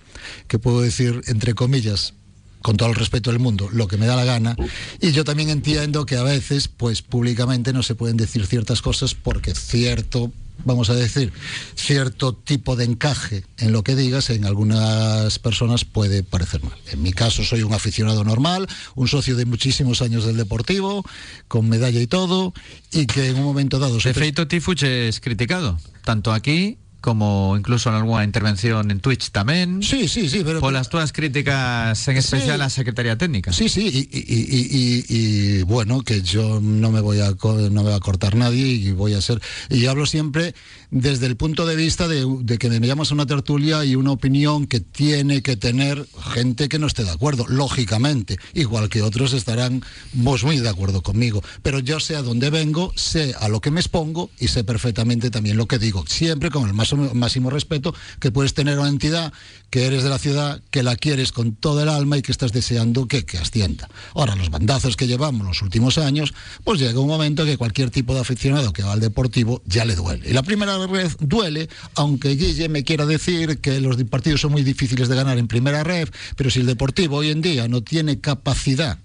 que 0.48 0.60
puedo 0.60 0.82
decir, 0.82 1.22
entre 1.28 1.54
comillas, 1.54 2.14
con 2.62 2.76
todo 2.76 2.90
el 2.90 2.96
respeto 2.96 3.30
del 3.30 3.40
mundo, 3.40 3.70
lo 3.72 3.88
que 3.88 3.98
me 3.98 4.08
da 4.08 4.16
la 4.16 4.26
gana. 4.26 4.56
Y 5.00 5.12
yo 5.12 5.24
también 5.24 5.50
entiendo 5.50 6.06
que 6.06 6.18
a 6.18 6.24
veces, 6.24 6.68
pues 6.68 7.02
públicamente 7.02 7.72
no 7.72 7.84
se 7.84 7.96
pueden 7.96 8.18
decir 8.18 8.46
ciertas 8.46 8.82
cosas 8.82 9.14
porque 9.14 9.54
cierto 9.54 10.32
vamos 10.66 10.90
a 10.90 10.96
decir, 10.96 11.32
cierto 11.76 12.34
tipo 12.34 12.76
de 12.76 12.86
encaje 12.86 13.44
en 13.58 13.72
lo 13.72 13.84
que 13.84 13.96
digas, 13.96 14.30
en 14.30 14.46
algunas 14.46 15.40
personas 15.40 15.86
puede 15.86 16.24
parecer 16.24 16.64
mal. 16.64 16.78
En 16.92 17.02
mi 17.02 17.14
caso 17.14 17.44
soy 17.44 17.64
un 17.64 17.74
aficionado 17.74 18.24
normal, 18.24 18.68
un 18.96 19.08
socio 19.08 19.36
de 19.36 19.46
muchísimos 19.46 20.02
años 20.02 20.26
del 20.26 20.38
Deportivo, 20.38 21.04
con 21.48 21.70
medalla 21.70 22.02
y 22.02 22.08
todo, 22.08 22.54
y 22.92 23.06
que 23.06 23.28
en 23.28 23.38
un 23.38 23.44
momento 23.44 23.80
dado... 23.80 23.98
De 23.98 24.14
feito 24.14 24.48
ti 24.48 24.60
fuches 24.60 25.20
criticado, 25.20 25.80
tanto 26.04 26.32
aquí 26.32 26.78
como 27.02 27.56
incluso 27.58 27.90
en 27.90 27.96
alguna 27.96 28.24
intervención 28.24 28.92
en 28.92 29.00
Twitch 29.00 29.32
también. 29.32 29.84
Sí, 29.84 30.08
sí, 30.08 30.30
sí. 30.30 30.42
Pero, 30.44 30.60
por 30.60 30.74
las 30.74 30.90
tuas 30.90 31.14
críticas, 31.14 32.08
en 32.08 32.18
especial 32.18 32.56
a 32.56 32.66
la 32.66 32.70
Secretaría 32.70 33.18
Técnica. 33.18 33.54
Sí, 33.54 33.70
sí, 33.70 34.10
y, 34.12 35.62
bueno, 35.64 36.02
que 36.02 36.22
yo 36.22 36.60
no 36.62 36.92
me, 36.92 37.02
voy 37.02 37.22
a, 37.22 37.32
no 37.32 37.70
me 37.70 37.82
voy 37.84 37.94
a 37.94 38.00
cortar 38.00 38.36
nadie 38.36 38.68
y 38.68 38.92
voy 38.92 39.14
a 39.14 39.22
ser... 39.22 39.42
Y 39.70 39.86
hablo 39.86 40.06
siempre 40.06 40.54
desde 40.90 41.26
el 41.26 41.36
punto 41.36 41.66
de 41.66 41.76
vista 41.76 42.08
de, 42.08 42.58
que 42.58 42.70
me 42.70 42.88
llamas 42.88 43.12
a 43.12 43.14
una 43.14 43.26
tertulia 43.26 43.84
y 43.84 43.96
una 43.96 44.12
opinión 44.12 44.68
que 44.68 44.80
tiene 44.80 45.42
que 45.42 45.58
tener 45.58 46.06
gente 46.34 46.70
que 46.70 46.80
no 46.80 46.88
esté 46.88 47.04
de 47.04 47.12
acuerdo, 47.12 47.46
lógicamente, 47.48 48.38
igual 48.54 48.90
que 48.90 49.02
otros 49.02 49.34
estarán 49.34 49.84
vos 50.14 50.44
muy 50.44 50.60
de 50.60 50.70
acuerdo 50.70 51.02
conmigo, 51.02 51.44
pero 51.62 51.80
yo 51.80 52.00
sé 52.00 52.16
a 52.16 52.22
dónde 52.22 52.50
vengo, 52.50 52.94
sé 52.96 53.36
a 53.40 53.50
lo 53.50 53.60
que 53.60 53.72
me 53.72 53.82
expongo 53.82 54.30
y 54.40 54.48
sé 54.48 54.64
perfectamente 54.64 55.30
también 55.30 55.58
lo 55.58 55.68
que 55.68 55.78
digo, 55.78 56.06
siempre 56.08 56.50
con 56.50 56.68
el 56.68 56.74
máximo 56.74 57.50
respeto 57.50 57.94
que 58.20 58.32
puedes 58.32 58.54
tener 58.54 58.80
una 58.80 58.90
entidad 58.90 59.34
que 59.70 59.86
eres 59.86 60.04
de 60.04 60.10
la 60.10 60.18
ciudad, 60.18 60.62
que 60.72 60.84
la 60.84 60.96
quieres 60.96 61.32
con 61.32 61.56
todo 61.56 61.84
el 61.84 61.90
alma 61.90 62.18
y 62.18 62.22
que 62.22 62.32
estás 62.32 62.52
deseando 62.52 63.08
que, 63.08 63.26
que 63.26 63.38
ascienda. 63.38 63.90
Ahora, 64.14 64.36
los 64.36 64.50
bandazos 64.50 64.96
que 64.96 65.08
llevamos 65.08 65.46
los 65.46 65.62
últimos 65.62 65.98
años, 65.98 66.34
pues 66.64 66.80
llega 66.80 67.00
un 67.00 67.08
momento 67.08 67.46
que 67.46 67.58
cualquier 67.58 67.90
tipo 67.90 68.14
de 68.14 68.22
aficionado 68.22 68.74
que 68.74 68.84
va 68.84 68.94
al 68.94 69.00
deportivo 69.00 69.62
ya 69.66 69.86
le 69.86 69.96
duele. 69.96 70.30
Y 70.30 70.34
la 70.34 70.44
primera 70.44 70.78
red 70.88 71.12
duele, 71.20 71.70
aunque 71.96 72.36
Guille 72.36 72.70
me 72.70 72.84
quiera 72.84 73.06
decir 73.06 73.60
que 73.60 73.80
los 73.82 74.02
partidos 74.06 74.42
son 74.42 74.52
muy 74.52 74.64
difíciles 74.64 75.10
de 75.10 75.16
ganar 75.16 75.38
en 75.38 75.48
primera 75.48 75.84
red, 75.84 76.10
pero 76.36 76.50
si 76.50 76.60
el 76.60 76.66
Deportivo 76.66 77.18
hoy 77.18 77.30
en 77.30 77.42
día 77.42 77.68
no 77.68 77.82
tiene 77.82 78.20
capacidad 78.20 79.00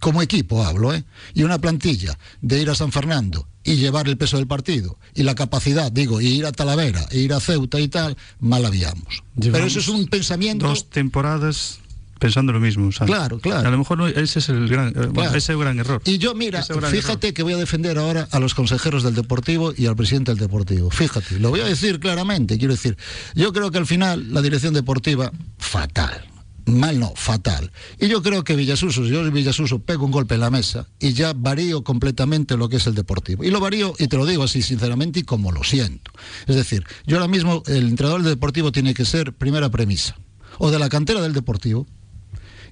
como 0.00 0.22
equipo 0.22 0.64
hablo, 0.64 0.94
¿eh? 0.94 1.04
y 1.34 1.42
una 1.42 1.58
plantilla 1.58 2.18
de 2.40 2.60
ir 2.60 2.70
a 2.70 2.74
San 2.74 2.92
Fernando 2.92 3.48
y 3.62 3.76
llevar 3.76 4.08
el 4.08 4.18
peso 4.18 4.36
del 4.36 4.46
partido, 4.46 4.98
y 5.14 5.22
la 5.22 5.34
capacidad, 5.34 5.90
digo, 5.90 6.20
y 6.20 6.26
ir 6.26 6.46
a 6.46 6.52
Talavera, 6.52 7.06
e 7.10 7.18
ir 7.18 7.32
a 7.32 7.40
Ceuta 7.40 7.80
y 7.80 7.88
tal, 7.88 8.16
mal 8.38 8.64
habíamos. 8.66 9.24
Pero 9.40 9.64
eso 9.64 9.78
es 9.78 9.88
un 9.88 10.06
pensamiento... 10.06 10.68
Dos 10.68 10.90
temporadas 10.90 11.80
pensando 12.18 12.52
lo 12.52 12.60
mismo. 12.60 12.88
Claro, 13.04 13.38
claro. 13.38 13.68
A 13.68 13.70
lo 13.70 13.78
mejor 13.78 14.00
ese 14.16 14.38
es 14.38 14.48
el 14.48 14.68
gran, 14.68 14.94
eh, 14.96 15.10
ese 15.34 15.52
es 15.52 15.58
gran 15.58 15.78
error. 15.78 16.00
Y 16.06 16.18
yo, 16.18 16.34
mira, 16.34 16.62
fíjate 16.62 17.34
que 17.34 17.42
voy 17.42 17.52
a 17.52 17.58
defender 17.58 17.98
ahora 17.98 18.28
a 18.30 18.38
los 18.38 18.54
consejeros 18.54 19.02
del 19.02 19.14
Deportivo 19.14 19.74
y 19.76 19.86
al 19.86 19.96
presidente 19.96 20.30
del 20.30 20.38
Deportivo. 20.38 20.90
Fíjate, 20.90 21.38
lo 21.38 21.50
voy 21.50 21.60
a 21.60 21.66
decir 21.66 22.00
claramente. 22.00 22.56
Quiero 22.58 22.72
decir, 22.72 22.96
yo 23.34 23.52
creo 23.52 23.70
que 23.70 23.78
al 23.78 23.86
final 23.86 24.32
la 24.32 24.40
dirección 24.40 24.72
deportiva, 24.72 25.32
fatal. 25.58 26.33
Mal 26.66 26.98
no, 26.98 27.12
fatal. 27.14 27.70
Y 28.00 28.08
yo 28.08 28.22
creo 28.22 28.42
que 28.42 28.56
Villasuso, 28.56 29.04
yo 29.04 29.30
Villasuso 29.30 29.80
pego 29.80 30.06
un 30.06 30.10
golpe 30.10 30.34
en 30.34 30.40
la 30.40 30.50
mesa 30.50 30.86
y 30.98 31.12
ya 31.12 31.32
varío 31.34 31.84
completamente 31.84 32.56
lo 32.56 32.68
que 32.68 32.76
es 32.76 32.86
el 32.86 32.94
deportivo. 32.94 33.44
Y 33.44 33.50
lo 33.50 33.60
varío, 33.60 33.94
y 33.98 34.08
te 34.08 34.16
lo 34.16 34.24
digo 34.24 34.44
así 34.44 34.62
sinceramente 34.62 35.20
y 35.20 35.22
como 35.24 35.52
lo 35.52 35.62
siento. 35.62 36.10
Es 36.46 36.56
decir, 36.56 36.84
yo 37.06 37.16
ahora 37.16 37.28
mismo, 37.28 37.62
el 37.66 37.88
entrenador 37.88 38.22
del 38.22 38.34
deportivo 38.34 38.72
tiene 38.72 38.94
que 38.94 39.04
ser 39.04 39.34
primera 39.34 39.70
premisa. 39.70 40.16
O 40.58 40.70
de 40.70 40.78
la 40.78 40.88
cantera 40.88 41.20
del 41.20 41.32
deportivo, 41.32 41.86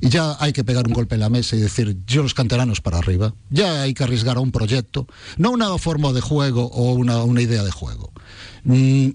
y 0.03 0.09
ya 0.09 0.37
hay 0.41 0.53
que 0.53 0.65
pegar 0.65 0.87
un 0.89 0.95
golpe 0.95 1.15
en 1.15 1.21
la 1.21 1.31
mesa 1.31 1.55
y 1.55 1.61
decir, 1.61 1.97
yo 2.07 2.25
los 2.25 2.35
canteranos 2.35 2.81
para 2.81 2.99
arriba, 2.99 3.35
ya 3.51 3.83
hay 3.83 3.95
que 3.95 4.03
arriesgar 4.03 4.37
a 4.37 4.41
un 4.41 4.51
proyecto, 4.51 5.07
no 5.39 5.53
una 5.53 5.79
forma 5.79 6.13
de 6.13 6.21
juego 6.21 6.67
o 6.67 6.93
una, 6.95 7.41
idea 7.41 7.63
de 7.63 7.71
juego. 7.71 8.13
Mm, 8.65 9.11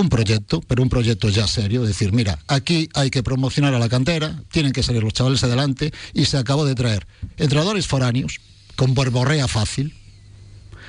un 0.00 0.08
proyecto, 0.08 0.60
pero 0.60 0.82
un 0.82 0.88
proyecto 0.88 1.28
ya 1.28 1.46
serio, 1.46 1.82
decir, 1.82 2.12
mira, 2.12 2.38
aquí 2.46 2.88
hay 2.94 3.10
que 3.10 3.22
promocionar 3.22 3.74
a 3.74 3.78
la 3.78 3.88
cantera, 3.88 4.42
tienen 4.50 4.72
que 4.72 4.82
salir 4.82 5.02
los 5.02 5.12
chavales 5.12 5.42
adelante 5.44 5.92
y 6.14 6.24
se 6.24 6.38
acabó 6.38 6.64
de 6.64 6.74
traer 6.74 7.06
entrenadores 7.36 7.86
foráneos 7.86 8.40
con 8.76 8.94
borborrea 8.94 9.48
fácil, 9.48 9.94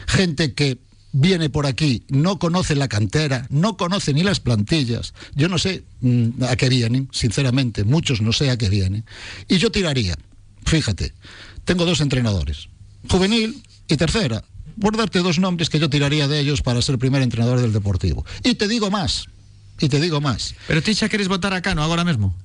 gente 0.08 0.54
que 0.54 0.78
viene 1.12 1.50
por 1.50 1.66
aquí, 1.66 2.04
no 2.10 2.40
conoce 2.40 2.76
la 2.76 2.88
cantera, 2.88 3.48
no 3.50 3.78
conoce 3.78 4.14
ni 4.14 4.24
las 4.24 4.40
plantillas. 4.40 5.14
Yo 5.36 5.48
no 5.50 5.58
sé 5.58 5.84
mm, 6.02 6.44
a 6.44 6.56
qué 6.56 6.70
vienen, 6.70 7.10
sinceramente, 7.12 7.84
muchos 7.84 8.22
no 8.22 8.32
sé 8.32 8.50
a 8.50 8.58
qué 8.58 8.70
vienen. 8.70 9.06
Y 9.48 9.58
yo 9.58 9.72
tiraría, 9.72 10.16
fíjate, 10.66 11.14
tengo 11.66 11.86
dos 11.86 12.02
entrenadores, 12.02 12.70
juvenil 13.10 13.64
y 13.88 13.98
tercera, 13.98 14.44
por 14.80 14.98
darte 14.98 15.20
dos 15.20 15.40
nombres 15.40 15.70
que 15.70 15.80
yo 15.80 15.90
tiraría 15.90 16.28
de 16.28 16.40
ellos 16.40 16.62
para 16.62 16.82
ser 16.82 16.98
primer 16.98 17.22
entrenador 17.22 17.62
del 17.62 17.74
Deportivo. 17.74 18.26
Y 18.44 18.56
te 18.56 18.68
digo 18.68 18.90
más, 18.90 19.26
y 19.80 19.90
te 19.90 20.00
digo 20.00 20.22
más. 20.22 20.56
Pero 20.68 20.82
Ticha, 20.82 21.10
¿quieres 21.10 21.28
votar 21.28 21.54
acá, 21.54 21.76
no 21.76 21.84
ahora 21.84 22.04
mismo? 22.04 22.36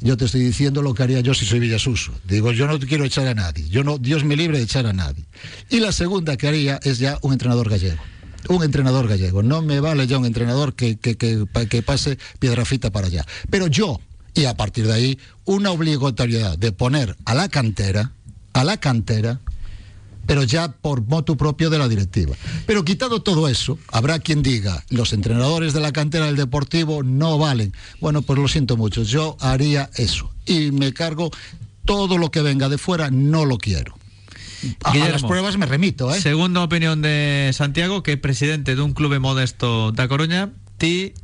Yo 0.00 0.16
te 0.16 0.24
estoy 0.24 0.42
diciendo 0.42 0.82
lo 0.82 0.94
que 0.94 1.04
haría 1.04 1.20
yo 1.20 1.32
si 1.32 1.46
soy 1.46 1.60
Villasuso. 1.60 2.12
Digo, 2.24 2.50
yo 2.50 2.66
no 2.66 2.78
quiero 2.80 3.04
echar 3.04 3.28
a 3.28 3.34
nadie. 3.34 3.68
Yo 3.68 3.84
no, 3.84 3.98
Dios 3.98 4.24
me 4.24 4.36
libre 4.36 4.58
de 4.58 4.64
echar 4.64 4.86
a 4.86 4.92
nadie. 4.92 5.24
Y 5.70 5.78
la 5.78 5.92
segunda 5.92 6.36
que 6.36 6.48
haría 6.48 6.80
es 6.82 6.98
ya 6.98 7.18
un 7.22 7.32
entrenador 7.32 7.70
gallego. 7.70 8.02
Un 8.48 8.64
entrenador 8.64 9.06
gallego. 9.06 9.44
No 9.44 9.62
me 9.62 9.78
vale 9.78 10.08
ya 10.08 10.18
un 10.18 10.26
entrenador 10.26 10.74
que, 10.74 10.96
que, 10.96 11.16
que, 11.16 11.46
que 11.70 11.82
pase 11.82 12.18
piedrafita 12.40 12.90
para 12.90 13.06
allá. 13.06 13.24
Pero 13.48 13.68
yo, 13.68 14.00
y 14.34 14.46
a 14.46 14.56
partir 14.56 14.88
de 14.88 14.92
ahí, 14.92 15.18
una 15.44 15.70
obligatoriedad 15.70 16.58
de 16.58 16.72
poner 16.72 17.16
a 17.24 17.34
la 17.34 17.48
cantera, 17.48 18.10
a 18.54 18.64
la 18.64 18.78
cantera, 18.78 19.38
pero 20.26 20.42
ya 20.44 20.72
por 20.72 21.02
motu 21.06 21.36
propio 21.36 21.70
de 21.70 21.78
la 21.78 21.88
directiva. 21.88 22.34
Pero 22.66 22.84
quitado 22.84 23.22
todo 23.22 23.48
eso, 23.48 23.78
habrá 23.90 24.18
quien 24.18 24.42
diga, 24.42 24.84
los 24.90 25.12
entrenadores 25.12 25.72
de 25.72 25.80
la 25.80 25.92
cantera 25.92 26.26
del 26.26 26.36
Deportivo 26.36 27.02
no 27.02 27.38
valen. 27.38 27.72
Bueno, 28.00 28.22
pues 28.22 28.38
lo 28.38 28.48
siento 28.48 28.76
mucho, 28.76 29.02
yo 29.02 29.36
haría 29.40 29.90
eso. 29.96 30.32
Y 30.46 30.70
me 30.70 30.92
cargo 30.92 31.30
todo 31.84 32.18
lo 32.18 32.30
que 32.30 32.42
venga 32.42 32.68
de 32.68 32.78
fuera, 32.78 33.10
no 33.10 33.44
lo 33.44 33.58
quiero. 33.58 33.94
A, 34.84 34.96
las 34.96 35.22
pruebas 35.22 35.56
me 35.56 35.66
remito, 35.66 36.14
¿eh? 36.14 36.20
Segunda 36.20 36.62
opinión 36.62 37.02
de 37.02 37.50
Santiago, 37.52 38.04
que 38.04 38.16
presidente 38.16 38.76
de 38.76 38.82
un 38.82 38.92
club 38.92 39.18
modesto 39.18 39.90
da 39.90 40.06
Coruña, 40.06 40.50
ti 40.78 41.14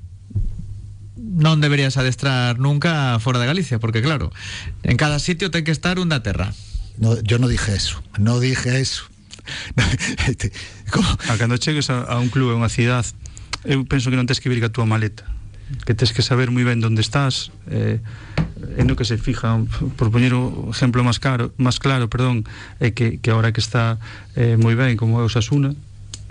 non 1.19 1.63
deberías 1.63 1.95
adestrar 1.99 2.59
nunca 2.59 3.19
fuera 3.23 3.39
de 3.39 3.47
Galicia, 3.47 3.79
porque 3.79 4.03
claro, 4.03 4.35
en 4.83 4.99
cada 4.99 5.23
sitio 5.23 5.51
ten 5.51 5.63
que 5.63 5.71
estar 5.71 6.03
un 6.03 6.11
da 6.11 6.23
terra. 6.23 6.51
No, 6.99 7.21
yo 7.23 7.39
no 7.39 7.49
dije 7.49 7.75
eso, 7.75 8.03
no 8.19 8.41
dije 8.41 8.81
eso. 8.81 9.05
a 11.31 11.37
cando 11.39 11.57
a, 11.57 11.95
a 12.05 12.19
un 12.19 12.29
club 12.29 12.53
en 12.53 12.61
unha 12.61 12.69
cidade, 12.69 13.17
eu 13.65 13.81
penso 13.89 14.13
que 14.13 14.19
non 14.19 14.29
tens 14.29 14.43
que 14.43 14.53
vir 14.53 14.61
a 14.61 14.69
túa 14.69 14.85
maleta 14.85 15.25
que 15.85 15.95
tens 15.95 16.13
que 16.13 16.25
saber 16.25 16.49
moi 16.49 16.65
ben 16.65 16.81
onde 16.81 17.05
estás 17.05 17.53
eh, 17.69 18.01
en 18.81 18.89
no 18.89 18.97
que 18.97 19.05
se 19.05 19.21
fija. 19.21 19.61
Por 20.01 20.09
poñer 20.09 20.33
o 20.33 20.73
exemplo 20.73 21.05
máis 21.05 21.21
caro 21.21 21.53
máis 21.61 21.77
claro, 21.77 22.09
perdón, 22.09 22.49
é 22.81 22.93
que, 22.93 23.21
ahora 23.29 23.53
que 23.53 23.61
está 23.61 24.01
eh, 24.33 24.57
moi 24.57 24.73
ben 24.73 24.97
como 24.97 25.21
é 25.21 25.25
o 25.25 25.33
Sasuna 25.33 25.77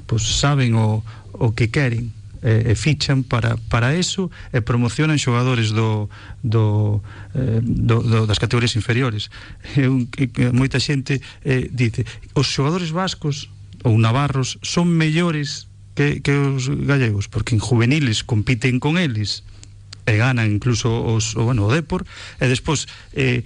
pois 0.08 0.24
saben 0.24 0.74
o, 0.74 1.04
o 1.34 1.54
que 1.54 1.70
queren 1.70 2.17
eh, 2.44 2.72
e 2.72 2.74
fichan 2.76 3.24
para, 3.24 3.58
para 3.70 3.94
eso 3.96 4.30
e 4.54 4.62
promocionan 4.62 5.18
xogadores 5.22 5.74
do, 5.74 6.10
do, 6.42 7.02
eh, 7.34 7.62
do, 7.62 8.04
do 8.04 8.26
das 8.26 8.40
categorías 8.40 8.76
inferiores. 8.76 9.30
E 9.76 9.88
un, 9.88 10.10
e, 10.18 10.28
moita 10.54 10.82
xente 10.82 11.22
eh, 11.46 11.70
dice 11.72 12.06
os 12.34 12.48
xogadores 12.50 12.94
vascos 12.94 13.50
ou 13.86 13.98
navarros 13.98 14.58
son 14.66 14.90
mellores 14.90 15.70
que, 15.98 16.22
que 16.22 16.34
os 16.34 16.70
gallegos 16.70 17.26
porque 17.28 17.58
en 17.58 17.62
juveniles 17.62 18.22
compiten 18.22 18.78
con 18.78 18.98
eles 18.98 19.46
e 20.08 20.16
ganan 20.16 20.48
incluso 20.48 20.88
os, 20.88 21.36
o, 21.36 21.44
bueno, 21.44 21.68
o 21.68 21.70
Depor 21.74 22.08
e 22.40 22.46
despois 22.48 22.88
eh, 23.12 23.44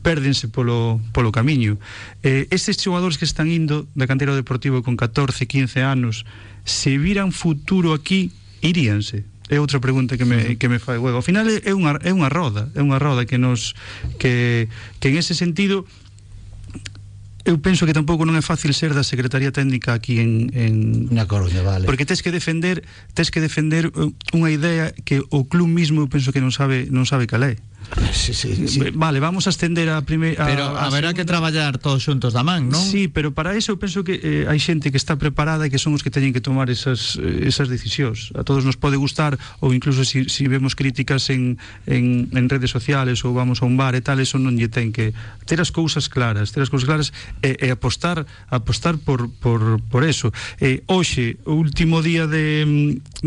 pérdense 0.00 0.48
polo, 0.48 1.00
polo 1.12 1.30
camiño 1.32 1.76
eh, 2.24 2.48
estes 2.50 2.80
xogadores 2.80 3.20
que 3.20 3.28
están 3.28 3.52
indo 3.52 3.84
da 3.92 4.08
cantera 4.08 4.32
deportivo 4.34 4.80
con 4.82 4.96
14, 4.96 5.46
15 5.46 5.84
anos 5.84 6.24
se 6.64 6.98
viran 6.98 7.32
futuro 7.32 7.92
aquí, 7.92 8.32
iríanse? 8.60 9.24
É 9.50 9.58
outra 9.58 9.82
pregunta 9.82 10.14
que 10.14 10.22
me, 10.24 10.54
que 10.62 10.70
me 10.70 10.78
fai 10.78 10.94
huevo. 10.94 11.18
Ao 11.18 11.26
final 11.26 11.42
é 11.50 11.74
unha, 11.74 11.98
é 12.06 12.14
unha 12.14 12.30
roda, 12.30 12.70
é 12.70 12.80
unha 12.80 13.02
roda 13.02 13.26
que 13.26 13.34
nos 13.34 13.74
que, 14.22 14.70
que 15.02 15.10
en 15.10 15.18
ese 15.18 15.34
sentido 15.34 15.82
eu 17.42 17.58
penso 17.58 17.82
que 17.82 17.96
tampouco 17.96 18.22
non 18.22 18.38
é 18.38 18.44
fácil 18.44 18.70
ser 18.70 18.94
da 18.94 19.02
Secretaría 19.02 19.50
Técnica 19.50 19.96
aquí 19.96 20.22
en, 20.22 20.54
en 20.54 21.08
na 21.10 21.26
Coruña, 21.26 21.66
vale. 21.66 21.88
Porque 21.88 22.06
tes 22.06 22.22
que 22.22 22.30
defender, 22.30 22.86
tes 23.16 23.34
que 23.34 23.42
defender 23.42 23.90
unha 24.30 24.50
idea 24.54 24.94
que 24.94 25.18
o 25.18 25.42
club 25.48 25.66
mismo 25.66 26.04
eu 26.04 26.08
penso 26.08 26.30
que 26.30 26.38
non 26.38 26.54
sabe 26.54 26.86
non 26.92 27.08
sabe 27.08 27.26
cal 27.26 27.42
é. 27.42 27.58
Sí, 28.12 28.34
sí, 28.34 28.52
eh, 28.52 28.68
sí. 28.68 28.80
Vale, 28.94 29.20
vamos 29.20 29.46
a 29.46 29.50
ascender 29.50 29.90
a 29.90 30.02
primeira 30.02 30.46
Pero 30.46 30.64
a, 30.76 30.86
haberá 30.86 31.12
que 31.14 31.24
traballar 31.24 31.78
todos 31.78 32.04
xuntos 32.04 32.32
da 32.32 32.46
man, 32.46 32.70
non? 32.70 32.78
Sí, 32.78 33.10
pero 33.10 33.34
para 33.34 33.58
eso 33.58 33.74
eu 33.74 33.78
penso 33.82 34.06
que 34.06 34.20
eh, 34.22 34.46
hai 34.46 34.62
xente 34.62 34.94
que 34.94 35.00
está 35.00 35.18
preparada 35.18 35.66
e 35.66 35.70
que 35.72 35.80
son 35.80 35.96
os 35.98 36.06
que 36.06 36.12
teñen 36.12 36.30
que 36.30 36.42
tomar 36.42 36.70
esas 36.70 37.18
eh, 37.18 37.50
esas 37.50 37.66
decisións. 37.66 38.30
A 38.38 38.46
todos 38.46 38.62
nos 38.62 38.78
pode 38.78 38.94
gustar 38.94 39.34
ou 39.58 39.74
incluso 39.74 40.06
si, 40.06 40.30
si 40.30 40.46
vemos 40.46 40.78
críticas 40.78 41.28
en, 41.34 41.58
en, 41.90 42.30
en 42.30 42.44
redes 42.46 42.70
sociales 42.70 43.26
ou 43.26 43.34
vamos 43.34 43.58
a 43.60 43.66
un 43.66 43.74
bar 43.74 43.98
e 43.98 44.02
tal, 44.04 44.22
eso 44.22 44.38
non 44.38 44.54
lle 44.54 44.70
ten 44.70 44.94
que 44.94 45.10
ter 45.44 45.58
as 45.58 45.74
cousas 45.74 46.06
claras, 46.06 46.54
ter 46.54 46.62
as 46.62 46.70
cousas 46.70 46.86
claras 46.86 47.10
e, 47.42 47.58
e 47.58 47.68
apostar 47.74 48.22
apostar 48.54 49.02
por 49.02 49.26
por 49.42 49.82
por 49.90 50.06
eso. 50.06 50.30
Eh, 50.62 50.86
hoxe, 50.86 51.42
o 51.42 51.58
último 51.58 52.06
día 52.06 52.30
de 52.30 52.62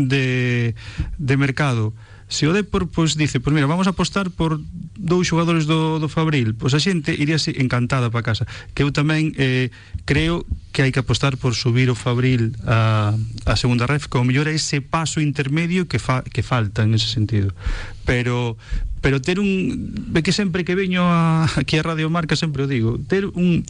de 0.00 0.72
de 1.20 1.34
mercado 1.36 1.92
se 2.34 2.50
o 2.50 2.52
Depor 2.52 2.90
pois 2.90 3.14
dice, 3.14 3.38
pois 3.38 3.54
mira, 3.54 3.70
vamos 3.70 3.86
a 3.86 3.94
apostar 3.94 4.26
por 4.34 4.58
dous 4.98 5.30
xogadores 5.30 5.70
do, 5.70 6.02
do 6.02 6.10
Fabril, 6.10 6.58
pois 6.58 6.74
a 6.74 6.82
xente 6.82 7.14
iríase 7.14 7.54
encantada 7.62 8.10
para 8.10 8.26
casa. 8.26 8.44
Que 8.74 8.82
eu 8.82 8.90
tamén 8.90 9.30
eh, 9.38 9.70
creo 10.02 10.42
que 10.74 10.82
hai 10.82 10.90
que 10.90 10.98
apostar 10.98 11.38
por 11.38 11.54
subir 11.54 11.86
o 11.86 11.94
Fabril 11.94 12.58
a, 12.66 13.14
a 13.46 13.54
segunda 13.54 13.86
ref, 13.86 14.10
que 14.10 14.18
o 14.18 14.26
mellor 14.26 14.50
é 14.50 14.58
ese 14.58 14.82
paso 14.82 15.22
intermedio 15.22 15.86
que, 15.86 16.02
fa, 16.02 16.26
que 16.26 16.42
falta 16.42 16.82
en 16.82 16.98
ese 16.98 17.06
sentido. 17.06 17.54
Pero 18.02 18.58
pero 19.04 19.20
ter 19.20 19.38
un... 19.38 19.92
Ve 20.08 20.22
que 20.22 20.32
sempre 20.32 20.64
que 20.64 20.74
veño 20.74 21.04
a, 21.04 21.44
aquí 21.60 21.76
a 21.76 21.84
Radio 21.84 22.08
Marca 22.08 22.40
sempre 22.40 22.64
o 22.64 22.66
digo, 22.66 22.96
ter 23.04 23.28
un 23.36 23.60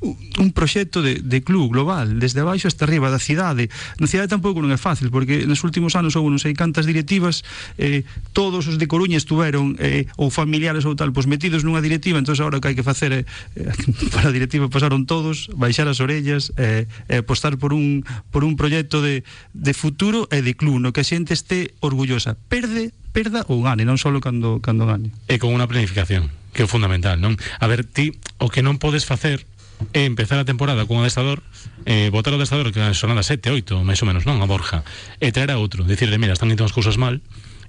un 0.00 0.52
proxecto 0.52 1.02
de, 1.02 1.20
de 1.20 1.42
club 1.44 1.70
global, 1.70 2.18
desde 2.18 2.40
abaixo 2.40 2.68
hasta 2.68 2.88
arriba 2.88 3.12
da 3.12 3.20
cidade. 3.20 3.68
Na 4.00 4.08
cidade 4.08 4.32
tampouco 4.32 4.64
non 4.64 4.72
é 4.72 4.80
fácil, 4.80 5.12
porque 5.12 5.44
nos 5.44 5.60
últimos 5.60 5.92
anos 5.92 6.16
houve 6.16 6.32
non 6.32 6.40
sei 6.40 6.56
cantas 6.56 6.88
directivas, 6.88 7.44
eh, 7.76 8.08
todos 8.32 8.64
os 8.64 8.80
de 8.80 8.88
Coruña 8.88 9.20
estuveron, 9.20 9.76
eh, 9.76 10.08
ou 10.16 10.32
familiares 10.32 10.88
ou 10.88 10.96
tal, 10.96 11.12
pois 11.12 11.28
metidos 11.28 11.68
nunha 11.68 11.84
directiva, 11.84 12.16
entón 12.16 12.32
agora 12.40 12.56
o 12.56 12.60
que 12.64 12.72
hai 12.72 12.76
que 12.76 12.86
facer 12.86 13.12
é, 13.12 13.20
eh, 13.60 13.68
para 14.14 14.32
a 14.32 14.34
directiva 14.34 14.72
pasaron 14.72 15.04
todos, 15.04 15.52
baixar 15.52 15.84
as 15.84 16.00
orellas, 16.00 16.56
eh, 16.56 16.88
eh, 17.12 17.20
apostar 17.20 17.60
por 17.60 17.76
un, 17.76 18.00
por 18.32 18.40
un 18.48 18.56
proxecto 18.56 19.04
de, 19.04 19.20
de 19.52 19.72
futuro 19.76 20.24
e 20.32 20.40
de 20.40 20.56
club, 20.56 20.80
no 20.80 20.96
que 20.96 21.04
a 21.04 21.06
xente 21.06 21.36
este 21.36 21.76
orgullosa. 21.84 22.40
Perde, 22.48 22.96
perda 23.12 23.44
ou 23.52 23.60
gane, 23.60 23.84
non 23.84 24.00
só 24.00 24.08
cando, 24.16 24.64
cando 24.64 24.88
gane. 24.88 25.12
E 25.28 25.36
con 25.36 25.52
unha 25.52 25.68
planificación 25.68 26.40
que 26.50 26.66
é 26.66 26.66
fundamental, 26.66 27.22
non? 27.22 27.38
A 27.62 27.66
ver, 27.70 27.86
ti 27.86 28.18
o 28.42 28.50
que 28.50 28.62
non 28.62 28.82
podes 28.82 29.06
facer 29.06 29.46
empezar 29.92 30.38
a 30.38 30.48
temporada 30.48 30.84
con 30.84 31.00
un 31.00 31.04
adestador 31.04 31.42
eh, 31.86 32.12
botar 32.12 32.32
o 32.32 32.38
adestador 32.40 32.72
que 32.72 32.80
son 32.94 33.16
a 33.16 33.24
7, 33.24 33.50
8 33.50 33.80
máis 33.84 34.00
ou 34.02 34.06
menos, 34.08 34.28
non? 34.28 34.40
A 34.40 34.46
Borja 34.46 34.84
e 35.18 35.32
traer 35.32 35.52
a 35.52 35.60
outro, 35.60 35.84
decirle, 35.84 36.20
mira, 36.20 36.36
están 36.36 36.52
indo 36.52 36.64
as 36.64 36.74
cousas 36.74 37.00
mal 37.00 37.20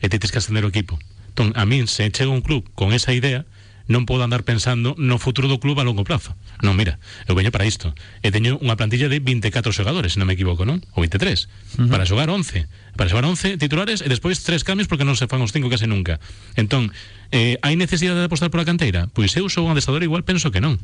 e 0.01 0.05
ti 0.11 0.17
tens 0.19 0.31
que 0.31 0.39
ascender 0.39 0.67
o 0.67 0.71
equipo 0.71 0.99
entón, 1.31 1.55
a 1.55 1.63
min, 1.65 1.87
se 1.87 2.11
chega 2.11 2.29
un 2.29 2.43
club 2.43 2.67
con 2.75 2.91
esa 2.91 3.15
idea 3.15 3.47
non 3.91 4.07
podo 4.07 4.23
andar 4.23 4.47
pensando 4.47 4.95
no 4.95 5.19
futuro 5.19 5.51
do 5.51 5.59
club 5.59 5.75
a 5.81 5.83
longo 5.83 6.07
plazo. 6.07 6.31
Non, 6.63 6.79
mira, 6.79 7.01
eu 7.27 7.35
veño 7.35 7.51
para 7.51 7.67
isto. 7.67 7.91
E 8.23 8.31
teño 8.31 8.55
unha 8.63 8.79
plantilla 8.79 9.11
de 9.11 9.19
24 9.19 9.75
xogadores, 9.75 10.15
se 10.15 10.19
non 10.21 10.31
me 10.31 10.37
equivoco, 10.37 10.63
non? 10.63 10.79
Ou 10.95 11.03
23. 11.03 11.19
Uh 11.19 11.85
-huh. 11.85 11.89
Para 11.91 12.07
xogar 12.07 12.31
11. 12.31 12.71
Para 12.95 13.11
xogar 13.11 13.27
11 13.27 13.59
titulares 13.59 13.99
e 13.99 14.07
despois 14.07 14.39
tres 14.47 14.63
cambios 14.63 14.87
porque 14.87 15.03
non 15.03 15.19
se 15.19 15.27
fan 15.27 15.43
os 15.43 15.51
cinco 15.51 15.67
case 15.67 15.91
nunca. 15.91 16.23
Entón, 16.55 16.95
eh, 17.35 17.59
hai 17.59 17.75
necesidade 17.75 18.23
de 18.23 18.27
apostar 18.31 18.47
pola 18.47 18.63
canteira? 18.63 19.11
Pois 19.11 19.35
eu 19.35 19.51
sou 19.51 19.67
un 19.67 19.75
adestador 19.75 20.05
igual 20.07 20.23
penso 20.23 20.53
que 20.55 20.63
non. 20.63 20.79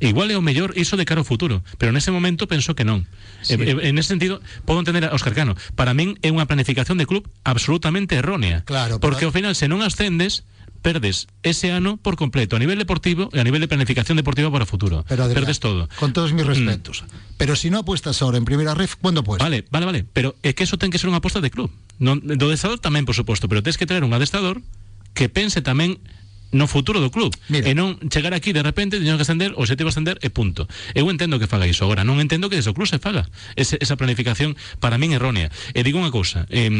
Igual 0.00 0.30
é 0.30 0.36
o 0.38 0.44
mellor 0.44 0.74
iso 0.78 0.96
de 0.96 1.04
cara 1.04 1.20
ao 1.20 1.28
futuro, 1.28 1.62
pero 1.76 1.90
nese 1.90 2.10
momento 2.14 2.46
penso 2.46 2.74
que 2.78 2.86
non. 2.86 3.06
Sí. 3.42 3.58
E, 3.58 3.90
en 3.90 3.98
ese 3.98 4.14
sentido, 4.14 4.38
podo 4.64 4.80
entender 4.82 5.06
a 5.06 5.14
Óscar 5.14 5.34
Cano. 5.34 5.58
Para 5.74 5.94
min 5.94 6.18
é 6.22 6.30
unha 6.30 6.46
planificación 6.46 6.98
de 6.98 7.06
club 7.06 7.26
absolutamente 7.42 8.18
errónea. 8.18 8.62
Claro, 8.66 9.02
porque 9.02 9.26
ao 9.26 9.34
final, 9.34 9.58
se 9.58 9.66
non 9.66 9.82
ascendes, 9.82 10.46
perdes 10.80 11.26
ese 11.42 11.72
ano 11.72 11.98
por 11.98 12.16
completo 12.16 12.56
a 12.56 12.62
nivel 12.62 12.78
deportivo 12.78 13.28
e 13.34 13.42
a 13.42 13.44
nivel 13.44 13.60
de 13.60 13.68
planificación 13.68 14.16
deportiva 14.16 14.50
para 14.50 14.64
futuro. 14.64 15.04
Pero, 15.08 15.26
Adrián, 15.26 15.42
perdes 15.42 15.58
todo. 15.60 15.90
Con 15.98 16.14
todos 16.14 16.32
mis 16.32 16.46
respetos. 16.46 17.02
Mm. 17.02 17.36
Pero 17.36 17.56
si 17.56 17.70
no 17.70 17.82
apuestas 17.82 18.22
ahora 18.22 18.38
en 18.38 18.46
primera 18.46 18.74
ref, 18.74 18.96
¿cuándo 18.96 19.20
apuestas? 19.20 19.44
Vale, 19.44 19.66
vale, 19.70 19.86
vale. 19.86 20.00
Pero 20.12 20.38
é 20.42 20.54
que 20.54 20.64
eso 20.64 20.78
ten 20.78 20.90
que 20.94 20.98
ser 20.98 21.10
unha 21.10 21.18
aposta 21.18 21.42
de 21.42 21.50
club. 21.50 21.70
Non, 21.98 22.22
do 22.22 22.46
adestador 22.48 22.78
tamén, 22.78 23.04
por 23.04 23.18
suposto, 23.18 23.50
pero 23.50 23.60
tens 23.60 23.76
que 23.76 23.86
traer 23.86 24.06
un 24.06 24.14
adestador 24.14 24.62
que 25.12 25.26
pense 25.26 25.60
tamén 25.60 25.98
no 26.52 26.66
futuro 26.66 27.00
do 27.00 27.10
club. 27.10 27.34
Mira. 27.48 27.68
e 27.68 27.76
non 27.76 28.00
chegar 28.08 28.32
aquí 28.32 28.56
de 28.56 28.64
repente 28.64 28.96
teño 28.96 29.20
que 29.20 29.24
ascender 29.24 29.52
o 29.56 29.64
objetivo 29.64 29.92
ascender 29.92 30.16
e 30.24 30.32
punto. 30.32 30.64
Eu 30.96 31.10
entendo 31.12 31.36
que 31.36 31.50
faga 31.50 31.68
iso 31.68 31.84
agora 31.84 32.04
non 32.04 32.20
entendo 32.20 32.48
que 32.48 32.56
desde 32.56 32.72
o 32.72 32.76
club 32.76 32.88
se 32.88 32.96
faga. 32.96 33.28
Ese, 33.56 33.76
esa 33.80 33.96
planificación 34.00 34.56
para 34.80 34.96
min 34.96 35.12
errónea. 35.12 35.52
E 35.76 35.84
digo 35.84 36.00
unha 36.00 36.12
cousa 36.12 36.48
eh, 36.48 36.72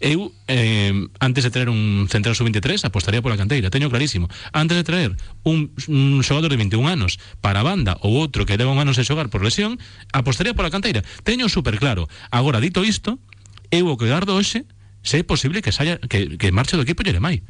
eu 0.00 0.32
eh, 0.48 0.92
antes 1.20 1.42
de 1.44 1.50
traer 1.50 1.72
un 1.72 2.06
central 2.12 2.36
sub-23 2.36 2.84
apostaría 2.84 3.24
pola 3.24 3.40
canteira, 3.40 3.72
teño 3.72 3.88
clarísimo. 3.88 4.28
Antes 4.52 4.76
de 4.76 4.84
traer 4.84 5.16
un, 5.42 5.72
un 5.88 6.20
xogador 6.20 6.52
de 6.52 6.60
21 6.60 6.84
anos 6.84 7.16
para 7.40 7.64
a 7.64 7.66
banda 7.66 7.96
ou 8.04 8.20
outro 8.20 8.44
que 8.44 8.60
leva 8.60 8.72
un 8.72 8.80
ano 8.80 8.92
sen 8.92 9.08
xogar 9.08 9.32
por 9.32 9.40
lesión 9.40 9.80
apostaría 10.12 10.52
pola 10.52 10.68
canteira. 10.68 11.00
Teño 11.24 11.48
super 11.48 11.80
claro 11.80 12.08
agora 12.28 12.60
dito 12.60 12.84
isto 12.84 13.16
eu 13.72 13.88
o 13.88 13.96
que 13.96 14.06
gardo 14.06 14.36
hoxe 14.36 14.68
se 15.06 15.22
é 15.22 15.24
posible 15.24 15.62
que 15.62 15.72
saia 15.72 15.98
que, 16.02 16.36
que 16.36 16.52
marche 16.52 16.76
do 16.76 16.84
equipo 16.84 17.06
Jeremai 17.06 17.42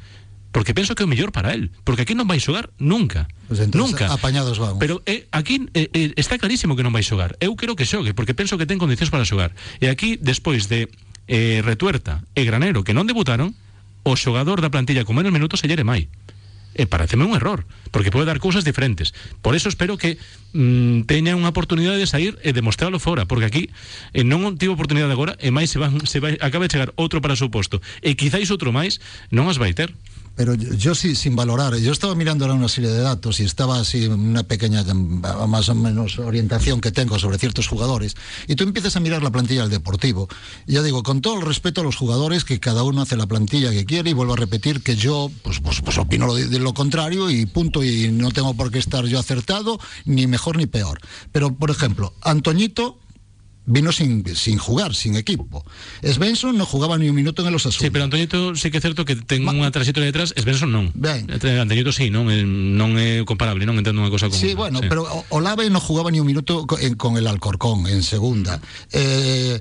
porque 0.53 0.73
penso 0.73 0.95
que 0.95 1.03
é 1.03 1.07
o 1.07 1.11
mellor 1.11 1.33
para 1.33 1.53
él, 1.53 1.71
porque 1.85 2.03
aquí 2.03 2.15
non 2.17 2.25
vai 2.25 2.41
xogar 2.41 2.73
nunca. 2.81 3.29
Pues 3.47 3.61
entonces, 3.61 3.77
nunca. 3.77 4.09
Apañados 4.09 4.57
vamos. 4.57 4.81
Pero 4.81 5.05
eh, 5.05 5.29
aquí 5.31 5.69
eh, 5.77 5.91
eh, 5.93 6.13
está 6.17 6.41
clarísimo 6.41 6.75
que 6.75 6.85
non 6.87 6.95
vai 6.95 7.05
xogar. 7.05 7.37
Eu 7.45 7.55
quero 7.61 7.77
que 7.77 7.85
xogue, 7.85 8.17
porque 8.17 8.33
penso 8.33 8.57
que 8.57 8.65
ten 8.65 8.81
condicións 8.81 9.13
para 9.13 9.29
xogar. 9.29 9.53
E 9.85 9.93
aquí, 9.93 10.17
despois 10.17 10.73
de 10.73 10.89
eh, 11.29 11.61
Retuerta 11.61 12.25
e 12.33 12.47
Granero, 12.49 12.87
que 12.87 12.97
non 12.97 13.05
debutaron, 13.05 13.53
o 14.07 14.15
xogador 14.15 14.63
da 14.63 14.71
plantilla 14.71 15.03
con 15.03 15.19
menos 15.19 15.35
minutos 15.35 15.59
se 15.61 15.69
mai. 15.83 16.07
E 16.77 16.85
pareceme 16.85 17.25
un 17.25 17.33
error, 17.33 17.65
porque 17.89 18.13
pode 18.13 18.29
dar 18.29 18.39
cousas 18.39 18.63
diferentes. 18.63 19.17
Por 19.41 19.57
eso 19.57 19.73
espero 19.73 19.97
que 19.97 20.21
mm, 20.53 21.09
teña 21.09 21.33
unha 21.33 21.49
oportunidade 21.49 21.97
de 21.97 22.07
sair 22.07 22.37
e 22.45 22.53
demostrarlo 22.53 23.01
fora, 23.01 23.25
porque 23.25 23.49
aquí 23.49 23.63
eh, 24.13 24.23
non 24.23 24.61
tivo 24.61 24.77
oportunidade 24.77 25.11
agora, 25.11 25.35
e 25.41 25.49
máis 25.49 25.73
se, 25.73 25.81
van, 25.81 26.05
se 26.05 26.21
vai, 26.21 26.37
acaba 26.37 26.69
de 26.69 26.77
chegar 26.77 26.93
outro 27.01 27.25
para 27.25 27.33
o 27.33 27.41
seu 27.41 27.49
posto, 27.49 27.81
e 28.05 28.13
quizáis 28.13 28.53
outro 28.53 28.77
máis, 28.77 29.01
non 29.33 29.49
as 29.49 29.57
vai 29.57 29.73
ter 29.73 29.91
pero 30.37 30.55
yo, 30.55 30.95
sí, 30.95 31.15
sin 31.15 31.35
valorar, 31.35 31.75
yo 31.77 31.91
estaba 31.93 32.15
mirando 32.15 32.45
ahora 32.45 32.55
una 32.55 32.69
serie 32.69 32.91
de 32.91 33.01
datos 33.01 33.41
y 33.41 33.45
estaba 33.45 33.81
así 33.81 34.07
una 34.07 34.43
pequeña 34.43 34.85
más 34.85 35.69
o 35.71 35.75
menos 35.75 36.19
orientación 36.19 36.83
que 36.83 36.93
tengo 36.93 37.19
sobre 37.19 37.39
ciertos 37.39 37.67
jugadores 37.67 38.15
y 38.47 38.55
tú 38.55 38.65
empiezas 38.65 38.97
a 38.97 39.01
mirar 39.01 39.23
la 39.23 39.31
plantilla 39.31 39.63
del 39.63 39.71
Deportivo. 39.71 40.29
Y 40.67 40.75
yo 40.75 40.83
digo, 40.83 41.03
con 41.03 41.23
todo 41.23 41.37
el 41.41 41.47
respeto 41.47 41.81
a 41.81 41.85
los 41.85 41.97
jugadores, 41.97 42.45
que 42.45 42.61
cada 42.61 42.83
uno 42.83 43.01
hace 43.03 43.17
la 43.17 43.27
plantilla 43.27 43.71
que 43.71 43.87
quiere 43.87 44.11
y 44.11 44.13
vuelvo 44.13 44.35
a 44.35 44.37
repetir 44.37 44.83
que 44.83 44.95
yo 44.95 45.31
pues, 45.43 45.61
pues, 45.61 45.81
pues 45.81 45.97
opino 45.97 46.35
de, 46.35 46.49
de 46.49 46.59
lo 46.59 46.75
contrario 46.75 47.31
y 47.31 47.47
punto 47.47 47.83
y 47.83 48.11
no 48.11 48.31
tengo 48.31 48.55
por 48.55 48.71
qué 48.71 48.79
estar 48.79 49.07
yo 49.07 49.19
acertado 49.19 49.81
ni 50.05 50.27
mejor 50.27 50.59
ni 50.59 50.67
peor. 50.67 51.01
Pero, 51.33 51.55
por 51.55 51.71
ejemplo, 51.71 52.13
Antoñito 52.21 52.99
vino 53.67 53.93
sin, 53.93 54.25
sin 54.35 54.59
jugar, 54.59 54.95
sin 54.95 55.17
equipo. 55.17 55.65
Svensson 56.03 56.57
no 56.57 56.65
jugaba 56.65 56.97
ni 56.99 57.09
un 57.09 57.17
minuto 57.17 57.43
en 57.43 57.49
el 57.49 57.55
Osasuna. 57.55 57.87
Sí, 57.87 57.91
pero 57.91 58.05
Antoñito 58.05 58.55
sí 58.55 58.71
que 58.71 58.79
é 58.79 58.81
certo 58.81 59.05
que 59.05 59.19
ten 59.19 59.43
unha 59.43 59.75
trayectoria 59.75 60.09
detrás, 60.09 60.31
Svensson 60.39 60.71
non. 60.71 60.95
Ben. 60.95 61.27
Antoñito 61.27 61.91
sí, 61.91 62.09
non, 62.09 62.31
non 62.31 62.95
é 62.97 63.27
comparable, 63.27 63.67
non 63.67 63.75
entendo 63.77 63.99
unha 63.99 64.11
cosa 64.15 64.31
como 64.31 64.39
Sí, 64.39 64.55
bueno, 64.55 64.79
sí. 64.79 64.87
pero 64.87 65.05
Olave 65.35 65.67
no 65.69 65.83
jugaba 65.83 66.15
ni 66.15 66.23
un 66.23 66.31
minuto 66.31 66.63
con, 66.65 66.79
con 66.95 67.13
el 67.19 67.27
Alcorcón 67.27 67.91
en 67.91 68.07
segunda. 68.07 68.63
Eh, 68.95 69.59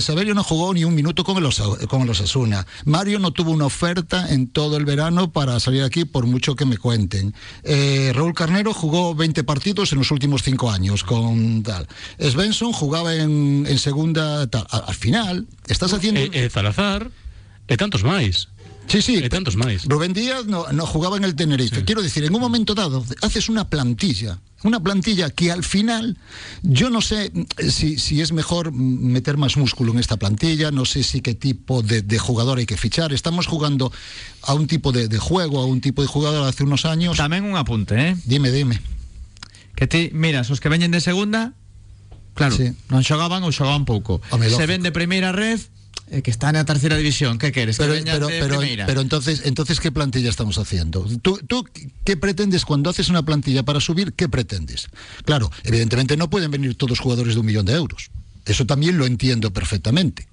Saberio 0.00 0.34
no 0.34 0.46
jugó 0.46 0.72
ni 0.72 0.86
un 0.86 0.94
minuto 0.94 1.26
con 1.26 1.36
el, 1.36 1.44
Osa, 1.44 1.66
con 1.90 2.02
el 2.06 2.10
Osasuna. 2.10 2.66
Mario 2.86 3.18
no 3.18 3.34
tuvo 3.34 3.50
una 3.50 3.66
oferta 3.66 4.30
en 4.30 4.46
todo 4.46 4.76
el 4.78 4.86
verano 4.86 5.32
para 5.34 5.58
salir 5.58 5.82
aquí, 5.82 6.04
por 6.06 6.26
mucho 6.26 6.54
que 6.54 6.64
me 6.64 6.78
cuenten. 6.78 7.34
Eh, 7.64 8.12
Raúl 8.14 8.34
Carnero 8.34 8.72
jugó 8.72 9.14
20 9.14 9.42
partidos 9.42 9.92
en 9.92 9.98
los 9.98 10.10
últimos 10.10 10.42
5 10.42 10.70
años 10.70 11.02
con 11.02 11.62
tal. 11.62 11.88
Svensson 12.18 12.72
jugaba 12.72 13.14
en 13.14 13.39
en, 13.66 13.78
segunda 13.78 14.46
tal. 14.48 14.66
Al, 14.70 14.94
final 14.94 15.46
estás 15.66 15.92
haciendo 15.92 16.20
e, 16.20 16.30
e 16.32 16.50
Salazar 16.50 17.10
e 17.70 17.74
tantos 17.76 18.02
máis 18.02 18.50
Sí, 18.90 19.02
sí. 19.02 19.22
E 19.22 19.30
tantos 19.30 19.54
máis. 19.54 19.86
Rubén 19.86 20.10
Díaz 20.10 20.50
no, 20.50 20.66
no 20.74 20.82
jugaba 20.82 21.14
en 21.14 21.22
el 21.22 21.38
Tenerife. 21.38 21.78
Sí. 21.78 21.82
Quiero 21.86 22.02
decir, 22.02 22.24
en 22.26 22.34
un 22.34 22.42
momento 22.42 22.74
dado 22.74 23.06
haces 23.22 23.48
una 23.48 23.70
plantilla, 23.70 24.42
una 24.64 24.82
plantilla 24.82 25.30
que 25.30 25.52
al 25.52 25.62
final 25.62 26.18
yo 26.62 26.90
no 26.90 27.00
sé 27.00 27.30
si, 27.70 27.98
si 27.98 28.20
es 28.20 28.32
mejor 28.32 28.72
meter 28.72 29.36
más 29.36 29.56
músculo 29.56 29.92
en 29.92 30.00
esta 30.00 30.16
plantilla, 30.16 30.72
no 30.72 30.84
sé 30.84 31.04
si 31.04 31.20
qué 31.20 31.34
tipo 31.34 31.82
de, 31.82 32.02
de 32.02 32.18
jugador 32.18 32.58
hay 32.58 32.66
que 32.66 32.76
fichar. 32.76 33.12
Estamos 33.12 33.46
jugando 33.46 33.92
a 34.42 34.54
un 34.54 34.66
tipo 34.66 34.90
de, 34.90 35.06
de 35.06 35.18
juego, 35.18 35.60
a 35.60 35.66
un 35.66 35.80
tipo 35.80 36.02
de 36.02 36.08
jugador 36.08 36.48
hace 36.48 36.64
unos 36.64 36.84
años. 36.84 37.14
Tamén 37.14 37.46
un 37.46 37.54
apunte, 37.54 37.94
eh? 37.94 38.16
Dime, 38.26 38.50
dime. 38.50 38.82
Que 39.78 39.86
ti, 39.86 40.10
mira, 40.12 40.42
os 40.42 40.58
que 40.58 40.66
veñen 40.66 40.90
de 40.90 40.98
segunda 40.98 41.54
Claro, 42.34 42.56
sí. 42.56 42.72
non 42.88 43.02
xogaban 43.02 43.42
ou 43.42 43.52
xogaban 43.52 43.84
pouco. 43.84 44.20
Home, 44.30 44.48
Se 44.48 44.66
ven 44.66 44.82
de 44.82 44.92
primeira 44.92 45.30
red, 45.32 45.60
eh, 46.10 46.22
que 46.22 46.30
está 46.30 46.50
na 46.50 46.66
terceira 46.66 46.98
división, 46.98 47.38
¿qué 47.38 47.52
queres? 47.52 47.78
Pero, 47.78 47.94
que 47.94 48.02
pero, 48.02 48.26
pero, 48.26 48.58
pero 48.86 49.00
entonces, 49.00 49.42
entonces 49.44 49.78
¿qué 49.78 49.92
plantilla 49.92 50.30
estamos 50.30 50.58
haciendo? 50.58 51.06
¿Tú, 51.22 51.38
¿Tú 51.46 51.66
qué 52.04 52.16
pretendes 52.16 52.64
cuando 52.64 52.90
haces 52.90 53.08
una 53.08 53.22
plantilla 53.22 53.62
para 53.62 53.78
subir? 53.78 54.12
¿Qué 54.14 54.28
pretendes? 54.28 54.88
Claro, 55.24 55.50
evidentemente 55.62 56.16
no 56.16 56.28
pueden 56.28 56.50
venir 56.50 56.74
todos 56.74 56.98
jugadores 56.98 57.34
de 57.34 57.40
un 57.40 57.46
millón 57.46 57.66
de 57.66 57.74
euros. 57.74 58.10
Eso 58.44 58.66
también 58.66 58.98
lo 58.98 59.06
entiendo 59.06 59.52
perfectamente. 59.52 60.26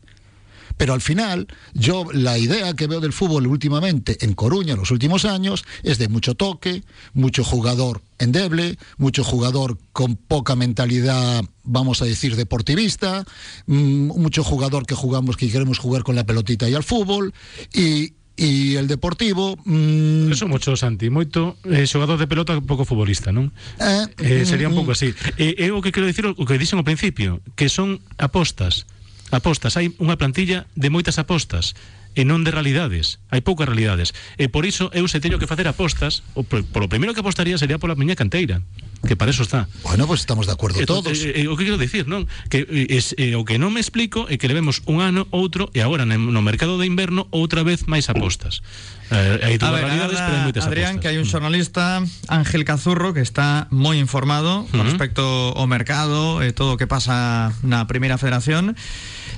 Pero 0.78 0.94
al 0.94 1.02
final, 1.02 1.48
yo 1.74 2.06
la 2.14 2.38
idea 2.38 2.74
que 2.74 2.88
veo 2.88 3.00
del 3.02 3.14
fútbol 3.14 3.48
últimamente 3.48 4.18
en 4.24 4.34
Coruña 4.34 4.74
en 4.74 4.80
los 4.80 4.92
últimos 4.92 5.26
años 5.26 5.66
es 5.84 5.98
de 5.98 6.08
mucho 6.08 6.36
toque, 6.36 6.84
mucho 7.14 7.44
jugador 7.44 8.02
endeble, 8.20 8.78
mucho 8.98 9.24
jugador 9.24 9.78
con 9.92 10.16
poca 10.16 10.56
mentalidad, 10.56 11.44
vamos 11.64 12.02
a 12.02 12.06
decir, 12.06 12.36
deportivista, 12.36 13.26
mm, 13.66 14.08
mucho 14.20 14.44
jugador 14.44 14.86
que 14.86 14.96
jugamos, 14.96 15.38
que 15.38 15.50
queremos 15.52 15.78
jugar 15.80 16.04
con 16.04 16.16
la 16.16 16.26
pelotita 16.26 16.70
y 16.70 16.74
al 16.74 16.84
fútbol, 16.84 17.34
y, 17.74 18.14
y 18.36 18.76
el 18.76 18.88
deportivo... 18.88 19.58
mm, 19.66 20.32
Eso 20.32 20.48
moito, 20.48 20.78
Santi, 20.78 21.10
moito 21.10 21.58
eh, 21.66 21.86
xogador 21.90 22.18
de 22.22 22.30
pelota 22.30 22.54
pouco 22.62 22.86
futbolista, 22.86 23.34
non? 23.34 23.50
eh, 23.82 24.06
Eh, 24.22 24.46
sería 24.46 24.70
un 24.70 24.74
mm, 24.74 24.80
pouco 24.82 24.92
así. 24.94 25.14
Eh, 25.42 25.58
é 25.58 25.74
o 25.74 25.82
que 25.82 25.90
quero 25.90 26.06
dicir, 26.06 26.26
o 26.30 26.46
que 26.46 26.58
dixen 26.62 26.78
ao 26.78 26.86
principio, 26.86 27.42
que 27.58 27.70
son 27.70 28.02
apostas. 28.22 28.86
apostas, 29.32 29.76
hai 29.76 29.92
unha 30.00 30.16
plantilla 30.16 30.66
de 30.76 30.90
moitas 30.92 31.20
apostas. 31.20 31.76
E 32.18 32.26
non 32.26 32.42
de 32.42 32.50
realidades. 32.50 33.22
Hai 33.30 33.46
poucas 33.46 33.70
realidades. 33.70 34.18
E 34.42 34.50
por 34.50 34.66
iso 34.66 34.90
eu 34.98 35.06
se 35.06 35.22
teño 35.22 35.38
que 35.38 35.46
facer 35.46 35.70
apostas, 35.70 36.26
o, 36.34 36.42
por, 36.42 36.66
polo 36.66 36.90
primeiro 36.90 37.14
que 37.14 37.22
apostaría 37.22 37.54
sería 37.62 37.78
pola 37.78 37.94
miña 37.94 38.18
canteira, 38.18 38.66
que 39.06 39.14
para 39.14 39.30
eso 39.30 39.46
está. 39.46 39.70
Bueno, 39.86 40.10
pues 40.10 40.26
estamos 40.26 40.50
de 40.50 40.58
acuerdo 40.58 40.82
Entón, 40.82 41.06
todos. 41.06 41.22
eh, 41.22 41.46
eh, 41.46 41.48
o 41.48 41.54
que 41.54 41.70
quero 41.70 41.78
dicir, 41.78 42.10
non? 42.10 42.26
Que 42.50 42.66
eh, 42.66 42.98
es, 42.98 43.14
eh, 43.22 43.38
o 43.38 43.46
que 43.46 43.62
non 43.62 43.70
me 43.70 43.78
explico 43.78 44.26
é 44.34 44.42
que 44.42 44.50
levemos 44.50 44.82
un 44.90 45.06
ano, 45.06 45.30
outro 45.30 45.70
e 45.78 45.86
agora 45.86 46.10
no 46.10 46.42
mercado 46.42 46.82
de 46.82 46.90
inverno 46.90 47.30
outra 47.30 47.62
vez 47.62 47.86
máis 47.86 48.10
apostas. 48.10 48.66
Eh, 49.14 49.40
hai 49.40 49.56
ver, 49.62 49.86
realidades, 49.86 50.18
pero 50.18 50.34
hai 50.42 50.44
moitas 50.50 50.66
Adrián, 50.66 50.98
apostas. 50.98 51.02
que 51.06 51.08
hay 51.14 51.18
un 51.22 51.30
xornalista, 51.30 52.02
Ángel 52.28 52.66
Cazurro, 52.66 53.14
que 53.14 53.22
está 53.22 53.70
moi 53.70 54.02
informado 54.02 54.66
con 54.74 54.82
Ujú. 54.82 54.90
respecto 54.90 55.22
ao 55.54 55.70
mercado 55.70 56.42
e 56.42 56.50
todo 56.52 56.74
o 56.76 56.78
que 56.82 56.90
pasa 56.90 57.54
na 57.62 57.86
Primeira 57.86 58.18
Federación. 58.18 58.74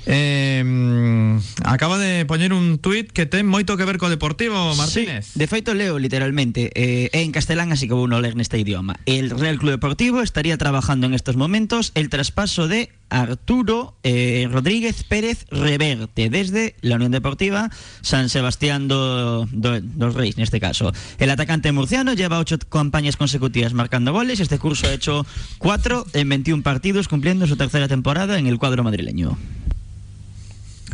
Eh, 0.05 1.39
acaba 1.63 1.97
de 1.97 2.25
poñer 2.25 2.53
un 2.53 2.77
tuit 2.79 3.11
que 3.11 3.25
ten 3.25 3.47
moito 3.47 3.75
que 3.75 3.85
ver 3.87 3.97
co 3.97 4.07
Deportivo, 4.07 4.75
Martínez. 4.75 5.33
Sí, 5.33 5.39
de 5.39 5.47
feito 5.47 5.73
leo 5.73 5.99
literalmente 5.99 6.71
eh, 6.75 7.09
en 7.13 7.31
castelán, 7.31 7.71
así 7.71 7.87
que 7.87 7.95
vou 7.95 8.07
non 8.07 8.21
ler 8.21 8.35
neste 8.35 8.59
idioma. 8.59 8.99
El 9.05 9.31
Real 9.33 9.59
Club 9.59 9.79
Deportivo 9.79 10.21
estaría 10.21 10.57
trabajando 10.57 11.07
en 11.07 11.13
estos 11.13 11.35
momentos 11.35 11.91
el 11.95 12.09
traspaso 12.09 12.67
de 12.67 12.91
Arturo 13.09 13.95
eh, 14.03 14.47
Rodríguez 14.51 15.03
Pérez 15.03 15.45
Reverte 15.49 16.29
desde 16.29 16.75
la 16.81 16.95
Unión 16.95 17.11
Deportiva 17.11 17.69
San 18.01 18.29
Sebastián 18.29 18.87
do, 18.87 19.45
do, 19.51 19.81
dos 19.81 20.13
Reis, 20.13 20.37
neste 20.37 20.59
caso. 20.59 20.93
El 21.17 21.29
atacante 21.29 21.71
murciano 21.71 22.13
lleva 22.13 22.39
ocho 22.39 22.57
campañas 22.69 23.17
consecutivas 23.17 23.73
marcando 23.73 24.13
goles. 24.13 24.39
Este 24.39 24.59
curso 24.59 24.87
ha 24.87 24.93
hecho 24.93 25.25
cuatro 25.57 26.05
en 26.13 26.29
21 26.29 26.63
partidos, 26.63 27.07
cumpliendo 27.07 27.47
su 27.47 27.57
tercera 27.57 27.87
temporada 27.87 28.37
en 28.37 28.47
el 28.47 28.59
cuadro 28.59 28.83
madrileño. 28.83 29.37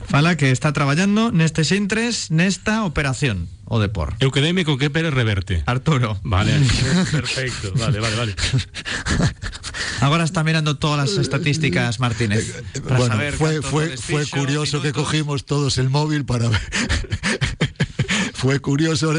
Fala 0.08 0.38
que 0.38 0.52
está 0.52 0.72
traballando 0.72 1.32
neste 1.32 1.66
Sintres 1.66 2.30
nesta 2.30 2.86
operación 2.86 3.50
o 3.66 3.82
Depor. 3.82 4.14
Eu 4.22 4.30
quedeime 4.30 4.62
con 4.62 4.78
que 4.78 4.94
Pérez 4.94 5.12
reverte. 5.12 5.66
Arturo. 5.66 6.22
Vale, 6.22 6.54
perfecto. 7.12 7.74
Vale, 7.74 8.00
vale, 8.00 8.16
vale. 8.16 8.34
Ahora 10.02 10.24
está 10.24 10.44
mirando 10.44 10.78
todas 10.78 10.98
las 10.98 11.18
estadísticas, 11.18 12.00
Martínez. 12.00 12.64
para 12.84 12.98
Bueno, 12.98 13.16
saber 13.16 13.34
fue, 13.34 13.62
fue, 13.62 14.26
curioso 14.28 14.82
que 14.82 14.92
cogimos 14.92 15.46
todos 15.46 15.78
el 15.78 15.90
móvil 15.90 16.26
para 16.26 16.50
ver. 16.50 16.60
Fue 18.46 18.60
curioso, 18.60 19.12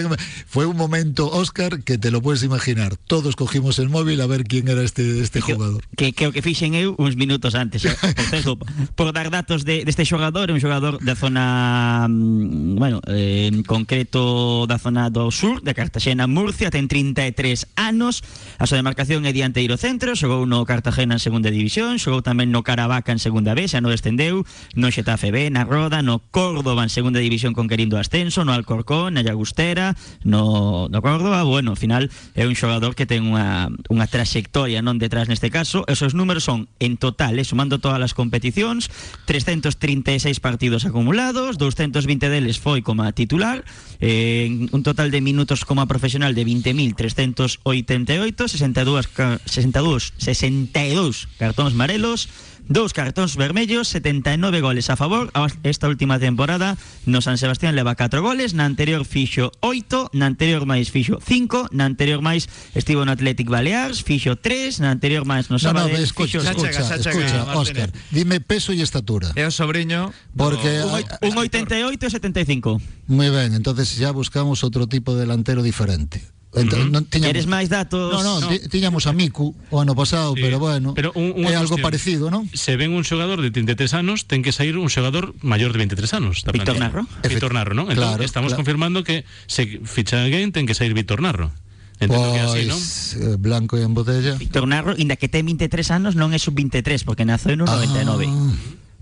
fue 0.46 0.66
un 0.66 0.76
momento, 0.76 1.28
Oscar, 1.28 1.82
que 1.82 1.98
te 1.98 2.12
lo 2.12 2.22
puedes 2.22 2.44
imaginar. 2.44 2.96
Todos 3.08 3.34
cogimos 3.34 3.80
el 3.80 3.88
móvil 3.88 4.20
a 4.20 4.26
ver 4.28 4.44
quién 4.44 4.68
era 4.68 4.84
este, 4.84 5.20
este 5.20 5.42
que, 5.42 5.54
jugador. 5.54 5.82
que, 5.96 6.12
que 6.12 6.28
o 6.28 6.32
que 6.32 6.46
fixen 6.46 6.78
eu 6.78 6.94
uns 6.94 7.18
minutos 7.18 7.58
antes 7.58 7.82
eh. 7.90 7.96
por, 8.46 8.62
por 8.94 9.10
dar 9.10 9.34
datos 9.34 9.66
de, 9.66 9.82
deste 9.82 10.06
xogador 10.06 10.46
é 10.46 10.54
un 10.54 10.62
xogador 10.62 11.02
da 11.02 11.18
zona 11.18 12.06
mm, 12.06 12.78
bueno, 12.78 13.02
eh, 13.10 13.50
en 13.50 13.66
concreto 13.66 14.70
da 14.70 14.78
zona 14.78 15.10
do 15.10 15.34
sur 15.34 15.58
de 15.58 15.74
Cartagena, 15.74 16.30
Murcia 16.30 16.70
ten 16.70 16.86
33 16.86 17.66
anos 17.74 18.22
a 18.62 18.70
súa 18.70 18.78
demarcación 18.78 19.26
é 19.26 19.34
dianteiro 19.34 19.74
centro 19.74 20.14
xogou 20.14 20.46
no 20.46 20.62
Cartagena 20.62 21.18
en 21.18 21.22
segunda 21.26 21.50
división 21.50 21.98
xogou 21.98 22.22
tamén 22.22 22.54
no 22.54 22.62
Caravaca 22.62 23.10
en 23.10 23.18
segunda 23.18 23.58
B 23.58 23.66
xa 23.66 23.82
no 23.82 23.90
descendeu 23.90 24.46
no 24.78 24.86
Xetafe 24.94 25.34
B, 25.34 25.50
na 25.50 25.66
Roda 25.66 25.98
no 26.06 26.22
Córdoba 26.30 26.86
en 26.86 26.94
segunda 26.94 27.18
división 27.18 27.58
conquerindo 27.58 27.98
ascenso 27.98 28.46
no 28.46 28.54
Alcorcón, 28.54 29.15
na 29.16 29.24
Llagostera 29.24 29.96
no, 30.28 30.92
no 30.92 31.00
Córdoba, 31.00 31.40
bueno, 31.48 31.72
ao 31.72 31.80
final 31.80 32.12
é 32.36 32.44
un 32.44 32.52
xogador 32.52 32.92
que 32.92 33.08
ten 33.08 33.24
unha, 33.24 33.72
unha 33.88 34.04
trayectoria 34.04 34.84
non 34.84 35.00
detrás 35.00 35.32
neste 35.32 35.48
caso, 35.48 35.88
esos 35.88 36.12
números 36.12 36.44
son 36.44 36.68
en 36.76 37.00
total, 37.00 37.40
eh, 37.40 37.48
sumando 37.48 37.80
todas 37.80 38.04
as 38.04 38.12
competicións 38.12 38.92
336 39.24 40.20
partidos 40.44 40.84
acumulados 40.84 41.56
220 41.56 42.28
deles 42.28 42.60
foi 42.60 42.84
como 42.84 43.08
titular 43.16 43.64
eh, 44.04 44.68
un 44.68 44.82
total 44.84 45.08
de 45.08 45.24
minutos 45.24 45.64
como 45.64 45.88
profesional 45.88 46.36
de 46.36 46.44
20.388 46.44 48.48
62, 48.48 49.06
ca- 49.08 49.40
62, 49.46 50.12
62 50.18 51.28
cartóns 51.38 51.74
marelos 51.74 52.28
Dous 52.68 52.90
cartóns 52.92 53.38
vermellos, 53.38 53.86
79 53.88 54.58
goles 54.60 54.90
a 54.90 54.96
favor. 54.98 55.30
Esta 55.62 55.86
última 55.86 56.18
temporada 56.18 56.74
no 57.06 57.22
San 57.22 57.38
Sebastián 57.38 57.78
leva 57.78 57.94
4 57.94 58.18
goles, 58.22 58.54
na 58.58 58.66
anterior 58.66 59.06
fixo 59.06 59.52
8, 59.62 60.10
na 60.18 60.26
anterior 60.26 60.66
máis 60.66 60.90
fixo 60.90 61.22
5, 61.22 61.70
na 61.70 61.86
anterior 61.86 62.26
máis 62.26 62.50
estivo 62.74 63.06
no 63.06 63.14
Athletic 63.14 63.46
Baleares, 63.46 64.02
fixo 64.02 64.34
3, 64.34 64.82
na 64.82 64.90
anterior 64.90 65.22
máis 65.22 65.46
No, 65.46 65.56
no 65.56 65.62
no, 65.62 65.62
Sabadell 65.62 66.02
escucha, 66.02 66.42
fixo 66.42 66.42
Xa 66.42 66.50
escucha, 66.58 66.82
chega, 66.98 67.54
xa 67.54 67.64
chega. 67.64 67.86
Dime 68.10 68.42
peso 68.42 68.74
y 68.74 68.82
estatura. 68.82 69.30
É 69.38 69.46
o 69.46 69.54
sobrinho 69.54 70.10
Porque 70.34 70.82
do- 70.82 70.90
hai- 70.90 71.06
un 71.22 71.38
88 71.38 72.02
e 72.02 72.10
75. 72.10 72.82
Muy 73.06 73.30
bien, 73.30 73.54
entonces 73.54 73.94
ya 73.94 74.10
buscamos 74.10 74.66
otro 74.66 74.90
tipo 74.90 75.14
de 75.14 75.22
delantero 75.22 75.62
diferente. 75.62 76.18
Entonces, 76.56 76.88
non 76.88 77.04
tiñamos- 77.04 77.28
Queres 77.36 77.46
máis 77.46 77.68
datos? 77.68 78.08
No, 78.16 78.24
no, 78.24 78.40
No. 78.40 78.48
ti- 78.48 78.64
tiñamos 78.72 79.04
a 79.04 79.12
Miku 79.12 79.52
o 79.68 79.76
ano 79.76 79.92
pasado, 79.92 80.32
Sí, 80.34 80.40
pero 80.40 80.56
bueno, 80.58 80.96
pero 80.96 81.12
un- 81.12 81.36
é 81.44 81.52
algo 81.52 81.76
cuestión. 81.76 81.84
parecido, 81.84 82.24
non? 82.32 82.48
Se 82.56 82.80
ven 82.80 82.96
un 82.96 83.04
xogador 83.04 83.44
de 83.44 83.52
33 83.52 83.92
anos, 83.92 84.24
ten 84.24 84.40
que 84.40 84.50
sair 84.56 84.74
un 84.80 84.88
xogador 84.88 85.36
maior 85.44 85.70
de 85.76 85.78
23 85.84 86.10
anos. 86.16 86.42
da 86.42 86.52
Víctor. 86.56 86.80
Narro. 86.80 87.04
Víctor 87.22 87.52
Narro, 87.52 87.76
non? 87.76 87.92
Entón, 87.92 88.08
Claro, 88.08 88.24
estamos 88.24 88.50
claro. 88.56 88.64
confirmando 88.64 89.04
que 89.04 89.28
se 89.46 89.80
ficha 89.84 90.24
alguén 90.24 90.50
ten 90.50 90.64
que 90.64 90.72
sair 90.72 90.96
Víctor 90.96 91.20
Narro. 91.20 91.52
Entendo 92.00 92.28
que 92.32 92.40
é 92.40 92.44
así, 92.44 92.62
non? 92.68 92.76
Pois, 92.76 93.16
eh, 93.20 93.36
blanco 93.40 93.76
e 93.76 93.84
en 93.84 93.92
botella. 93.96 94.36
Víctor 94.36 94.68
Narro, 94.68 94.92
inda 95.00 95.16
que 95.16 95.28
ten 95.32 95.44
23 95.48 95.88
anos, 95.92 96.12
non 96.16 96.32
é 96.32 96.38
sub-23, 96.40 97.04
porque 97.08 97.24
naceu 97.24 97.56
no 97.56 97.64
99. 97.68 98.28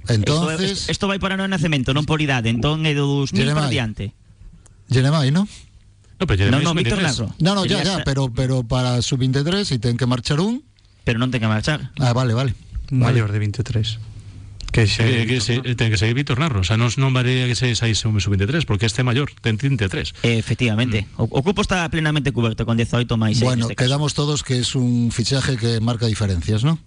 Ah, 0.06 0.14
entonces, 0.14 0.86
Isto, 0.90 1.06
vai 1.08 1.18
por 1.18 1.32
ano 1.34 1.42
de 1.42 1.50
nacemento, 1.50 1.90
non 1.94 2.06
por 2.06 2.18
idade, 2.22 2.50
entón 2.54 2.86
é 2.86 2.94
do 2.94 3.06
2000 3.26 3.50
por 3.50 3.66
Jeremai. 3.66 3.70
diante. 3.70 4.04
Jeremai, 4.90 5.30
¿no? 5.34 5.48
No, 6.20 6.26
pero 6.26 6.50
No, 6.50 6.60
no, 6.60 6.74
Víctor 6.74 6.98
23. 6.98 7.02
Narro. 7.02 7.34
No, 7.40 7.54
no, 7.54 7.66
ya, 7.66 7.82
ya, 7.82 8.02
pero, 8.04 8.32
pero 8.32 8.62
para 8.62 9.02
su 9.02 9.16
23 9.16 9.70
y 9.72 9.78
ten 9.78 9.96
que 9.96 10.06
marchar 10.06 10.40
un. 10.40 10.62
Pero 11.04 11.18
non 11.18 11.30
ten 11.30 11.42
que 11.42 11.50
marchar. 11.50 11.92
Ah, 12.00 12.14
vale, 12.14 12.32
vale. 12.32 12.54
Maior 12.90 13.32
de 13.32 13.38
23. 13.38 13.98
Que 14.74 14.90
xa 14.90 15.06
Eh, 15.06 15.26
que 15.30 15.38
se, 15.38 15.62
ten 15.78 15.90
que 15.90 15.98
seguir 15.98 16.18
Víctor 16.18 16.42
Narro, 16.42 16.58
o 16.60 16.66
sea, 16.66 16.74
non, 16.74 16.90
non 16.98 17.14
varía 17.14 17.46
que 17.46 17.54
se 17.54 17.70
saíse 17.78 18.10
un 18.10 18.18
sub-23, 18.18 18.66
porque 18.66 18.90
este 18.90 19.06
maior, 19.06 19.30
ten 19.38 19.54
33. 19.54 20.26
Eh, 20.26 20.38
Efectivamente. 20.38 21.06
O, 21.14 21.30
o 21.30 21.40
cupo 21.46 21.62
está 21.62 21.86
plenamente 21.90 22.34
cuberto 22.34 22.66
con 22.66 22.74
18 22.74 23.06
máis. 23.14 23.38
Bueno, 23.38 23.70
caso. 23.70 23.78
quedamos 23.78 24.18
todos 24.18 24.42
que 24.42 24.58
es 24.58 24.74
un 24.74 25.14
fichaje 25.14 25.54
que 25.58 25.78
marca 25.78 26.10
diferencias, 26.10 26.66
¿no? 26.66 26.82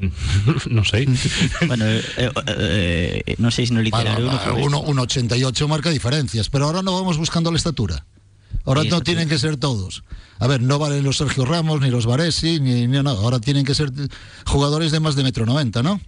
non 0.74 0.82
sei. 0.82 1.06
Bueno, 1.70 1.84
eh, 1.86 2.02
eh, 2.16 3.22
eh, 3.22 3.34
non 3.38 3.52
sei 3.52 3.68
se 3.68 3.76
no 3.76 3.84
literario 3.84 4.26
Bueno, 4.26 4.64
uno, 4.64 4.78
un 4.82 4.98
88 4.98 5.38
marca 5.68 5.92
diferencias, 5.92 6.48
pero 6.48 6.66
ahora 6.66 6.82
no 6.82 6.96
vamos 6.96 7.20
buscando 7.20 7.52
la 7.52 7.60
estatura. 7.60 8.08
Ahora 8.64 8.84
no 8.84 9.00
tienen 9.00 9.28
que 9.28 9.38
ser 9.38 9.56
todos. 9.56 10.04
A 10.38 10.46
ver, 10.46 10.62
no 10.62 10.78
valen 10.78 11.04
los 11.04 11.16
Sergio 11.18 11.44
Ramos, 11.44 11.80
ni 11.80 11.90
los 11.90 12.06
Varesi, 12.06 12.60
ni, 12.60 12.86
ni 12.86 13.02
no. 13.02 13.10
Ahora 13.10 13.40
tienen 13.40 13.64
que 13.64 13.74
ser 13.74 13.90
jugadores 14.46 14.92
de 14.92 15.00
más 15.00 15.16
de 15.16 15.22
metro 15.22 15.44
noventa, 15.46 15.82
¿no? 15.82 16.00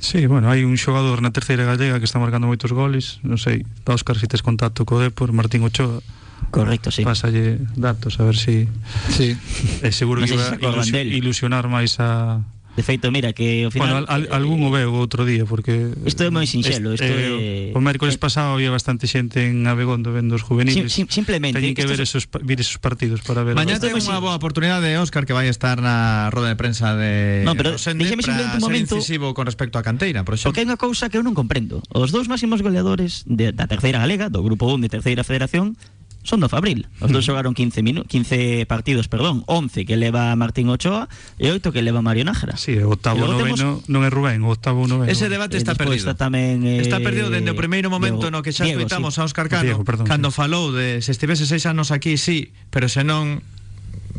Sí, 0.00 0.24
bueno, 0.24 0.48
hai 0.48 0.64
un 0.64 0.80
xogador 0.80 1.20
na 1.20 1.28
terceira 1.28 1.68
gallega 1.68 2.00
que 2.00 2.08
está 2.08 2.16
marcando 2.16 2.48
moitos 2.48 2.72
goles, 2.72 3.20
non 3.20 3.36
sei, 3.36 3.68
Óscar 3.84 4.16
se 4.16 4.24
tes 4.24 4.40
contacto 4.40 4.88
co 4.88 4.96
Depor, 4.96 5.36
Martín 5.36 5.60
Ochoa, 5.60 6.00
Correcto, 6.48 6.88
sí. 6.88 7.04
pásalle 7.04 7.60
datos 7.76 8.16
a 8.16 8.24
ver 8.24 8.32
si 8.40 8.64
Sí. 9.12 9.36
é 9.84 9.92
seguro 9.92 10.24
Non 10.24 10.32
que 10.32 10.40
del. 10.88 11.12
ilusionar 11.12 11.68
máis 11.68 12.00
a 12.00 12.40
De 12.80 12.86
feito, 12.88 13.12
mira, 13.12 13.36
que 13.36 13.68
ao 13.68 13.70
Bueno, 13.76 14.00
final... 14.00 14.04
al, 14.08 14.32
al, 14.32 14.40
algún 14.40 14.64
o 14.64 14.72
veo 14.72 14.88
outro 14.96 15.28
día 15.28 15.44
porque 15.44 15.92
Isto 16.08 16.24
é 16.24 16.32
moi 16.32 16.48
sinxelo, 16.48 16.96
isto 16.96 17.04
eh, 17.04 17.68
é- 17.70 17.76
O 17.76 17.80
mércoles 17.84 18.16
pasado 18.16 18.56
había 18.56 18.72
bastante 18.72 19.04
xente 19.04 19.44
en 19.44 19.68
Abegondo 19.68 20.16
vendo 20.16 20.32
os 20.32 20.40
juveniles. 20.40 20.88
Sim- 20.88 21.04
sim- 21.04 21.12
simplemente, 21.12 21.60
Teñen 21.60 21.76
que 21.76 21.84
isto 21.84 21.92
ver 21.92 22.00
esos, 22.00 22.24
vir 22.40 22.56
esos 22.56 22.80
partidos 22.80 23.20
para 23.20 23.44
ver. 23.44 23.52
Mañá 23.52 23.76
Isto 23.76 23.92
ten 23.92 24.00
unha 24.00 24.16
boa 24.16 24.32
oportunidade 24.32 24.88
de 24.88 24.96
Óscar 24.96 25.28
que 25.28 25.36
vai 25.36 25.52
estar 25.52 25.76
na 25.84 26.32
roda 26.32 26.48
de 26.48 26.56
prensa 26.56 26.96
de 26.96 27.44
No, 27.44 27.52
pero 27.52 27.76
Rosende 27.76 28.00
déxeme 28.08 28.24
simplemente 28.24 28.56
un 28.56 28.64
momento- 28.64 28.96
incisivo 28.96 29.36
con 29.36 29.44
respecto 29.44 29.76
a 29.76 29.84
canteira, 29.84 30.24
por 30.24 30.40
Porque 30.40 30.48
exemplo. 30.48 30.56
hai 30.56 30.66
unha 30.72 30.78
cousa 30.80 31.12
que 31.12 31.20
eu 31.20 31.24
non 31.26 31.36
comprendo. 31.36 31.84
Os 31.92 32.08
dous 32.16 32.32
máximos 32.32 32.64
goleadores 32.64 33.28
de, 33.28 33.52
da 33.52 33.68
terceira 33.68 34.00
galega, 34.00 34.32
do 34.32 34.40
grupo 34.40 34.72
1 34.72 34.80
de 34.80 34.88
terceira 34.88 35.20
federación, 35.20 35.76
son 36.22 36.38
do 36.44 36.52
Fabril. 36.52 36.84
Os 37.00 37.08
dous 37.08 37.24
xogaron 37.24 37.56
15 37.56 37.80
minu 37.80 38.04
15 38.04 38.68
partidos, 38.68 39.08
perdón, 39.08 39.40
11 39.48 39.88
que 39.88 39.96
leva 39.96 40.36
Martín 40.36 40.68
Ochoa 40.68 41.08
e 41.40 41.48
8 41.48 41.72
que 41.72 41.80
leva 41.80 42.04
Mario 42.04 42.28
Nájera. 42.28 42.60
Sí, 42.60 42.76
o 42.76 42.92
octavo 42.92 43.24
noveno 43.24 43.80
non 43.88 44.04
é 44.04 44.10
Rubén, 44.12 44.44
o 44.44 44.52
octavo 44.52 44.84
noveno. 44.84 45.08
Ese 45.08 45.32
debate 45.32 45.56
E 45.56 45.64
está 45.64 45.72
perdido. 45.72 45.96
Está 46.04 46.14
tamén 46.20 46.60
eh, 46.68 46.84
Está 46.84 47.00
perdido 47.00 47.32
dende 47.32 47.50
o 47.52 47.56
primeiro 47.56 47.88
momento 47.88 48.28
Diego- 48.28 48.36
no 48.36 48.44
que 48.44 48.52
xa 48.52 48.68
Diego, 48.68 48.84
escoitamos 48.84 49.16
sí. 49.16 49.20
a 49.20 49.28
Óscar 49.28 49.48
Cano 49.48 49.64
Diego, 49.64 49.82
perdón, 49.88 50.04
cando 50.04 50.28
sí. 50.28 50.36
falou 50.36 50.76
de 50.76 51.00
se 51.00 51.10
estivese 51.16 51.48
seis 51.48 51.64
anos 51.64 51.88
aquí, 51.88 52.20
sí, 52.20 52.52
pero 52.68 52.92
se 52.92 53.00
non 53.00 53.40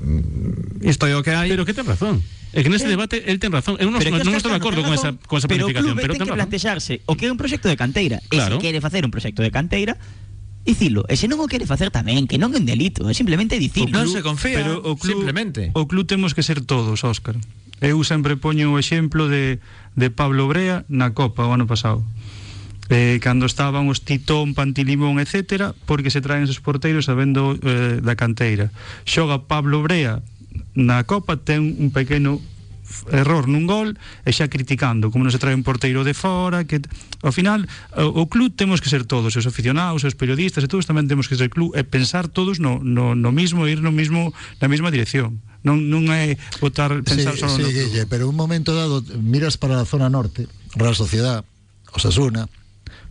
mm, 0.02 0.82
isto 0.90 1.06
é 1.06 1.14
o 1.14 1.22
que 1.22 1.32
hai. 1.38 1.50
Pero 1.54 1.66
que 1.70 1.74
ten 1.78 1.86
razón. 1.86 2.22
É 2.52 2.66
que 2.66 2.74
nese 2.74 2.90
debate 2.90 3.24
el 3.32 3.40
ten 3.40 3.54
razón. 3.54 3.78
Eu 3.80 3.88
non, 3.94 4.02
Pero 4.02 4.18
non 4.20 4.36
estou 4.36 4.52
de 4.52 4.60
acordo 4.60 4.84
con 4.84 4.92
esa, 4.92 5.16
con 5.16 5.40
esa 5.40 5.48
pero 5.48 5.64
o 5.64 5.72
planificación, 5.72 5.96
clube 5.96 6.02
pero 6.04 6.14
ten 6.18 6.20
ten 6.20 6.28
que 6.28 6.34
razón. 6.36 6.40
plantexarse 6.42 6.94
o 7.08 7.14
que 7.16 7.30
é 7.30 7.32
un 7.32 7.40
proxecto 7.40 7.70
de 7.72 7.78
canteira. 7.80 8.20
Claro. 8.28 8.58
E 8.58 8.60
se 8.60 8.64
quere 8.66 8.82
facer 8.84 9.06
un 9.08 9.12
proxecto 9.14 9.40
de 9.46 9.54
canteira, 9.56 9.96
dicilo. 10.66 11.06
E 11.10 11.18
se 11.18 11.26
non 11.28 11.42
o 11.42 11.50
quere 11.50 11.66
facer 11.66 11.90
tamén, 11.90 12.30
que 12.30 12.38
non 12.38 12.54
é 12.54 12.62
un 12.62 12.66
delito, 12.66 13.08
é 13.10 13.14
simplemente 13.14 13.58
dicilo. 13.58 13.94
Non 13.94 14.10
se 14.10 14.22
confía, 14.22 14.62
pero 14.62 14.82
o 14.82 14.98
club, 14.98 15.22
simplemente. 15.22 15.74
O 15.74 15.90
club 15.90 16.06
temos 16.06 16.38
que 16.38 16.46
ser 16.46 16.62
todos, 16.62 17.02
Óscar. 17.02 17.38
Eu 17.82 17.98
sempre 18.06 18.38
poño 18.38 18.70
o 18.74 18.78
exemplo 18.78 19.26
de, 19.26 19.58
de 19.98 20.08
Pablo 20.14 20.46
Brea 20.46 20.86
na 20.86 21.18
Copa 21.18 21.50
o 21.50 21.52
ano 21.52 21.66
pasado. 21.66 22.06
Eh, 22.94 23.24
cando 23.24 23.48
estaban 23.48 23.88
os 23.88 24.04
Titón, 24.04 24.54
Pantilimón, 24.54 25.18
etc., 25.18 25.74
porque 25.88 26.12
se 26.12 26.20
traen 26.22 26.44
esos 26.46 26.60
porteiros 26.60 27.10
sabendo 27.10 27.58
eh, 27.64 28.04
da 28.04 28.14
canteira. 28.14 28.70
Xoga 29.08 29.50
Pablo 29.50 29.82
Brea 29.82 30.22
na 30.78 31.08
Copa, 31.10 31.42
ten 31.42 31.74
un 31.80 31.90
pequeno 31.90 32.38
error 33.12 33.48
nun 33.48 33.66
gol 33.66 33.96
e 34.28 34.32
xa 34.36 34.52
criticando 34.52 35.10
como 35.10 35.26
non 35.26 35.34
se 35.34 35.42
trae 35.42 35.56
un 35.56 35.66
porteiro 35.66 36.06
de 36.06 36.14
fora 36.14 36.68
que 36.68 36.84
ao 37.26 37.34
final 37.34 37.66
o, 37.98 38.24
o 38.24 38.30
club 38.30 38.54
temos 38.54 38.84
que 38.84 38.92
ser 38.92 39.08
todos 39.08 39.34
os 39.34 39.46
aficionados, 39.48 40.04
os 40.04 40.16
periodistas 40.16 40.62
e 40.64 40.70
todos 40.70 40.86
tamén 40.86 41.08
temos 41.08 41.26
que 41.26 41.40
ser 41.40 41.50
club 41.50 41.74
e 41.74 41.82
pensar 41.88 42.28
todos 42.30 42.60
no, 42.60 42.84
no, 42.84 43.18
no 43.18 43.32
mismo 43.32 43.66
ir 43.66 43.82
no 43.82 43.90
mismo 43.90 44.36
na 44.60 44.68
mesma 44.70 44.92
dirección 44.94 45.42
non, 45.62 45.94
non 45.94 46.10
é 46.10 46.38
votar 46.58 46.90
pensar 47.06 47.38
sí, 47.38 47.42
só 47.46 47.48
sí, 47.50 47.62
no 47.62 47.70
club. 47.70 47.74
Guille, 47.74 48.04
pero 48.10 48.26
un 48.26 48.38
momento 48.38 48.74
dado 48.74 49.06
miras 49.22 49.62
para 49.62 49.78
la 49.78 49.86
zona 49.86 50.10
norte, 50.10 50.50
Real 50.74 50.98
Sociedad, 50.98 51.46
Osasuna, 51.94 52.50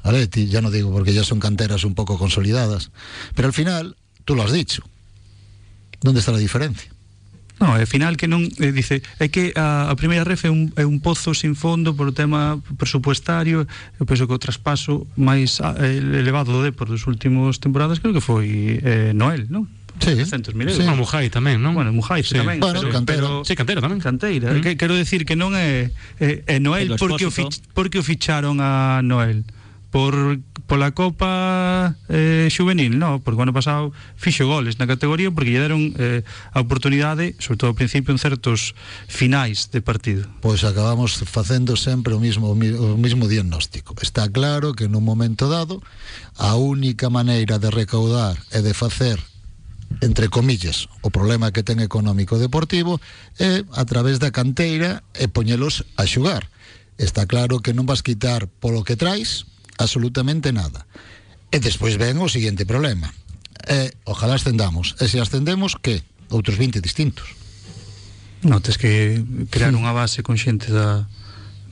Aleti, 0.02 0.48
ya 0.50 0.60
no 0.60 0.70
digo 0.70 0.90
porque 0.90 1.14
ya 1.14 1.22
son 1.22 1.38
canteras 1.38 1.84
un 1.84 1.94
poco 1.94 2.18
consolidadas, 2.18 2.90
pero 3.34 3.48
al 3.48 3.54
final, 3.54 3.96
tú 4.24 4.34
lo 4.34 4.42
has 4.42 4.52
dicho, 4.52 4.82
¿dónde 6.00 6.20
está 6.20 6.32
la 6.32 6.42
diferencia? 6.42 6.90
No, 7.60 7.76
ao 7.76 7.84
final 7.84 8.16
que 8.16 8.24
non 8.24 8.48
eh, 8.56 8.72
dice, 8.72 9.04
é 9.20 9.28
que 9.28 9.52
a, 9.52 9.92
a 9.92 9.94
primeira 9.94 10.24
ref 10.24 10.48
é 10.48 10.50
un, 10.50 10.72
é 10.80 10.88
un 10.88 10.96
pozo 11.04 11.36
sin 11.36 11.52
fondo 11.52 11.92
por 11.92 12.08
o 12.08 12.14
tema 12.16 12.56
presupuestario, 12.80 13.68
eu 14.00 14.04
penso 14.08 14.24
que 14.24 14.32
o 14.32 14.40
traspaso 14.40 15.04
máis 15.20 15.60
ah, 15.60 15.76
elevado 15.84 16.56
do 16.56 16.64
Depor 16.64 16.88
dos 16.88 17.04
últimos 17.04 17.60
temporadas 17.60 18.00
creo 18.00 18.16
que 18.16 18.24
foi 18.24 18.80
eh, 18.80 19.12
Noel, 19.12 19.44
non? 19.52 19.68
Sí, 20.00 20.16
300.000 20.16 20.56
euros. 20.56 20.80
sí. 20.80 20.88
Ah, 20.88 20.96
Mujai 20.96 21.28
tamén, 21.28 21.60
non? 21.60 21.76
Bueno, 21.76 21.92
Mujai 21.92 22.24
Sí. 22.24 22.32
tamén, 22.32 22.56
Bueno, 22.64 22.80
cantera. 22.88 23.44
Sí, 23.44 23.52
cantera 23.52 23.84
tamén. 23.84 24.00
Canteira, 24.00 24.56
Mm. 24.56 24.64
que, 24.64 24.70
quero 24.80 24.96
decir 24.96 25.28
que 25.28 25.36
non 25.36 25.52
é 25.52 25.92
é, 26.16 26.40
é 26.48 26.56
Noel 26.56 26.96
Pero 26.96 27.12
porque 27.12 27.28
o, 27.28 27.32
fich, 27.34 27.60
porque 27.76 28.00
o 28.00 28.04
ficharon 28.06 28.56
a 28.64 29.04
Noel 29.04 29.44
por 29.90 30.38
pola 30.70 30.94
Copa 30.94 31.96
eh, 32.08 32.48
Juvenil, 32.54 32.98
no, 32.98 33.18
porque 33.18 33.38
o 33.38 33.42
ano 33.42 33.50
pasado 33.50 33.90
fixo 34.14 34.46
goles 34.46 34.78
na 34.78 34.86
categoría 34.86 35.34
porque 35.34 35.50
lle 35.50 35.66
deron 35.66 35.90
eh, 35.98 36.22
a 36.54 36.62
oportunidade, 36.62 37.34
sobre 37.42 37.58
todo 37.58 37.74
ao 37.74 37.78
principio 37.78 38.14
en 38.14 38.22
certos 38.22 38.78
finais 39.10 39.74
de 39.74 39.82
partido. 39.82 40.30
Pois 40.38 40.62
acabamos 40.62 41.18
facendo 41.26 41.74
sempre 41.74 42.14
o 42.14 42.22
mismo 42.22 42.54
o 42.54 42.98
mismo 42.98 43.26
diagnóstico. 43.26 43.98
Está 43.98 44.30
claro 44.30 44.78
que 44.78 44.86
nun 44.86 45.02
momento 45.02 45.50
dado 45.50 45.82
a 46.38 46.54
única 46.54 47.10
maneira 47.10 47.58
de 47.58 47.68
recaudar 47.74 48.38
e 48.54 48.62
de 48.62 48.72
facer 48.72 49.18
entre 50.00 50.30
comillas, 50.30 50.86
o 51.02 51.10
problema 51.10 51.50
que 51.50 51.66
ten 51.66 51.82
económico 51.82 52.38
deportivo 52.38 53.02
é 53.42 53.66
a 53.74 53.82
través 53.82 54.22
da 54.22 54.30
canteira 54.30 55.02
e 55.18 55.26
poñelos 55.26 55.82
a 55.98 56.06
xugar. 56.06 56.46
Está 56.94 57.26
claro 57.26 57.58
que 57.58 57.74
non 57.74 57.90
vas 57.90 58.06
quitar 58.06 58.46
polo 58.62 58.86
que 58.86 58.94
trais, 58.94 59.50
absolutamente 59.80 60.52
nada. 60.52 60.84
E 61.50 61.58
despois 61.58 61.96
ven 61.96 62.20
o 62.20 62.28
seguinte 62.28 62.68
problema. 62.68 63.10
E 63.66 63.90
ojalá 64.04 64.36
ascendamos. 64.36 64.94
E 65.00 65.08
se 65.08 65.18
ascendemos, 65.18 65.74
que? 65.80 66.04
Outros 66.30 66.60
20 66.60 66.78
distintos. 66.78 67.34
No, 68.44 68.60
tes 68.60 68.78
que 68.78 69.20
crear 69.50 69.74
unha 69.74 69.92
base 69.92 70.22
con 70.22 70.38
xente 70.38 70.70
da 70.70 71.08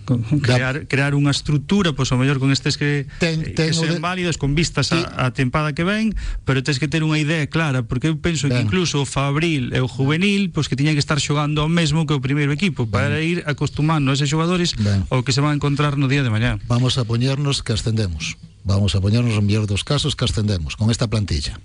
con- 0.08 0.24
crear, 0.40 0.88
crear 0.88 1.12
unha 1.12 1.28
estrutura, 1.28 1.92
pois 1.92 2.08
ao 2.08 2.16
mellor 2.16 2.40
con 2.40 2.48
estes 2.48 2.80
que, 2.80 3.04
Ten- 3.20 3.44
eh, 3.44 3.52
ten 3.52 3.76
que 3.76 3.92
de- 3.92 4.00
válidas 4.00 4.40
con 4.40 4.56
vistas 4.56 4.88
Sí. 4.88 4.96
a, 4.96 5.28
a 5.28 5.36
tempada 5.36 5.76
que 5.76 5.84
ven, 5.84 6.16
pero 6.48 6.64
tes 6.64 6.80
que 6.80 6.88
ter 6.88 7.04
unha 7.04 7.20
idea 7.20 7.44
clara, 7.52 7.84
porque 7.84 8.08
eu 8.08 8.16
penso 8.16 8.48
que 8.48 8.56
Ben. 8.56 8.64
incluso 8.64 9.04
o 9.04 9.06
Fabril 9.06 9.76
e 9.76 9.84
o 9.84 9.88
Juvenil, 9.90 10.48
pois 10.48 10.64
que 10.72 10.80
tiñan 10.80 10.96
que 10.96 11.04
estar 11.04 11.20
xogando 11.20 11.60
ao 11.60 11.68
mesmo 11.68 12.08
que 12.08 12.16
o 12.16 12.24
primeiro 12.24 12.48
equipo 12.56 12.88
para 12.88 13.20
ir 13.20 13.44
acostumando 13.44 14.08
a 14.08 14.16
eses 14.16 14.32
xogadores 14.32 14.72
Ben. 14.80 15.04
ao 15.12 15.20
que 15.20 15.36
se 15.36 15.44
van 15.44 15.52
a 15.52 15.58
encontrar 15.60 16.00
no 16.00 16.08
día 16.08 16.24
de 16.24 16.32
mañá. 16.32 16.56
Vamos 16.64 16.96
a 16.96 17.04
poñernos 17.04 17.60
que 17.60 17.76
ascendemos. 17.76 18.40
Vamos 18.64 18.96
a 18.96 19.00
poñernos 19.04 19.36
en 19.36 19.44
mellor 19.44 19.68
dos 19.68 19.84
casos 19.84 20.16
que 20.16 20.24
ascendemos 20.24 20.74
con 20.80 20.88
esta 20.88 21.04
plantilla. 21.12 21.60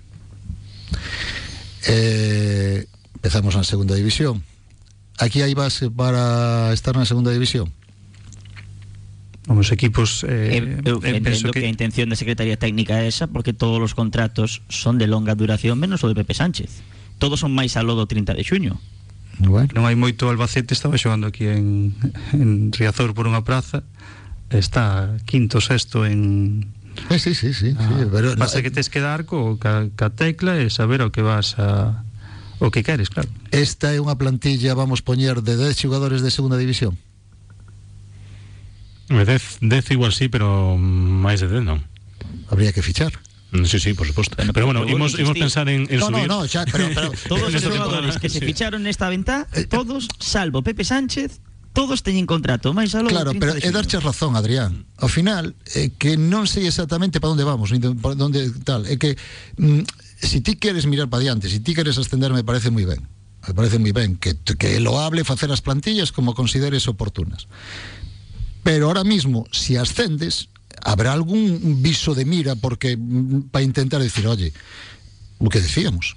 Eh, 1.86 2.86
empezamos 3.16 3.56
na 3.56 3.64
segunda 3.64 3.94
división. 3.94 4.40
Aquí 5.20 5.44
hai 5.44 5.54
base 5.54 5.92
para 5.94 6.72
estar 6.74 6.96
na 6.96 7.06
segunda 7.06 7.30
división. 7.30 7.70
Os 9.44 9.68
equipos 9.72 10.24
eh, 10.24 10.80
Eu, 10.88 11.00
eu 11.00 11.04
eh, 11.04 11.20
entendo 11.20 11.52
que... 11.52 11.60
que 11.60 11.66
a 11.66 11.72
intención 11.72 12.08
da 12.08 12.16
Secretaría 12.16 12.56
Técnica 12.56 13.04
é 13.04 13.08
esa 13.08 13.28
porque 13.28 13.52
todos 13.52 13.76
os 13.80 13.92
contratos 13.92 14.64
son 14.72 14.96
de 14.96 15.04
longa 15.04 15.36
duración 15.36 15.76
menos 15.76 16.00
o 16.00 16.08
de 16.08 16.16
Pepe 16.16 16.32
Sánchez. 16.32 16.80
Todos 17.20 17.44
son 17.44 17.52
máis 17.52 17.76
aló 17.76 17.92
do 17.92 18.08
30 18.08 18.32
de 18.32 18.44
xuño. 18.44 18.80
Bueno. 19.38 19.66
non 19.74 19.90
hai 19.90 19.98
moito 19.98 20.30
Albacete 20.30 20.78
estaba 20.78 20.94
xogando 20.94 21.26
aquí 21.26 21.50
en, 21.50 21.90
en 22.30 22.70
Riazor 22.70 23.18
por 23.18 23.26
unha 23.26 23.42
praza 23.42 23.82
está 24.46 25.18
quinto 25.26 25.58
sexto 25.58 26.06
en 26.06 26.70
Eh, 27.10 27.18
sí, 27.18 27.34
sí, 27.34 27.52
sí, 27.52 27.74
Ah, 27.76 27.90
sí, 27.98 28.06
pero 28.06 28.30
no, 28.30 28.36
pasa 28.36 28.62
que 28.62 28.70
tes 28.70 28.88
que 28.88 29.00
dar 29.00 29.26
co, 29.26 29.58
ca, 29.58 29.90
ca 29.98 30.14
tecla 30.14 30.62
e 30.62 30.70
saber 30.70 31.02
o 31.02 31.10
que 31.10 31.26
vas 31.26 31.58
a 31.58 32.06
o 32.62 32.70
que 32.70 32.86
queres, 32.86 33.10
claro. 33.10 33.26
esta 33.50 33.90
é 33.90 33.98
unha 33.98 34.14
plantilla 34.14 34.78
vamos 34.78 35.02
poñer 35.02 35.42
de 35.42 35.58
10 35.58 35.74
xogadores 35.74 36.22
de 36.22 36.30
segunda 36.30 36.54
división. 36.54 36.94
Dez, 39.08 39.58
dez 39.60 39.90
igual 39.90 40.12
sí, 40.12 40.28
pero 40.28 40.76
máis 40.80 41.40
de 41.44 41.48
dez 41.48 41.62
non. 41.62 41.84
Habría 42.48 42.72
que 42.72 42.80
fichar. 42.82 43.12
Mm, 43.52 43.64
Sí, 43.70 43.78
sí, 43.78 43.94
por. 43.94 44.08
Bueno, 44.10 44.50
pero 44.52 44.66
bueno, 44.66 44.80
pero 44.82 44.96
imos 44.96 45.12
insistir. 45.14 45.38
pensar 45.38 45.68
en, 45.68 45.86
en 45.88 45.98
no, 46.00 46.06
subir. 46.10 46.26
no, 46.26 46.42
no, 46.42 46.48
xa, 46.48 46.64
pero, 46.66 46.88
pero 46.90 47.12
Todos 47.30 47.52
os 47.52 47.52
Nesta 47.54 47.68
xogadores 47.70 48.18
temporada, 48.18 48.20
que 48.20 48.28
se 48.32 48.40
sí. 48.40 48.46
ficharon 48.46 48.82
nesta 48.82 49.06
ventá, 49.12 49.46
Eh, 49.54 49.68
todos, 49.70 50.08
salvo 50.18 50.62
Pepe 50.66 50.82
Sánchez, 50.82 51.38
todos 51.76 52.02
teñen 52.02 52.26
contrato 52.26 52.72
máis 52.74 52.94
aló 52.98 53.12
Claro, 53.12 53.30
do 53.30 53.38
30 53.38 53.38
pero 53.38 53.52
é 53.54 53.60
xuño. 53.62 53.74
darche 53.76 53.96
razón, 54.02 54.34
Adrián. 54.34 54.88
Ao 54.98 55.06
final, 55.12 55.54
é 55.76 55.92
que 55.94 56.16
non 56.18 56.48
sei 56.50 56.66
exactamente 56.66 57.20
para 57.22 57.30
onde 57.36 57.44
vamos, 57.46 57.70
nin 57.70 57.82
para 58.00 58.18
onde 58.18 58.50
tal, 58.66 58.88
é 58.90 58.98
que 58.98 59.14
mm, 59.60 59.84
si 60.18 60.40
ti 60.42 60.56
queres 60.58 60.88
mirar 60.90 61.06
para 61.12 61.22
diante, 61.22 61.46
si 61.46 61.60
ti 61.62 61.76
queres 61.78 61.94
ascender, 62.00 62.34
me 62.34 62.42
parece 62.42 62.72
moi 62.74 62.82
ben. 62.88 63.04
Me 63.46 63.52
parece 63.54 63.76
moi 63.78 63.92
ben 63.94 64.16
que 64.18 64.34
que 64.58 64.66
é 64.74 64.80
loable 64.82 65.22
facer 65.22 65.52
as 65.54 65.62
plantillas 65.62 66.10
como 66.10 66.34
consideres 66.34 66.88
oportunas. 66.90 67.46
Pero 68.64 68.88
ahora 68.88 69.04
mismo, 69.04 69.46
si 69.52 69.76
ascendes, 69.76 70.48
habrá 70.82 71.12
algún 71.12 71.82
viso 71.82 72.14
de 72.14 72.24
mira 72.24 72.56
porque 72.56 72.96
mm, 72.96 73.52
para 73.52 73.62
intentar 73.62 74.00
decir, 74.00 74.26
oye, 74.26 74.52
o 75.38 75.52
que 75.52 75.60
decíamos, 75.60 76.16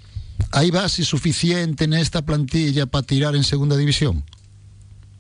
hai 0.56 0.72
base 0.72 1.04
suficiente 1.04 1.86
nesta 1.86 2.24
plantilla 2.24 2.88
para 2.88 3.06
tirar 3.06 3.36
en 3.36 3.44
segunda 3.44 3.76
división? 3.76 4.24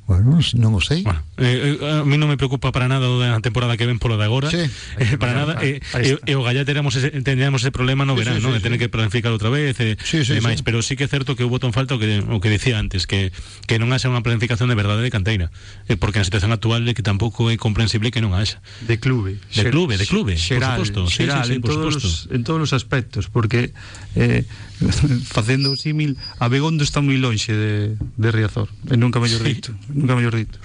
Bueno, 0.08 0.39
non 0.39 0.72
o 0.72 0.80
sei. 0.80 1.03
Bueno, 1.03 1.20
eh, 1.36 1.76
eh, 1.84 1.99
a 1.99 2.08
mí 2.08 2.16
non 2.16 2.32
me 2.32 2.39
preocupa 2.39 2.72
para 2.72 2.88
nada 2.88 3.12
da 3.20 3.43
temporada 3.43 3.76
que 3.76 3.84
ven 3.84 3.99
polo 3.99 4.16
de 4.16 4.24
agora. 4.24 4.47
Sí. 4.47 4.64
Eh, 4.95 5.20
para 5.20 5.36
nada. 5.36 5.60
Eh, 5.60 5.84
está. 5.84 5.99
e, 5.99 6.16
e 6.24 6.34
o 6.39 6.47
Gallá 6.47 6.64
teremos 6.64 6.95
ese, 6.95 7.12
teníamos 7.28 7.60
ese 7.60 7.76
problema 7.76 8.08
no 8.08 8.16
Sí, 8.16 8.24
verán, 8.24 8.39
sí, 8.39 8.47
¿no? 8.47 8.55
sí, 8.55 8.55
de 8.55 8.64
tener 8.64 8.80
sí. 8.80 8.88
que 8.88 8.89
planificar 8.89 9.36
outra 9.36 9.51
vez 9.51 9.76
e, 9.84 9.99
Sí, 9.99 10.24
sí, 10.24 10.32
e 10.32 10.39
demais, 10.39 10.64
sí. 10.64 10.64
pero 10.64 10.80
sí 10.80 10.95
que 10.95 11.03
é 11.03 11.12
certo 11.12 11.36
que 11.36 11.43
hubo 11.43 11.60
en 11.60 11.76
falta 11.76 11.93
o 11.95 11.99
que 11.99 12.24
o 12.24 12.39
que 12.39 12.47
decía 12.47 12.80
antes, 12.80 13.03
que 13.03 13.36
que 13.68 13.76
non 13.84 13.91
haxa 13.91 14.08
unha 14.08 14.24
planificación 14.24 14.72
de 14.72 14.80
verdade 14.80 15.03
de 15.03 15.12
canteira, 15.12 15.51
eh, 15.91 15.99
porque 15.99 16.24
na 16.24 16.26
situación 16.26 16.55
actual 16.55 16.88
é 16.88 16.95
que 16.95 17.03
tampouco 17.03 17.51
é 17.51 17.60
comprensible 17.60 18.08
que 18.08 18.24
non 18.24 18.32
haxa. 18.32 18.64
De 18.88 19.03
clube. 19.03 19.43
De 19.51 19.68
clube, 19.68 19.99
de 19.99 20.08
clube, 20.08 20.39
por 20.39 20.47
Xeral, 20.47 20.80
suposto. 20.88 20.99
Sí, 21.12 21.28
xeral, 21.28 21.43
sí, 21.43 21.51
sí, 21.51 21.55
en, 21.60 21.62
por 21.68 21.76
todos 21.76 21.99
suposto. 21.99 22.08
os, 22.08 22.32
en 22.32 22.41
todos 22.47 22.62
os 22.64 22.72
aspectos, 22.72 23.28
porque 23.28 23.76
eh, 24.16 24.47
facendo 25.34 25.73
o 25.73 25.78
símil, 25.80 26.17
Abegondo 26.38 26.86
está 26.86 27.01
moi 27.01 27.17
lonxe 27.17 27.53
de, 27.53 27.97
de 27.97 28.30
Riazor, 28.30 28.69
e 28.89 28.95
nunca 28.97 29.17
mellor 29.17 29.41
Sí. 29.41 29.57
dito, 29.57 29.71
nunca 29.89 30.13
mellor 30.13 30.36
dito. 30.38 30.57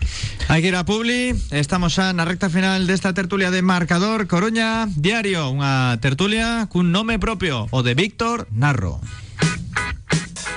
Hai 0.52 0.60
que 0.60 0.68
ir 0.68 0.76
a 0.76 0.84
Publi, 0.84 1.32
estamos 1.54 1.96
xa 1.96 2.12
na 2.12 2.28
recta 2.28 2.52
final 2.52 2.84
desta 2.84 3.16
tertulia 3.16 3.48
de 3.48 3.64
Marcador 3.64 4.28
Coruña 4.28 4.84
Diario, 4.92 5.48
unha 5.48 5.96
tertulia 6.02 6.68
cun 6.68 6.92
nome 6.92 7.16
propio, 7.16 7.66
o 7.72 7.80
de 7.80 7.96
Víctor 7.96 8.48
Narro. 8.52 9.00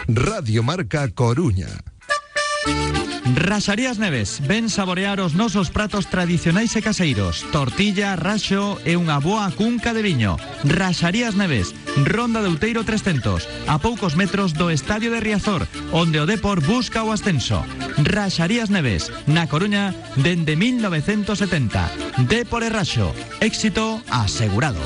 Radio 0.07 0.61
Marca 0.61 1.09
Coruña. 1.15 1.69
Raxarías 3.33 3.97
Neves, 3.97 4.37
ven 4.45 4.69
saborear 4.69 5.17
os 5.19 5.33
nosos 5.33 5.73
pratos 5.73 6.05
tradicionais 6.05 6.77
e 6.77 6.81
caseiros. 6.85 7.41
Tortilla, 7.49 8.13
raxo 8.13 8.77
e 8.85 8.93
unha 8.93 9.17
boa 9.17 9.49
cunca 9.49 9.97
de 9.97 10.05
viño. 10.05 10.37
Raxarías 10.61 11.33
Neves, 11.33 11.73
Ronda 12.05 12.45
de 12.45 12.53
Outeiro 12.53 12.85
300, 12.85 13.49
a 13.65 13.81
poucos 13.81 14.13
metros 14.13 14.53
do 14.53 14.69
Estadio 14.69 15.09
de 15.09 15.25
Riazor, 15.25 15.65
onde 15.89 16.21
o 16.21 16.29
Depor 16.29 16.61
busca 16.61 17.01
o 17.01 17.09
ascenso. 17.09 17.65
Raxarías 17.97 18.69
Neves, 18.69 19.09
na 19.25 19.49
Coruña, 19.49 19.97
dende 20.21 20.53
1970. 20.53 22.29
Depor 22.29 22.61
e 22.61 22.69
Raxo, 22.69 23.09
éxito 23.41 24.05
asegurado. 24.13 24.85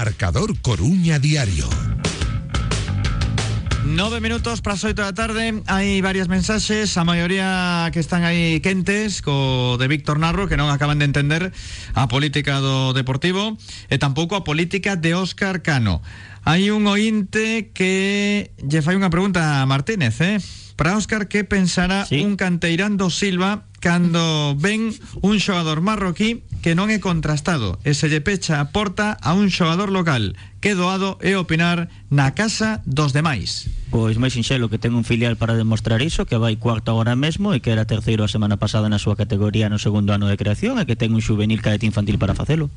Marcador 0.00 0.58
Coruña 0.62 1.18
Diario. 1.18 1.68
Nove 3.84 4.24
minutos 4.24 4.64
para 4.64 4.72
as 4.72 4.80
oito 4.88 5.04
da 5.04 5.12
tarde 5.12 5.60
Hai 5.68 6.00
varias 6.00 6.24
mensaxes 6.24 6.96
A 6.96 7.04
maioría 7.04 7.92
que 7.92 8.00
están 8.00 8.24
aí 8.24 8.64
quentes 8.64 9.20
Co 9.20 9.76
de 9.76 9.92
Víctor 9.92 10.16
Narro 10.16 10.48
Que 10.48 10.56
non 10.56 10.72
acaban 10.72 10.96
de 10.96 11.04
entender 11.04 11.52
A 11.92 12.08
política 12.08 12.64
do 12.64 12.96
Deportivo 12.96 13.60
E 13.92 14.00
tampouco 14.00 14.40
a 14.40 14.44
política 14.46 14.96
de 14.96 15.12
Óscar 15.12 15.60
Cano 15.60 16.00
Hai 16.48 16.72
un 16.72 16.88
ointe 16.88 17.68
que 17.76 18.56
Lle 18.56 18.80
fai 18.80 18.96
unha 18.96 19.12
pregunta 19.12 19.60
a 19.60 19.68
Martínez 19.68 20.16
eh? 20.24 20.40
Para 20.80 20.96
Óscar, 20.96 21.28
que 21.28 21.44
pensará 21.44 22.08
Sí. 22.08 22.24
un 22.24 22.40
canteirán 22.40 22.96
do 22.96 23.12
Silva 23.12 23.68
cando 23.80 24.54
ven 24.56 24.92
un 25.24 25.40
xogador 25.40 25.80
marroquí 25.80 26.44
que 26.60 26.76
non 26.76 26.92
é 26.92 27.00
contrastado 27.00 27.80
e 27.88 27.96
se 27.96 28.12
lle 28.12 28.20
pecha 28.20 28.60
a 28.60 28.68
porta 28.76 29.16
a 29.16 29.32
un 29.32 29.48
xogador 29.48 29.88
local 29.88 30.36
que 30.60 30.76
doado 30.76 31.16
é 31.24 31.40
opinar 31.40 31.88
na 32.12 32.36
casa 32.36 32.84
dos 32.84 33.16
demais. 33.16 33.72
Pois 33.88 34.20
máis 34.20 34.36
sinxelo 34.36 34.68
que 34.68 34.76
ten 34.76 34.92
un 34.92 35.08
filial 35.08 35.40
para 35.40 35.56
demostrar 35.56 36.04
iso 36.04 36.28
que 36.28 36.36
vai 36.36 36.60
cuarto 36.60 36.92
agora 36.92 37.16
mesmo 37.16 37.56
e 37.56 37.64
que 37.64 37.72
era 37.72 37.88
terceiro 37.88 38.22
a 38.22 38.30
semana 38.30 38.60
pasada 38.60 38.92
na 38.92 39.00
súa 39.00 39.16
categoría 39.16 39.72
no 39.72 39.80
segundo 39.80 40.12
ano 40.12 40.28
de 40.28 40.36
creación 40.36 40.76
e 40.76 40.84
que 40.84 41.00
ten 41.00 41.16
un 41.16 41.24
juvenil 41.24 41.64
cadete 41.64 41.88
infantil 41.88 42.20
para 42.20 42.36
facelo. 42.36 42.68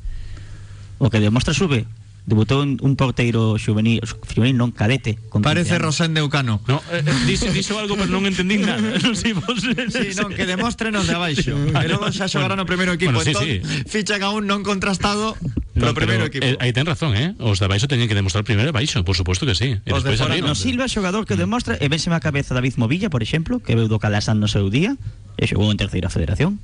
O 1.04 1.12
que 1.12 1.20
demostra 1.20 1.52
sube 1.52 1.84
Debutou 2.24 2.64
un, 2.64 2.80
un 2.80 2.96
porteiro 2.96 3.60
juvenil 3.60 4.00
Juvenil 4.32 4.56
non 4.56 4.72
cadete 4.72 5.20
con 5.28 5.44
15 5.44 5.44
Parece. 5.44 5.76
Rosén 5.76 6.16
de 6.16 6.24
Ucano. 6.24 6.64
No, 6.72 6.80
eh, 6.88 7.04
eh, 7.04 7.14
dixo, 7.28 7.52
dixo 7.52 7.76
algo, 7.76 8.00
pero 8.00 8.08
non 8.08 8.24
entendín 8.24 8.64
nada. 8.64 8.80
Non 8.80 9.12
sei 9.20 9.36
vos. 9.36 9.60
Sí, 9.92 10.16
non, 10.16 10.32
que 10.32 10.48
demostrenos 10.48 11.04
de 11.04 11.20
abaixo. 11.20 11.52
E 11.52 11.86
logo 11.92 12.08
xa 12.16 12.32
xogará 12.32 12.56
no 12.56 12.64
primeiro 12.64 12.96
equipo. 12.96 13.12
Bueno, 13.12 13.28
sí, 13.28 13.36
entón, 13.36 13.68
sí. 13.68 13.84
fichan 13.92 14.24
a 14.24 14.32
un 14.32 14.48
non 14.48 14.64
contrastado 14.64 15.36
No, 15.76 15.92
pro 15.92 16.06
primeiro 16.06 16.32
equipo. 16.32 16.48
eh, 16.48 16.56
aí 16.64 16.72
ten 16.72 16.88
razón, 16.88 17.12
eh? 17.20 17.36
Os 17.44 17.60
de 17.60 17.68
baixo 17.68 17.92
teñen 17.92 18.08
que 18.08 18.16
demostrar 18.16 18.48
primeiro 18.48 18.72
baixo, 18.72 19.04
por 19.04 19.20
suposto 19.20 19.44
que 19.44 19.58
sí. 19.58 19.84
E 19.84 19.92
Os 19.92 20.08
de 20.08 20.16
fora. 20.16 20.40
No 20.40 20.56
Silva 20.56 20.88
xogador 20.88 21.28
que 21.28 21.36
demostra 21.36 21.76
E 21.76 21.92
vense 21.92 22.08
a 22.08 22.24
cabeza 22.24 22.56
David 22.56 22.80
Movilla, 22.80 23.12
por 23.12 23.20
exemplo 23.20 23.60
Que 23.60 23.76
veu 23.76 23.92
do 23.92 24.00
Calasán 24.00 24.40
no 24.40 24.48
seu 24.48 24.72
día 24.72 24.96
E 25.36 25.44
xogou 25.44 25.68
en 25.74 25.78
terceira 25.82 26.08
federación 26.08 26.62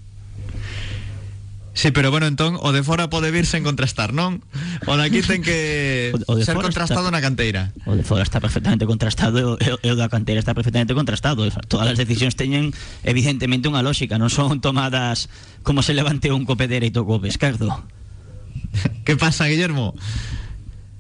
Sí, 1.74 1.92
pero 1.92 2.12
bueno, 2.12 2.26
entón 2.28 2.58
o 2.60 2.74
de 2.74 2.84
fora 2.84 3.08
pode 3.14 3.30
vir 3.32 3.46
sen 3.46 3.64
contrastar, 3.64 4.12
non? 4.12 4.42
O 4.90 4.98
de 5.00 5.04
aquí 5.06 5.22
ten 5.24 5.40
que 5.46 6.12
O- 6.28 6.36
ser 6.42 6.58
contrastado 6.58 7.08
está- 7.08 7.14
na 7.14 7.22
canteira. 7.24 7.72
O 7.88 7.94
de 7.96 8.04
fora 8.04 8.26
está 8.26 8.42
perfectamente 8.44 8.84
contrastado 8.90 9.56
e 9.62 9.70
o- 9.72 9.80
e 9.80 9.88
o 9.88 9.96
da 9.96 10.10
cantera 10.12 10.42
está 10.42 10.52
perfectamente 10.58 10.92
contrastado 10.98 11.46
E 11.48 11.54
Todas 11.70 11.94
as 11.94 11.98
decisións 12.02 12.36
teñen 12.36 12.74
evidentemente 13.06 13.70
unha 13.72 13.86
lógica 13.86 14.18
Non 14.20 14.28
son 14.34 14.60
tomadas 14.66 15.30
como 15.64 15.80
se 15.86 15.94
levante 15.96 16.34
un 16.34 16.44
cope 16.44 16.66
dereito 16.68 17.06
co 17.08 17.22
pescardo 17.22 17.70
Que 19.06 19.16
pasa, 19.16 19.46
Guillermo? 19.48 19.94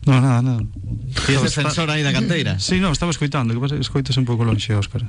No, 0.08 0.22
nada, 0.22 0.41
nada. 0.41 0.64
Ti 1.28 1.34
es 1.36 1.43
defensor 1.43 1.91
aí 1.91 2.02
da 2.02 2.14
canteira. 2.16 2.58
Sí, 2.58 2.80
no, 2.80 2.89
estaba 2.91 3.12
escoitando, 3.12 3.54
que 3.54 3.60
pasa 3.60 3.76
escoitas 3.76 4.16
un 4.18 4.24
pouco 4.26 4.43
lonxe, 4.47 4.74
Óscar. 4.74 5.04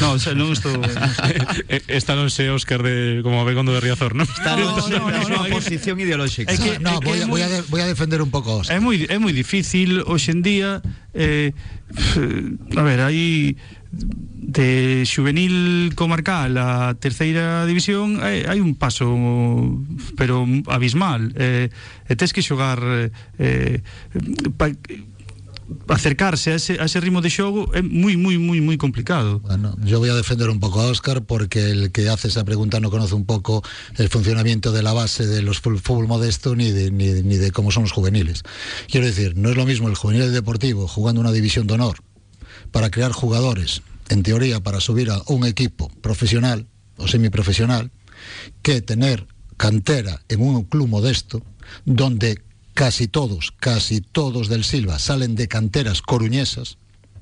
No, 0.00 0.12
o 0.14 0.18
sea, 0.18 0.32
non 0.32 0.54
estou... 0.54 0.72
Eh, 1.68 1.82
Está 1.90 2.14
non 2.14 2.30
se 2.30 2.46
Óscar 2.48 2.80
de 2.86 3.20
como 3.26 3.42
Abegondo 3.42 3.74
de 3.74 3.82
Riazor, 3.82 4.14
non? 4.14 4.24
Está 4.24 4.54
no, 4.56 4.72
no, 4.78 5.10
no, 5.10 5.26
no, 5.26 5.50
posición 5.50 5.98
ideolóxica. 5.98 6.48
É 6.48 6.56
que- 6.56 6.78
no, 6.78 7.02
voy, 7.02 7.18
é 7.18 7.26
voy, 7.26 7.42
a 7.42 7.48
de- 7.50 7.66
voy 7.66 7.82
a 7.82 7.88
defender 7.90 8.22
un 8.22 8.30
pouco 8.30 8.62
Óscar. 8.62 8.78
É 8.78 8.80
moi 8.80 9.04
é 9.10 9.18
moi 9.18 9.34
difícil 9.34 10.06
hoxe 10.06 10.30
en 10.32 10.40
día 10.40 10.80
eh, 11.12 11.50
a 12.78 12.82
ver, 12.86 13.02
aí 13.02 13.58
de 14.46 15.04
juvenil 15.04 15.92
comarcal 15.94 16.56
a 16.56 16.94
terceira 16.96 17.66
división 17.66 18.22
hai, 18.22 18.46
hai 18.46 18.62
un 18.62 18.78
paso 18.78 19.10
pero 20.14 20.46
abismal 20.70 21.34
eh, 21.34 21.68
e 22.06 22.14
que 22.14 22.40
xogar 22.40 22.80
eh, 23.36 23.82
acercarse 25.88 26.52
a 26.52 26.54
ese, 26.54 26.78
a 26.78 26.86
ese 26.86 27.02
ritmo 27.02 27.20
de 27.20 27.30
xogo 27.30 27.74
é 27.74 27.82
moi, 27.82 28.14
moi, 28.14 28.38
moi, 28.38 28.62
moi 28.62 28.78
complicado 28.78 29.42
Bueno, 29.42 29.74
yo 29.82 29.98
voy 29.98 30.10
a 30.10 30.16
defender 30.16 30.46
un 30.46 30.62
poco 30.62 30.80
a 30.80 30.86
Óscar 30.86 31.26
porque 31.26 31.70
el 31.70 31.90
que 31.90 32.08
hace 32.08 32.28
esa 32.28 32.46
pregunta 32.46 32.78
no 32.78 32.90
conoce 32.90 33.18
un 33.18 33.26
poco 33.26 33.66
el 33.98 34.08
funcionamiento 34.08 34.70
de 34.70 34.82
la 34.82 34.94
base 34.94 35.26
de 35.26 35.42
los 35.42 35.58
fútbol, 35.60 36.06
modesto 36.06 36.54
ni 36.54 36.70
ni, 36.70 37.22
ni 37.22 37.36
de 37.36 37.50
cómo 37.50 37.70
son 37.70 37.82
los 37.84 37.92
juveniles. 37.92 38.42
Quiero 38.86 39.06
decir, 39.06 39.36
no 39.36 39.50
es 39.50 39.56
lo 39.56 39.66
mismo 39.66 39.88
el 39.88 39.96
juvenil 39.96 40.32
deportivo 40.32 40.86
jugando 40.86 41.20
una 41.20 41.32
división 41.32 41.66
de 41.66 41.74
honor 41.74 41.98
para 42.70 42.90
crear 42.90 43.12
jugadores, 43.12 43.82
en 44.08 44.22
teoría 44.22 44.60
para 44.60 44.80
subir 44.80 45.10
a 45.10 45.22
un 45.26 45.46
equipo 45.46 45.88
profesional 46.00 46.66
o 46.96 47.08
semiprofesional, 47.08 47.90
que 48.62 48.80
tener 48.82 49.26
cantera 49.56 50.22
en 50.28 50.40
un 50.40 50.64
club 50.64 50.88
modesto 50.88 51.42
donde 51.84 52.42
casi 52.74 53.08
todos, 53.08 53.52
casi 53.58 54.00
todos 54.00 54.48
del 54.48 54.64
Silva 54.64 54.98
salen 54.98 55.34
de 55.34 55.48
canteras 55.48 56.02
coruñesas, 56.02 56.78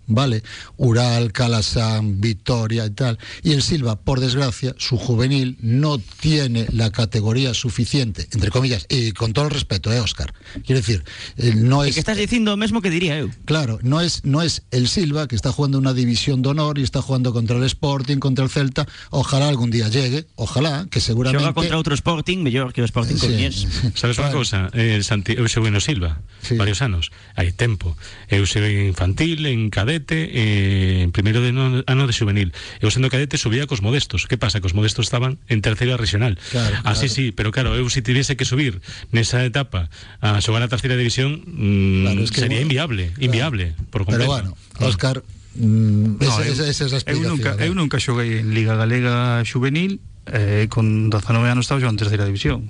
¿vale? 0.06 0.42
Ural, 0.76 1.32
Calasán, 1.32 2.20
Vitoria 2.20 2.86
y 2.86 2.90
tal. 2.90 3.18
Y 3.42 3.52
el 3.52 3.62
Silva, 3.62 3.96
por 3.96 4.20
desgracia, 4.20 4.74
su 4.78 4.96
juvenil 4.96 5.56
no 5.60 5.98
tiene 5.98 6.66
la 6.72 6.90
categoría 6.90 7.54
suficiente, 7.54 8.26
entre 8.32 8.50
comillas, 8.50 8.86
y 8.88 9.12
con 9.12 9.32
todo 9.32 9.46
el 9.46 9.50
respeto, 9.50 9.92
¿eh, 9.92 10.00
Óscar? 10.00 10.32
Quiero 10.64 10.80
decir, 10.80 11.04
eh, 11.36 11.52
no 11.56 11.84
es... 11.84 11.94
que 11.94 12.00
estás 12.00 12.16
dicindo 12.16 12.54
o 12.54 12.56
mesmo 12.56 12.80
que 12.82 12.90
diría 12.90 13.18
eu 13.18 13.30
Claro, 13.44 13.78
no 13.82 14.00
es, 14.00 14.24
no 14.24 14.42
es 14.42 14.62
el 14.70 14.88
Silva 14.88 15.28
que 15.28 15.36
está 15.36 15.52
jugando 15.52 15.78
una 15.78 15.92
división 15.92 16.42
de 16.42 16.48
honor 16.50 16.78
y 16.78 16.82
está 16.82 17.02
jugando 17.02 17.32
contra 17.32 17.56
el 17.56 17.64
Sporting, 17.64 18.18
contra 18.18 18.44
el 18.44 18.50
Celta. 18.50 18.86
Ojalá 19.10 19.48
algún 19.48 19.70
día 19.70 19.88
llegue, 19.88 20.26
ojalá, 20.36 20.86
que 20.90 21.00
seguramente... 21.00 21.44
Xoga 21.44 21.54
contra 21.54 21.76
outro 21.76 21.94
Sporting 21.94 22.42
mellor 22.42 22.72
que 22.72 22.82
o 22.82 22.84
Sporting 22.84 23.14
Sí. 23.14 23.20
Coruñés 23.26 23.56
Sabes 24.00 24.18
unha 24.18 24.32
Bueno. 24.32 24.38
cousa? 24.42 24.58
Eh, 24.74 25.00
Santi, 25.04 25.36
Silva 25.80 26.20
Sí. 26.44 26.56
varios 26.56 26.82
anos, 26.82 27.08
hai 27.36 27.52
tempo. 27.56 27.96
Eu 28.28 28.44
xoguei 28.44 28.84
infantil, 28.88 29.44
en 29.48 29.72
cadete, 29.94 30.30
eh, 30.34 31.02
en 31.06 31.12
primeiro 31.12 31.38
de 31.40 31.52
no, 31.54 31.82
ano 31.86 32.06
de 32.06 32.12
juvenil. 32.12 32.50
Eu 32.82 32.90
sendo 32.90 33.06
cadete 33.10 33.38
subía 33.38 33.66
cos 33.70 33.78
modestos. 33.78 34.26
Que 34.26 34.34
pasa? 34.34 34.58
Que 34.58 34.66
os 34.66 34.74
modestos 34.74 35.06
estaban 35.06 35.38
en 35.46 35.62
terceira 35.62 35.94
regional. 35.96 36.34
Claro, 36.50 36.74
Así 36.82 37.06
claro. 37.06 37.14
sí, 37.14 37.24
pero 37.32 37.48
claro, 37.54 37.70
eu 37.78 37.86
se 37.88 38.02
tivese 38.02 38.34
que 38.34 38.42
subir 38.44 38.82
nesa 39.14 39.46
etapa 39.46 39.86
a 40.18 40.42
xogar 40.42 40.66
a 40.66 40.68
terceira 40.68 40.98
división, 40.98 41.46
mm, 41.46 42.02
Claro, 42.10 42.20
es 42.26 42.30
que 42.34 42.40
sería 42.42 42.58
bueno, 42.58 42.66
inviable, 42.66 43.04
claro. 43.14 43.24
inviable 43.24 43.64
por 43.94 44.02
Pero 44.04 44.26
completo. 44.26 44.30
bueno, 44.34 44.50
Óscar, 44.82 45.22
mm, 45.54 46.18
No, 46.18 46.26
esa, 46.26 46.42
eu- 46.42 46.52
esa- 46.66 46.68
esa 46.68 46.96
es 46.98 47.04
eu 47.06 47.22
nunca, 47.22 47.54
¿eh? 47.54 47.70
eu 47.70 47.74
nunca 47.78 48.02
xoguei 48.02 48.42
en 48.42 48.50
Liga 48.50 48.74
Galega 48.74 49.42
Juvenil 49.46 50.00
eh, 50.26 50.66
con 50.72 51.10
19 51.10 51.46
anos 51.52 51.66
estaba 51.70 51.78
xogando 51.80 52.00
en 52.02 52.08
terceira 52.08 52.24
división 52.26 52.66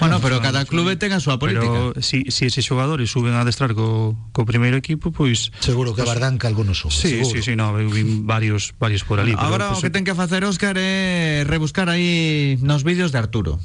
Bueno, 0.00 0.20
pero 0.20 0.38
cada 0.44 0.64
clube 0.68 0.94
ten 1.00 1.10
a 1.16 1.20
súa 1.20 1.40
política. 1.40 1.90
Pero 1.92 2.04
si, 2.04 2.28
si 2.30 2.46
eses 2.46 2.62
xogadores 2.62 3.08
suben 3.10 3.34
a 3.34 3.42
adestrar 3.42 3.72
co, 3.74 4.14
co 4.36 4.44
primeiro 4.46 4.76
equipo, 4.78 5.10
pois 5.10 5.50
Seguro 5.58 5.96
que 5.96 6.04
Bardanca 6.04 6.46
algunos 6.46 6.78
sube. 6.78 6.92
Sí, 6.94 7.24
seguro. 7.24 7.32
sí, 7.34 7.38
sí, 7.42 7.52
no, 7.58 7.74
eu 7.80 7.88
vin 7.90 8.28
varios 8.28 8.76
varios 8.78 9.02
por 9.02 9.18
ali, 9.18 9.32
pero, 9.34 9.42
Agora 9.48 9.72
o 9.72 9.80
pois, 9.80 9.82
que 9.82 9.90
ten 9.90 10.04
que 10.06 10.14
facer 10.14 10.44
Óscar 10.44 10.76
é 10.78 11.42
rebuscar 11.48 11.88
aí 11.90 12.60
nos 12.62 12.84
vídeos 12.86 13.10
de 13.10 13.18
Arturo. 13.18 13.58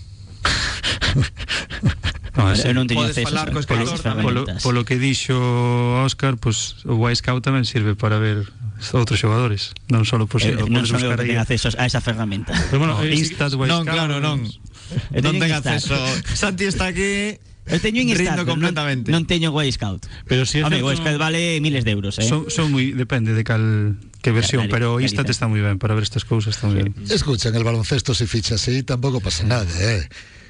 no, 2.36 2.52
ese- 2.52 2.70
Eu 2.72 2.74
non 2.74 2.90
teño 2.90 3.06
acceso 3.06 3.30
falar 3.30 3.54
polo, 3.54 4.48
polo 4.64 4.82
que 4.88 4.98
dixo 4.98 5.38
Óscar, 6.02 6.40
pois 6.42 6.82
o 6.90 6.98
Y 7.10 7.14
Scout 7.14 7.44
tamén 7.46 7.64
sirve 7.68 7.94
para 7.94 8.18
ver 8.18 8.48
outros 8.92 9.22
xogadores, 9.22 9.72
non 9.88 10.04
só 10.04 10.18
por 10.26 10.42
Eh, 10.42 10.58
non 10.58 10.84
buscar 10.88 11.20
que 11.22 11.30
ten 11.30 11.40
acceso 11.40 11.70
a 11.78 11.86
esa 11.86 12.02
ferramenta. 12.02 12.52
Pero 12.74 12.82
bueno, 12.82 12.98
No, 12.98 13.06
eh, 13.06 13.14
Non, 13.70 13.86
Scout, 13.86 13.86
claro, 13.86 14.18
non. 14.20 14.44
Eu 15.14 15.22
Non 15.24 15.36
teño 15.38 15.42
ten 15.42 15.50
que 15.50 15.58
estar. 15.58 15.76
acceso. 15.78 15.98
Santi 16.36 16.66
está 16.70 16.90
aquí. 16.92 17.38
Eu 17.64 17.80
teño 17.80 18.04
en 18.04 18.12
Rindo 18.12 18.44
pero 18.44 18.44
non, 18.44 18.60
completamente. 18.60 19.08
non 19.08 19.24
teño 19.24 19.56
Y 19.64 19.72
Scout. 19.72 20.04
Pero 20.28 20.44
si 20.44 20.60
Home, 20.60 20.84
certo- 20.84 20.92
Y 20.92 20.96
Scout 21.00 21.18
vale 21.18 21.64
miles 21.64 21.88
de 21.88 21.92
euros, 21.96 22.20
eh. 22.20 22.28
Son, 22.28 22.52
son 22.52 22.72
muy 22.76 22.92
depende 22.92 23.32
de 23.32 23.44
cal 23.48 23.96
que 24.20 24.32
versión, 24.36 24.68
Claro, 24.68 25.00
pero 25.00 25.04
Instat 25.04 25.32
está 25.32 25.48
moi 25.48 25.64
ben 25.64 25.80
para 25.80 25.96
ver 25.96 26.04
estas 26.04 26.28
cousas 26.28 26.56
está 26.60 26.68
moi 26.68 26.84
ben. 26.84 26.92
Escucha, 27.08 27.50
en 27.52 27.56
el 27.56 27.64
baloncesto 27.64 28.12
si 28.12 28.28
ficha 28.28 28.56
así 28.60 28.84
tampoco 28.84 29.24
pasa 29.24 29.48
nada, 29.48 29.68
¿eh? 29.80 30.08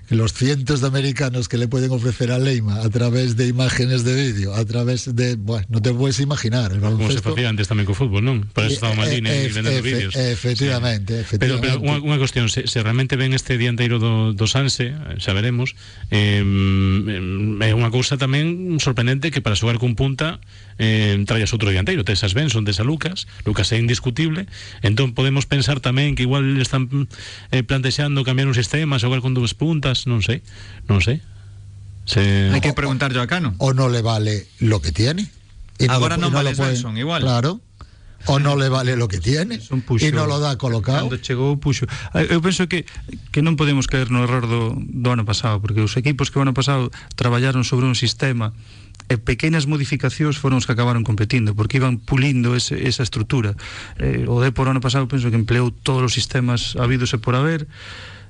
Los 0.10 0.34
cientos 0.34 0.82
de 0.82 0.88
americanos 0.88 1.48
que 1.48 1.58
le 1.58 1.68
pueden 1.68 1.90
ofrecer 1.92 2.32
a 2.32 2.38
Leima 2.38 2.82
a 2.84 2.90
través 2.90 3.36
de 3.38 3.48
imágenes 3.48 4.04
de 4.04 4.14
vídeo, 4.14 4.54
a 4.54 4.64
través 4.66 5.08
de... 5.16 5.36
Bueno, 5.36 5.66
no 5.70 5.82
te 5.82 5.94
puedes 5.94 6.20
imaginar, 6.20 6.72
el 6.74 6.82
Como 6.82 7.10
se 7.10 7.24
facía 7.24 7.48
antes 7.50 7.72
tamén 7.72 7.88
co 7.88 7.96
fútbol, 7.96 8.22
non? 8.22 8.44
Para 8.52 8.68
eso 8.68 8.84
estaba 8.84 8.94
Eh, 8.94 9.00
Maldini 9.00 9.30
eh, 9.32 9.48
vendendo 9.48 9.72
efe- 9.72 9.82
vídeos. 9.82 10.14
efectivamente, 10.16 11.24
Sí. 11.24 11.40
Pero, 11.40 11.58
pero 11.64 11.80
efectivamente. 11.80 11.88
unha, 11.88 11.98
unha 12.04 12.18
cuestión, 12.20 12.46
se, 12.52 12.68
se 12.68 12.84
realmente 12.84 13.16
ven 13.16 13.32
este 13.32 13.56
dianteiro 13.58 13.98
do, 13.98 14.36
do 14.36 14.46
Sanse, 14.46 14.92
eh, 14.92 15.18
xa 15.24 15.32
veremos, 15.32 15.74
eh, 16.12 16.44
é 17.64 17.72
unha 17.74 17.90
cousa 17.90 18.20
tamén 18.20 18.78
sorprendente 18.84 19.32
que 19.32 19.40
para 19.40 19.56
xogar 19.58 19.80
cun 19.80 19.96
punta 19.96 20.44
eh, 20.78 21.16
traías 21.26 21.50
outro 21.56 21.72
dianteiro, 21.72 22.04
tes 22.04 22.22
as 22.28 22.36
Benson, 22.36 22.66
tes 22.68 22.78
a 22.82 22.86
Lucas, 22.86 23.26
Lucas 23.48 23.72
é 23.72 23.80
indiscutible, 23.80 24.46
entón 24.84 25.14
podemos 25.16 25.46
pensar 25.48 25.80
tamén 25.80 26.14
que 26.20 26.28
igual 26.28 26.60
están 26.60 26.90
eh, 27.56 27.64
plantexando 27.64 28.22
cambiar 28.28 28.52
un 28.52 28.58
sistema, 28.58 29.00
xogar 29.00 29.22
con 29.24 29.32
dúas 29.38 29.54
puntas, 29.56 30.03
non 30.06 30.22
sei, 30.22 30.42
non 30.88 31.00
sei. 31.04 31.22
Se... 32.06 32.52
Hai 32.52 32.60
que 32.60 32.76
preguntar 32.76 33.14
yo 33.16 33.24
a 33.24 33.28
Cano. 33.28 33.56
O 33.64 33.72
no 33.72 33.88
le 33.88 34.02
vale 34.04 34.48
lo 34.60 34.82
que 34.84 34.92
tiene. 34.92 35.30
y 35.80 35.88
no 35.88 35.98
y 35.98 36.00
vale 36.02 36.18
lo 36.20 36.32
puede- 36.32 36.56
Svensson, 36.56 36.98
igual. 36.98 37.22
Claro. 37.24 37.60
O 38.26 38.40
no 38.40 38.56
le 38.56 38.70
vale 38.72 38.96
lo 38.96 39.10
que 39.12 39.20
tiene 39.20 39.60
Son 39.60 39.82
puxo, 39.84 40.08
y 40.08 40.12
no 40.16 40.24
lo 40.28 40.40
da 40.40 40.56
colocado. 40.58 41.12
Cando 41.12 41.20
chegou 41.20 41.60
puxo. 41.60 41.84
Ah, 42.16 42.24
Eu 42.24 42.40
penso 42.40 42.72
que 42.72 42.88
que 43.36 43.44
non 43.44 43.60
podemos 43.60 43.88
caer 43.92 44.08
no 44.16 44.24
error 44.24 44.48
do, 44.48 44.80
do 44.80 45.10
ano 45.12 45.28
pasado, 45.28 45.60
porque 45.60 45.84
os 45.84 45.92
equipos 46.00 46.32
que 46.32 46.40
o 46.40 46.44
ano 46.44 46.56
pasado 46.56 46.88
traballaron 47.20 47.68
sobre 47.68 47.84
un 47.84 48.00
sistema 48.00 48.56
e 49.12 49.20
pequenas 49.20 49.68
modificacións 49.68 50.40
foron 50.40 50.64
os 50.64 50.66
que 50.68 50.72
acabaron 50.72 51.04
competindo, 51.04 51.52
porque 51.52 51.84
iban 51.84 52.00
pulindo 52.00 52.56
ese, 52.56 52.88
esa 52.88 53.04
estrutura. 53.04 53.60
Eh, 54.00 54.24
o 54.32 54.40
Depor 54.40 54.72
ano 54.72 54.80
pasado 54.80 55.12
penso 55.12 55.28
que 55.28 55.36
empleou 55.36 55.76
todos 55.76 56.08
os 56.08 56.16
sistemas 56.16 56.80
habidos 56.80 57.12
e 57.12 57.20
por 57.20 57.36
haber, 57.36 57.68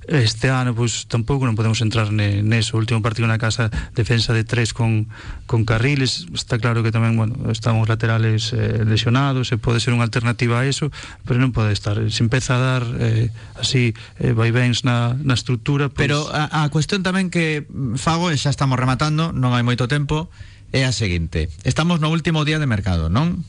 Este 0.07 0.49
ano, 0.51 0.75
pois, 0.75 1.07
tampouco 1.07 1.47
non 1.47 1.55
podemos 1.55 1.79
entrar 1.79 2.11
ne, 2.11 2.43
neso. 2.43 2.75
O 2.75 2.81
último 2.83 2.99
partido 2.99 3.23
na 3.29 3.39
casa, 3.39 3.71
defensa 3.95 4.35
de 4.35 4.43
tres 4.43 4.75
con, 4.75 5.07
con 5.47 5.63
carriles. 5.63 6.27
Está 6.35 6.59
claro 6.59 6.83
que 6.83 6.91
tamén, 6.91 7.15
bueno, 7.15 7.47
están 7.47 7.79
os 7.79 7.87
laterales 7.87 8.51
eh, 8.51 8.83
lesionados, 8.83 9.55
e 9.55 9.59
pode 9.61 9.79
ser 9.79 9.95
unha 9.95 10.03
alternativa 10.03 10.59
a 10.59 10.67
eso, 10.67 10.91
pero 11.23 11.39
non 11.39 11.55
pode 11.55 11.71
estar. 11.71 11.95
Se 12.11 12.19
empeza 12.19 12.59
a 12.59 12.61
dar 12.61 12.83
eh, 12.99 13.31
así 13.55 13.95
eh, 14.19 14.35
vaivens 14.35 14.83
na, 14.83 15.15
na 15.15 15.39
estrutura, 15.39 15.87
pois, 15.87 16.03
Pero 16.03 16.27
a, 16.27 16.67
a 16.67 16.67
cuestión 16.67 16.99
tamén 16.99 17.31
que 17.31 17.63
fago, 17.95 18.27
e 18.27 18.35
xa 18.35 18.51
estamos 18.51 18.75
rematando, 18.75 19.31
non 19.31 19.55
hai 19.55 19.63
moito 19.63 19.87
tempo, 19.87 20.27
é 20.75 20.83
a 20.83 20.91
seguinte. 20.91 21.47
Estamos 21.63 22.03
no 22.03 22.11
último 22.11 22.43
día 22.43 22.59
de 22.59 22.67
mercado, 22.67 23.07
non? 23.07 23.45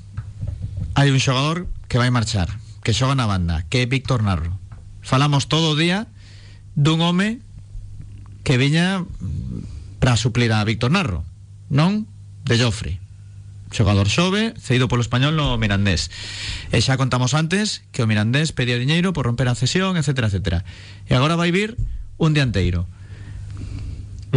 Hai 0.95 1.11
un 1.11 1.19
xogador 1.19 1.67
que 1.91 1.99
vai 1.99 2.15
marchar, 2.15 2.47
que 2.87 2.95
xoga 2.95 3.19
na 3.19 3.27
banda, 3.27 3.67
que 3.67 3.83
é 3.83 3.91
Víctor 3.91 4.23
Narro. 4.23 4.55
Falamos 5.03 5.51
todo 5.51 5.75
o 5.75 5.79
día 5.79 6.07
dun 6.75 7.01
home 7.01 7.41
que 8.43 8.59
viña 8.59 9.07
para 9.99 10.17
suplir 10.19 10.53
a 10.53 10.63
Víctor 10.63 10.91
Narro, 10.93 11.25
non? 11.73 12.07
De 12.45 12.61
Joffre. 12.61 13.01
Xogador 13.75 14.07
xove, 14.07 14.55
cedido 14.61 14.87
polo 14.87 15.03
español 15.03 15.35
no 15.35 15.59
Mirandés. 15.59 16.13
E 16.71 16.79
xa 16.79 16.95
contamos 17.01 17.35
antes 17.35 17.83
que 17.91 18.05
o 18.05 18.07
Mirandés 18.07 18.55
pedía 18.55 18.79
diñeiro 18.79 19.11
por 19.17 19.27
romper 19.27 19.49
a 19.51 19.59
cesión, 19.59 19.97
etcétera, 19.97 20.29
etcétera. 20.31 20.63
E 21.09 21.17
agora 21.19 21.35
vai 21.35 21.51
vir 21.51 21.75
un 22.21 22.37
dianteiro. 22.37 22.87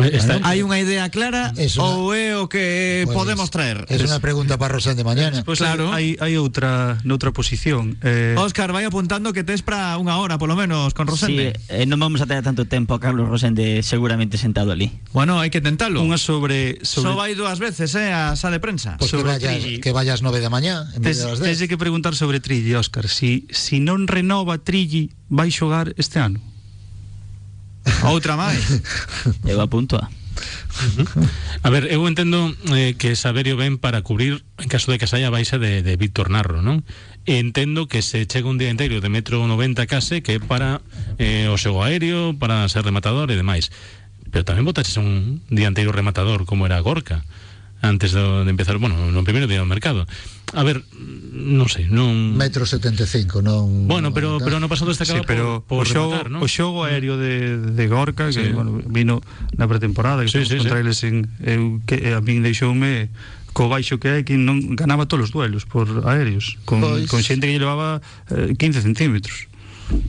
Está, 0.06 0.40
Hai 0.46 0.62
unha 0.62 0.78
idea 0.78 1.10
clara 1.10 1.54
Es 1.58 1.78
una- 1.78 1.88
ou 1.98 2.14
é 2.14 2.38
o 2.38 2.46
que 2.52 3.04
Pues, 3.06 3.16
podemos 3.18 3.50
traer? 3.50 3.86
Es 3.90 4.02
una 4.04 4.20
pregunta 4.20 4.58
para 4.58 4.76
Rosén 4.78 4.96
de 4.98 5.04
mañana. 5.04 5.42
Pois 5.44 5.58
claro. 5.60 5.90
hai, 5.94 6.14
hai 6.22 6.38
outra 6.38 6.98
noutra 7.08 7.34
posición. 7.34 7.98
Eh, 8.06 8.36
Óscar, 8.38 8.70
vai 8.72 8.86
apuntando 8.86 9.34
que 9.34 9.42
tes 9.44 9.62
para 9.66 9.98
unha 9.98 10.18
hora, 10.22 10.38
polo 10.38 10.54
menos, 10.56 10.94
con 10.94 11.08
Sí, 11.08 11.12
Rosende. 11.18 11.58
eh, 11.70 11.86
non 11.90 11.98
vamos 11.98 12.22
a 12.22 12.26
tener 12.30 12.44
tanto 12.46 12.70
tempo 12.70 12.94
a 12.94 13.00
Carlos 13.02 13.26
Rosende 13.30 13.82
seguramente 13.82 14.38
sentado 14.38 14.70
ali. 14.76 14.94
Bueno, 15.16 15.40
hai 15.42 15.50
que 15.50 15.62
tentalo. 15.64 16.00
unha 16.04 16.20
sobre 16.22 16.78
Só 16.86 17.02
sobre 17.02 17.16
vai 17.18 17.32
dúas 17.34 17.58
veces, 17.58 17.94
eh, 17.98 18.14
a 18.14 18.36
sala 18.38 18.58
de 18.58 18.62
prensa. 18.62 18.98
Pues 19.02 19.10
que 19.12 19.18
sobre 19.18 19.34
vayas, 19.38 19.58
Trilli. 19.58 19.80
que 19.82 19.92
vayas 19.96 20.22
9 20.22 20.40
de 20.44 20.50
mañana 20.50 20.92
en 20.94 21.02
vez 21.02 21.18
Tes, 21.18 21.26
de 21.26 21.32
las 21.32 21.40
tes 21.40 21.58
10. 21.58 21.60
de 21.60 21.68
que 21.68 21.78
preguntar 21.78 22.14
sobre 22.16 22.40
Trilli, 22.40 22.76
Óscar 22.76 23.08
Si, 23.10 23.48
si 23.50 23.80
non 23.80 24.06
renova 24.08 24.58
Trilli 24.62 25.10
Vai 25.28 25.52
xogar 25.52 25.92
este 26.00 26.20
ano 26.24 26.40
Outra 28.12 28.36
máis. 28.36 28.82
Eu 29.46 29.62
apunto 29.62 29.98
a. 29.98 30.10
A 31.64 31.70
ver, 31.70 31.90
eu 31.90 32.06
entendo 32.08 32.54
eh, 32.70 32.94
que 32.94 33.18
Saberio 33.18 33.58
ven 33.58 33.82
para 33.82 34.06
cubrir 34.06 34.46
en 34.62 34.70
caso 34.70 34.92
de 34.94 35.02
que 35.02 35.10
saia 35.10 35.34
baixa 35.34 35.58
de, 35.58 35.82
de 35.82 35.98
Víctor 35.98 36.30
Narro, 36.30 36.62
non? 36.62 36.86
E 37.26 37.42
entendo 37.42 37.90
que 37.90 38.06
se 38.06 38.24
chega 38.30 38.48
un 38.48 38.62
día 38.62 38.70
inteiro 38.70 39.02
de 39.02 39.10
metro 39.10 39.42
90 39.50 39.90
case 39.90 40.22
que 40.22 40.38
é 40.38 40.40
para 40.40 40.80
eh, 41.18 41.50
o 41.50 41.78
aéreo, 41.82 42.38
para 42.38 42.70
ser 42.70 42.86
rematador 42.86 43.34
e 43.34 43.40
demais. 43.40 43.74
Pero 44.30 44.46
tamén 44.46 44.68
botaches 44.68 45.02
un 45.02 45.42
dianteiro 45.50 45.90
rematador 45.90 46.46
como 46.46 46.70
era 46.70 46.78
Gorka 46.80 47.26
antes 47.82 48.12
de, 48.12 48.22
de 48.22 48.50
empezar, 48.50 48.78
bueno, 48.78 49.12
no 49.12 49.24
primeiro 49.24 49.48
día 49.48 49.60
do 49.62 49.70
mercado. 49.70 50.08
A 50.56 50.64
ver, 50.64 50.82
non 50.96 51.68
sei, 51.68 51.92
non 51.92 52.34
Metro 52.40 52.64
75, 52.64 53.44
non 53.44 53.86
Bueno, 53.86 54.16
pero 54.16 54.40
pero 54.40 54.64
no 54.64 54.72
pasado 54.72 54.90
destacaba 54.96 55.20
sí, 55.20 55.28
pero 55.28 55.62
por, 55.68 55.84
por 55.84 55.86
o 55.86 55.92
xogo, 55.92 56.16
rematar, 56.16 56.32
¿no? 56.32 56.40
o 56.40 56.48
xogo 56.48 56.82
mm. 56.84 56.88
aéreo 56.88 57.16
de, 57.20 57.60
de 57.60 57.86
Gorka 57.92 58.32
sí. 58.32 58.40
que 58.40 58.56
bueno, 58.56 58.80
vino 58.88 59.20
na 59.60 59.68
pretemporada 59.68 60.24
que 60.24 60.32
sí, 60.32 60.48
sí, 60.48 60.56
contra 60.56 60.80
sí. 60.80 60.84
eles 60.88 60.98
en 61.04 61.28
eu 61.44 61.84
que 61.84 62.16
a 62.16 62.24
min 62.24 62.48
deixoume 62.48 63.12
co 63.52 63.68
baixo 63.68 64.00
que 64.00 64.10
é 64.10 64.18
que 64.24 64.40
non 64.40 64.80
ganaba 64.80 65.04
todos 65.04 65.30
os 65.30 65.32
duelos 65.36 65.68
por 65.68 65.90
aéreos 66.08 66.56
con, 66.64 66.80
pois... 66.80 67.12
con 67.12 67.20
xente 67.20 67.52
que 67.52 67.60
llevaba 67.60 68.00
eh, 68.32 68.56
15 68.56 68.88
centímetros 68.88 69.52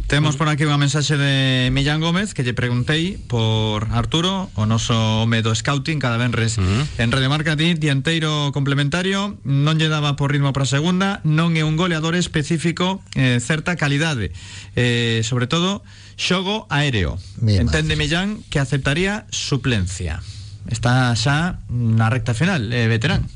Temos 0.08 0.34
por 0.34 0.48
aquí 0.48 0.66
unha 0.66 0.80
mensaxe 0.80 1.14
de 1.14 1.68
Millán 1.70 2.02
Gómez 2.02 2.34
que 2.34 2.42
lle 2.42 2.56
preguntei 2.56 3.20
por 3.30 3.86
Arturo, 3.94 4.50
o 4.58 4.64
noso 4.66 5.22
home 5.22 5.44
do 5.44 5.54
scouting 5.54 6.02
cada 6.02 6.18
venres 6.18 6.58
Ujú. 6.58 6.88
en 6.98 7.12
Radio 7.14 7.30
Marca 7.30 7.54
di, 7.54 7.78
dianteiro 7.78 8.50
complementario, 8.50 9.38
non 9.46 9.78
lle 9.78 9.86
daba 9.86 10.18
por 10.18 10.34
ritmo 10.34 10.50
para 10.50 10.66
a 10.66 10.72
segunda, 10.72 11.22
non 11.22 11.54
é 11.54 11.62
un 11.62 11.78
goleador 11.78 12.18
específico, 12.18 13.04
eh, 13.14 13.38
certa 13.38 13.78
calidade. 13.78 14.34
Eh, 14.74 15.22
sobre 15.22 15.46
todo, 15.46 15.86
xogo 16.18 16.66
aéreo. 16.72 17.20
Mi 17.38 17.54
Entende 17.60 17.94
madre. 17.94 18.00
Millán 18.02 18.28
que 18.50 18.58
aceptaría 18.58 19.30
suplencia. 19.30 20.24
Está 20.66 21.14
xa 21.14 21.62
na 21.70 22.10
recta 22.10 22.34
final, 22.34 22.72
eh, 22.74 22.90
veterán. 22.90 23.30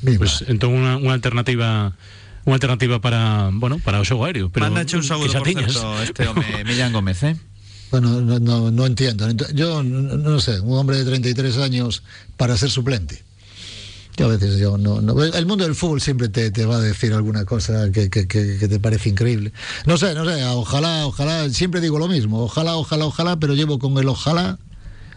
Pues 0.00 0.46
entón 0.46 0.78
unha, 0.78 0.94
unha 0.96 1.12
alternativa 1.12 1.98
unha 2.48 2.56
alternativa 2.56 2.96
para, 3.04 3.52
bueno, 3.52 3.76
para 3.84 4.00
o 4.00 4.04
xogo 4.08 4.24
aéreo, 4.24 4.48
pero 4.48 4.64
un 4.72 5.04
saúdo, 5.04 5.28
por 5.28 5.44
certo, 5.44 6.00
este 6.00 6.24
home 6.24 6.64
Millán 6.64 6.92
Gómez, 6.96 7.20
eh? 7.28 7.36
Bueno, 7.92 8.20
no, 8.20 8.40
no, 8.40 8.70
no 8.72 8.84
entiendo. 8.88 9.28
Ent- 9.28 9.52
Yo 9.52 9.82
no, 9.84 10.16
no 10.16 10.40
sé, 10.40 10.60
un 10.60 10.76
hombre 10.76 10.96
de 10.98 11.04
33 11.04 11.56
años 11.58 12.02
para 12.36 12.56
ser 12.56 12.68
suplente. 12.72 13.22
Yo 14.16 14.26
a 14.26 14.28
veces 14.34 14.58
yo 14.58 14.76
no, 14.76 15.00
no- 15.00 15.14
El 15.22 15.46
mundo 15.46 15.64
del 15.64 15.74
fútbol 15.76 16.00
siempre 16.00 16.28
te, 16.28 16.50
te 16.50 16.66
va 16.66 16.76
a 16.76 16.80
decir 16.80 17.12
alguna 17.14 17.44
cosa 17.44 17.90
que, 17.92 18.10
que- 18.10 18.26
que- 18.26 18.58
que 18.58 18.68
te 18.68 18.80
parece 18.80 19.08
increíble. 19.08 19.52
No 19.86 19.96
sé, 19.96 20.12
no 20.14 20.24
sé, 20.24 20.42
ojalá, 20.44 21.06
ojalá, 21.06 21.48
siempre 21.50 21.80
digo 21.80 21.98
lo 21.98 22.08
mismo, 22.08 22.42
ojalá, 22.42 22.76
ojalá, 22.76 23.06
ojalá, 23.06 23.36
pero 23.38 23.54
llevo 23.54 23.78
con 23.78 23.96
el 23.96 24.08
ojalá 24.08 24.58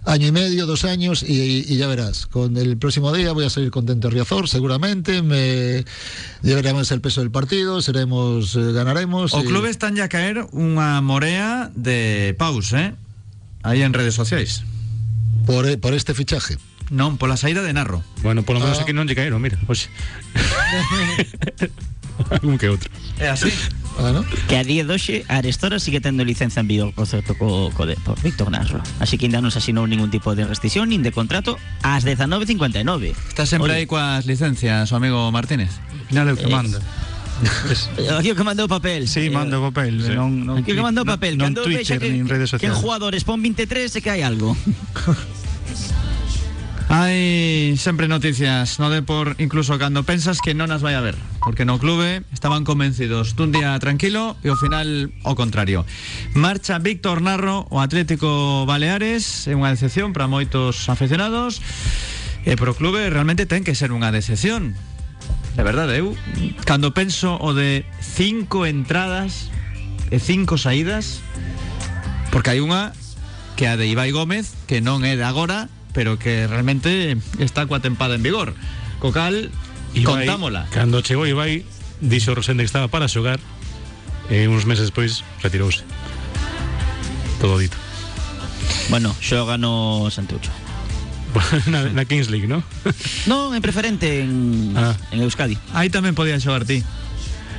año 0.05 0.27
y 0.27 0.31
medio, 0.31 0.65
dos 0.65 0.83
años 0.83 1.23
y, 1.23 1.63
y 1.67 1.77
ya 1.77 1.87
verás. 1.87 2.25
Con 2.25 2.57
el 2.57 2.77
próximo 2.77 3.13
día 3.13 3.31
voy 3.33 3.45
a 3.45 3.49
salir 3.49 3.69
contento 3.71 4.07
de 4.09 4.15
Riazor, 4.15 4.49
seguramente. 4.49 5.21
Me 5.21 5.85
llevaremos 6.41 6.91
el 6.91 7.01
peso 7.01 7.21
del 7.21 7.31
partido, 7.31 7.81
seremos, 7.81 8.55
eh, 8.55 8.71
ganaremos. 8.73 9.33
O 9.33 9.41
y- 9.41 9.45
clube 9.45 9.69
están 9.69 9.95
ya 9.95 10.05
a 10.05 10.09
caer 10.09 10.45
unha 10.51 10.99
morea 11.05 11.69
de 11.77 12.33
paus, 12.37 12.73
eh? 12.73 12.93
Aí 13.63 13.81
en 13.85 13.93
redes 13.93 14.15
sociais. 14.17 14.63
por, 15.45 15.65
eh, 15.65 15.77
por 15.77 15.93
este 15.93 16.13
fichaje. 16.13 16.57
Non, 16.93 17.15
pola 17.17 17.33
saída 17.39 17.61
de 17.63 17.71
Narro. 17.73 18.03
Bueno, 18.21 18.43
polo 18.43 18.59
menos 18.59 18.77
Ah. 18.77 18.83
aquí 18.85 18.93
non 18.93 19.07
lle 19.09 19.15
caeron, 19.17 19.41
mira. 19.41 19.57
Algún 22.35 22.57
que 22.61 22.69
outro. 22.69 22.89
É 23.17 23.29
así. 23.29 23.49
Bueno, 23.99 24.23
Que 24.47 24.55
a 24.55 24.63
día 24.63 24.87
de 24.87 24.93
hoxe 24.95 25.27
a 25.27 25.43
Arestora 25.43 25.77
sigue 25.77 25.99
tendo 25.99 26.23
licenza 26.23 26.63
en 26.63 26.67
vigor, 26.71 26.93
por 26.95 27.05
certo, 27.05 27.35
co, 27.37 27.69
co 27.75 27.85
de, 27.85 27.95
por 28.01 28.15
Víctor 28.23 28.49
Narro. 28.49 28.79
Así 29.03 29.17
que 29.19 29.27
ainda 29.27 29.43
non 29.43 29.51
se 29.51 29.59
asinou 29.59 29.83
ningún 29.85 30.07
tipo 30.09 30.31
de 30.33 30.47
restricción 30.47 30.87
nin 30.89 31.03
de 31.03 31.11
contrato 31.11 31.59
ás 31.83 32.07
19.59. 32.07 33.13
Está 33.29 33.43
sempre 33.45 33.75
aí 33.75 33.85
coas 33.85 34.23
licencias, 34.25 34.89
o 34.89 34.95
amigo 34.95 35.27
Martínez. 35.35 35.75
Al 35.91 36.07
final 36.07 36.25
é 36.29 36.33
o 36.33 36.37
que 36.39 36.47
Eh, 36.47 36.55
manda. 36.55 36.79
Es- 37.69 37.89
Aquí 38.15 38.31
o 38.33 38.35
que 38.37 38.45
mandou 38.47 38.65
o 38.65 38.71
papel. 38.71 39.09
Sí, 39.11 39.27
manda 39.29 39.59
o 39.59 39.69
papel, 39.69 39.99
sí. 40.01 40.15
non, 40.15 40.29
non 40.47 40.63
Aquí 40.63 40.71
o 40.71 40.75
que 40.79 40.85
mandou 40.85 41.03
o 41.03 41.07
non- 41.09 41.13
papel. 41.19 41.35
Non 41.35 41.51
Cando 41.51 41.67
Twitter, 41.67 41.83
vexa 41.83 41.99
que, 41.99 42.09
nin 42.09 42.25
redes 42.31 42.47
que 42.55 42.63
en 42.63 42.73
sociales. 42.73 42.79
jugadores 42.79 43.21
pon 43.27 43.43
23 43.43 43.91
e 43.91 43.99
que 44.01 44.09
hai 44.09 44.23
algo. 44.23 44.55
Hai 46.91 47.79
sempre 47.79 48.11
noticias 48.11 48.75
no 48.75 48.91
Depor 48.91 49.39
incluso 49.39 49.79
cando 49.79 50.03
pensas 50.03 50.43
que 50.43 50.51
non 50.51 50.75
as 50.75 50.83
vai 50.83 50.91
a 50.91 50.99
ver 50.99 51.15
porque 51.39 51.63
no 51.63 51.79
clube 51.79 52.27
estaban 52.35 52.67
convencidos 52.67 53.31
dun 53.39 53.55
día 53.55 53.79
tranquilo 53.79 54.35
e 54.43 54.51
ao 54.51 54.59
final 54.59 55.07
o 55.23 55.31
contrario. 55.31 55.87
Marcha 56.35 56.83
Víctor 56.83 57.23
Narro 57.23 57.63
o 57.71 57.79
Atlético 57.79 58.67
Baleares 58.67 59.47
é 59.47 59.55
unha 59.55 59.71
decepción 59.71 60.11
para 60.11 60.27
moitos 60.27 60.91
aficionados 60.91 61.63
e 62.43 62.59
pro 62.59 62.75
clube 62.75 63.07
realmente 63.07 63.47
ten 63.47 63.63
que 63.63 63.71
ser 63.71 63.95
unha 63.95 64.11
decepción. 64.11 64.75
De 65.55 65.63
verdade, 65.63 65.95
eu 65.95 66.11
cando 66.67 66.91
penso 66.91 67.39
o 67.39 67.55
de 67.55 67.87
cinco 68.03 68.67
entradas 68.67 69.47
e 70.11 70.19
cinco 70.19 70.59
saídas 70.59 71.23
porque 72.35 72.51
hai 72.51 72.59
unha 72.59 72.91
que 73.55 73.71
a 73.71 73.79
de 73.79 73.87
Ibai 73.87 74.11
Gómez 74.11 74.59
que 74.67 74.83
non 74.83 75.07
é 75.07 75.15
de 75.15 75.23
agora 75.23 75.71
pero 75.93 76.17
que 76.19 76.47
realmente 76.47 77.17
está 77.39 77.67
coa 77.67 77.79
tempada 77.83 78.15
en 78.15 78.23
vigor 78.23 78.55
co 78.99 79.11
cal 79.11 79.51
Ibai, 79.91 80.23
contámola 80.23 80.67
Cando 80.71 81.03
chegou 81.03 81.27
Ibai, 81.27 81.63
dixo 81.99 82.31
Rosende 82.31 82.63
que 82.63 82.69
estaba 82.71 82.87
para 82.87 83.11
xogar 83.11 83.39
e 84.31 84.47
uns 84.47 84.63
meses 84.63 84.87
despois 84.87 85.27
retirouse. 85.43 85.83
Todo 87.43 87.57
dito. 87.59 87.75
Bueno, 88.89 89.11
xoga 89.19 89.57
no 89.59 90.07
Santeucho. 90.13 90.51
na, 91.71 91.87
na 91.91 92.03
Kings 92.05 92.29
League, 92.29 92.47
¿no? 92.47 92.63
Non, 93.27 93.55
en 93.55 93.59
preferente 93.63 94.19
en, 94.23 94.75
Ah. 94.75 94.95
en 95.11 95.23
Euskadi. 95.23 95.55
aí 95.75 95.87
tamén 95.91 96.15
podía 96.15 96.35
xogar 96.39 96.63
ti 96.67 96.83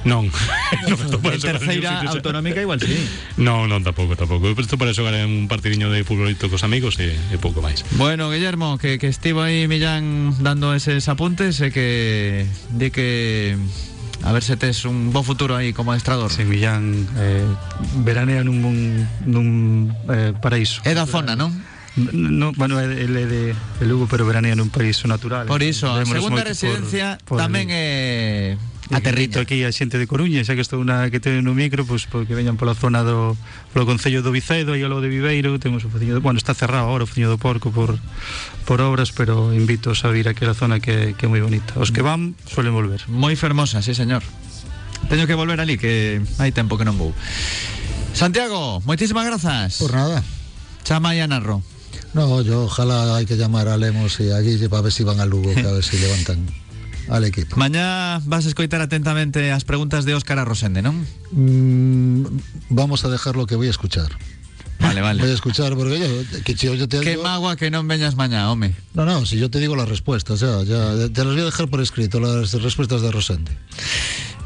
non. 0.05 0.27
para 1.23 1.37
en 1.37 1.43
terceira 1.43 2.03
autonómica 2.11 2.59
igual 2.59 2.83
sí 2.83 2.99
Non, 3.39 3.71
non, 3.71 3.87
tampouco, 3.87 4.19
tampouco. 4.19 4.51
Eu 4.51 4.59
estou 4.59 4.79
para 4.79 4.91
xogar 4.95 5.15
un 5.23 5.47
partidiño 5.47 5.91
de 5.91 6.03
futbolito 6.03 6.51
cos 6.51 6.67
amigos 6.67 6.99
e, 6.99 7.15
e 7.15 7.37
pouco 7.39 7.63
máis. 7.63 7.87
Bueno, 7.95 8.31
Guillermo, 8.31 8.79
que, 8.79 8.99
que 8.99 9.07
estivo 9.07 9.43
aí 9.43 9.71
Millán 9.71 10.35
dando 10.43 10.75
eses 10.75 11.07
apuntes 11.07 11.63
e 11.63 11.71
que 11.71 12.47
di 12.75 12.91
que 12.91 13.55
a 14.23 14.31
ver 14.31 14.43
se 14.43 14.57
tes 14.57 14.85
un 14.87 15.11
bo 15.11 15.23
futuro 15.23 15.55
aí 15.55 15.73
como 15.75 15.91
adestrador. 15.95 16.31
Se 16.31 16.45
Millán 16.47 17.07
eh, 17.19 17.47
veranea 18.03 18.43
nun, 18.43 18.59
nun, 18.63 18.79
nun 19.27 19.49
eh, 20.11 20.35
paraíso. 20.39 20.83
É 20.87 20.95
da 20.95 21.07
zona, 21.07 21.35
non? 21.35 21.51
No, 21.95 22.53
bueno, 22.57 22.81
ele 22.81 23.23
é 23.23 23.27
de, 23.27 23.43
de 23.53 23.85
Lugo, 23.85 24.09
pero 24.09 24.25
veranea 24.25 24.57
nun 24.57 24.73
país 24.73 24.97
natural. 25.05 25.45
Por 25.45 25.61
iso, 25.61 25.93
a 25.93 26.07
segunda 26.09 26.41
por- 26.41 26.49
residencia 26.49 27.21
por 27.27 27.37
tamén 27.37 27.69
é 27.69 28.57
a 28.57 28.57
Invito 28.57 28.72
terriña. 29.01 29.41
aquí 29.41 29.65
a 29.65 29.73
xente 29.73 29.97
de 29.97 30.05
Coruña, 30.05 30.45
xa 30.45 30.53
que 30.53 30.61
estou 30.61 30.83
na 30.85 31.09
que 31.09 31.23
teño 31.23 31.41
no 31.41 31.57
micro, 31.57 31.87
pois 31.87 32.05
porque 32.05 32.37
veñan 32.37 32.61
pola 32.61 32.77
zona 32.77 33.01
do 33.07 33.39
polo 33.73 33.89
concello 33.89 34.21
do 34.21 34.35
Vicedo 34.35 34.77
e 34.77 34.85
ao 34.85 34.93
lado 34.93 35.01
de 35.01 35.09
Viveiro, 35.09 35.57
temos 35.57 35.87
o 35.87 35.89
fociño 35.89 36.21
bueno, 36.21 36.37
está 36.37 36.53
cerrado 36.53 36.91
agora 36.91 37.05
o 37.05 37.09
fociño 37.09 37.33
do 37.33 37.41
Porco 37.41 37.73
por 37.73 37.97
por 38.69 38.85
obras, 38.85 39.15
pero 39.15 39.55
invito 39.57 39.97
a 39.97 40.09
vir 40.13 40.29
a 40.29 40.37
aquela 40.37 40.53
zona 40.53 40.83
que, 40.83 41.17
que 41.17 41.25
é 41.25 41.29
moi 41.31 41.41
bonita. 41.41 41.79
Os 41.81 41.89
que 41.95 42.05
van 42.05 42.37
suelen 42.45 42.77
volver. 42.77 43.07
Moi 43.09 43.33
fermosa, 43.39 43.81
sí, 43.81 43.97
señor. 43.97 44.21
Teño 45.09 45.25
que 45.25 45.39
volver 45.39 45.63
ali 45.63 45.81
que 45.81 46.21
hai 46.37 46.53
tempo 46.53 46.77
que 46.77 46.85
non 46.85 46.99
vou. 47.01 47.17
Santiago, 48.13 48.85
moitísimas 48.85 49.25
grazas. 49.25 49.81
por 49.81 49.97
nada. 49.97 50.21
Chama 50.85 51.15
e 51.17 51.23
a 51.23 51.27
Narro. 51.31 51.63
No, 52.15 52.43
yo 52.43 52.65
ojalá 52.65 53.17
hay 53.17 53.25
que 53.25 53.37
llamar 53.37 53.69
a 53.69 53.77
Lemos 53.77 54.21
y 54.21 54.31
a 54.31 54.41
Guille 54.41 54.69
para 54.69 54.83
ver 54.83 54.93
si 54.93 55.03
van 55.03 55.21
al 55.21 55.31
Lugo, 55.31 55.55
que 55.55 55.67
a 55.67 55.73
ver 55.73 55.85
si 55.85 55.99
levantan 55.99 56.45
al 57.09 57.25
equipo. 57.25 57.57
Mañá 57.57 58.19
vas 58.25 58.45
a 58.45 58.49
escoitar 58.49 58.81
atentamente 58.81 59.51
as 59.53 59.65
preguntas 59.65 60.05
de 60.05 60.15
Óscar 60.15 60.39
a 60.39 60.45
Rosende, 60.45 60.83
non? 60.83 61.03
Mm, 61.35 62.27
vamos 62.71 63.05
a 63.05 63.09
dejar 63.11 63.35
lo 63.37 63.47
que 63.47 63.57
voy 63.57 63.67
a 63.67 63.75
escuchar. 63.75 64.11
Vale, 64.83 64.99
Voy 65.01 65.11
a 65.11 65.15
vale. 65.15 65.33
escuchar 65.33 65.77
porque 65.79 65.95
yo, 66.01 66.43
que 66.43 66.57
si 66.57 66.67
yo 66.67 66.89
te 66.89 66.99
Que 67.01 67.15
digo- 67.15 67.23
magua 67.23 67.55
que 67.55 67.71
non 67.71 67.87
veñas 67.87 68.19
mañá, 68.19 68.51
home. 68.51 68.75
No, 68.99 69.07
no, 69.07 69.23
si 69.27 69.39
yo 69.39 69.47
te 69.47 69.63
digo 69.63 69.77
las 69.79 69.87
respuestas, 69.89 70.41
ya, 70.43 70.59
ya, 70.67 71.07
te 71.07 71.23
las 71.23 71.35
voy 71.39 71.43
a 71.43 71.51
dejar 71.51 71.69
por 71.71 71.79
escrito, 71.81 72.19
las 72.19 72.51
respuestas 72.59 72.99
de 73.03 73.11
Rosende. 73.15 73.55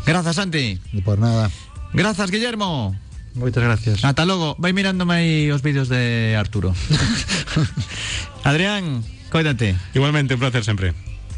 Grazas, 0.04 0.36
Santi. 0.36 0.76
Y 0.92 1.00
por 1.00 1.16
nada. 1.18 1.48
Grazas, 1.96 2.30
Guillermo. 2.30 2.92
Moitas 3.32 3.64
gracias. 3.64 4.04
Ata 4.04 4.24
logo. 4.28 4.56
Vai 4.60 4.72
mirándome 4.76 5.12
aí 5.16 5.48
os 5.52 5.60
vídeos 5.64 5.88
de 5.88 6.36
Arturo. 6.36 6.72
Adrián, 8.44 9.04
cuídate. 9.32 9.76
Igualmente, 9.94 10.34
un 10.34 10.40
placer 10.40 10.64
sempre. 10.64 10.92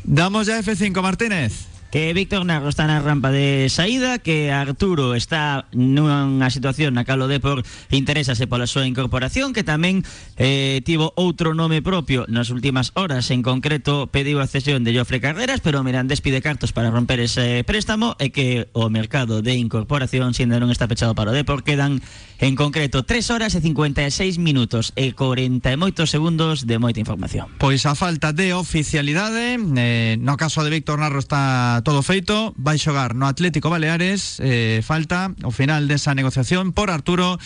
Damos 0.04 0.46
ya 0.46 0.58
F5, 0.60 1.02
Martínez. 1.02 1.68
Que 1.90 2.12
Víctor 2.12 2.44
Narro 2.44 2.68
está 2.68 2.86
na 2.86 3.00
rampa 3.00 3.32
de 3.32 3.72
saída 3.72 4.18
Que 4.18 4.52
Arturo 4.52 5.16
está 5.16 5.64
nunha 5.72 6.52
situación 6.52 6.92
na 6.92 7.08
calo 7.08 7.32
de 7.32 7.40
por 7.40 7.64
Interésase 7.88 8.44
pola 8.44 8.68
súa 8.68 8.84
incorporación 8.84 9.56
Que 9.56 9.64
tamén 9.64 10.04
eh, 10.36 10.84
tivo 10.84 11.16
outro 11.16 11.56
nome 11.56 11.80
propio 11.80 12.28
Nas 12.28 12.52
últimas 12.52 12.92
horas 12.92 13.32
En 13.32 13.40
concreto 13.40 14.12
pediu 14.12 14.36
a 14.44 14.50
cesión 14.50 14.84
de 14.84 14.92
Jofre 14.92 15.24
Carreras 15.24 15.64
Pero 15.64 15.80
Mirandés 15.80 16.20
pide 16.20 16.44
cartos 16.44 16.76
para 16.76 16.92
romper 16.92 17.24
ese 17.24 17.64
préstamo 17.64 18.20
E 18.20 18.36
que 18.36 18.68
o 18.76 18.92
mercado 18.92 19.40
de 19.40 19.56
incorporación 19.56 20.36
Siendo 20.36 20.60
non 20.60 20.68
está 20.68 20.92
pechado 20.92 21.16
para 21.16 21.32
o 21.32 21.36
Depor 21.36 21.64
Quedan 21.64 22.04
en 22.38 22.54
concreto 22.54 23.02
3 23.02 23.30
horas 23.30 23.54
e 23.54 23.60
56 23.60 24.38
minutos 24.38 24.92
E 24.94 25.12
40 25.12 25.74
e 25.74 26.06
segundos 26.06 26.66
de 26.70 26.78
moita 26.78 27.02
información. 27.02 27.50
Pois 27.58 27.82
a 27.84 27.98
falta 27.98 28.30
de 28.32 28.54
oficialidade 28.54 29.58
eh, 29.58 30.16
No 30.22 30.38
caso 30.38 30.62
de 30.62 30.70
Víctor 30.70 31.02
Narro 31.02 31.18
está 31.18 31.82
todo 31.82 32.06
feito 32.06 32.54
Vai 32.54 32.78
xogar 32.78 33.18
no 33.18 33.26
Atlético 33.26 33.70
Baleares 33.70 34.38
eh, 34.38 34.80
Falta 34.86 35.34
o 35.42 35.50
final 35.50 35.90
desa 35.90 36.14
negociación 36.14 36.70
por 36.70 36.94
Arturo 36.94 37.42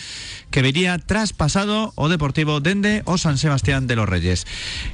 Que 0.53 0.61
vería 0.61 1.01
traspasado 1.01 1.91
o 1.97 2.05
Deportivo 2.09 2.61
dende 2.61 3.01
o 3.09 3.17
San 3.17 3.37
Sebastián 3.37 3.87
de 3.87 3.95
los 3.95 4.07
Reyes. 4.07 4.45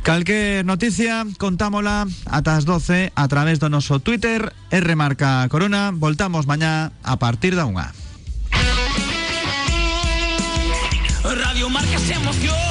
Calquer 0.03 0.63
noticia 0.63 1.27
contámola 1.37 2.07
ata 2.25 2.55
as 2.55 2.63
12 2.63 3.11
A 3.15 3.25
través 3.27 3.59
do 3.59 3.67
noso 3.67 3.99
Twitter 3.99 4.55
R 4.71 4.95
Marca 4.95 5.43
Corona. 5.51 5.91
Voltamos 5.91 6.47
mañá 6.47 6.95
a 7.03 7.19
partir 7.19 7.59
da 7.59 7.67
unha 7.67 7.91
Radio 11.24 11.70
Marca 11.70 11.99
se 11.99 12.13
emoción. 12.13 12.68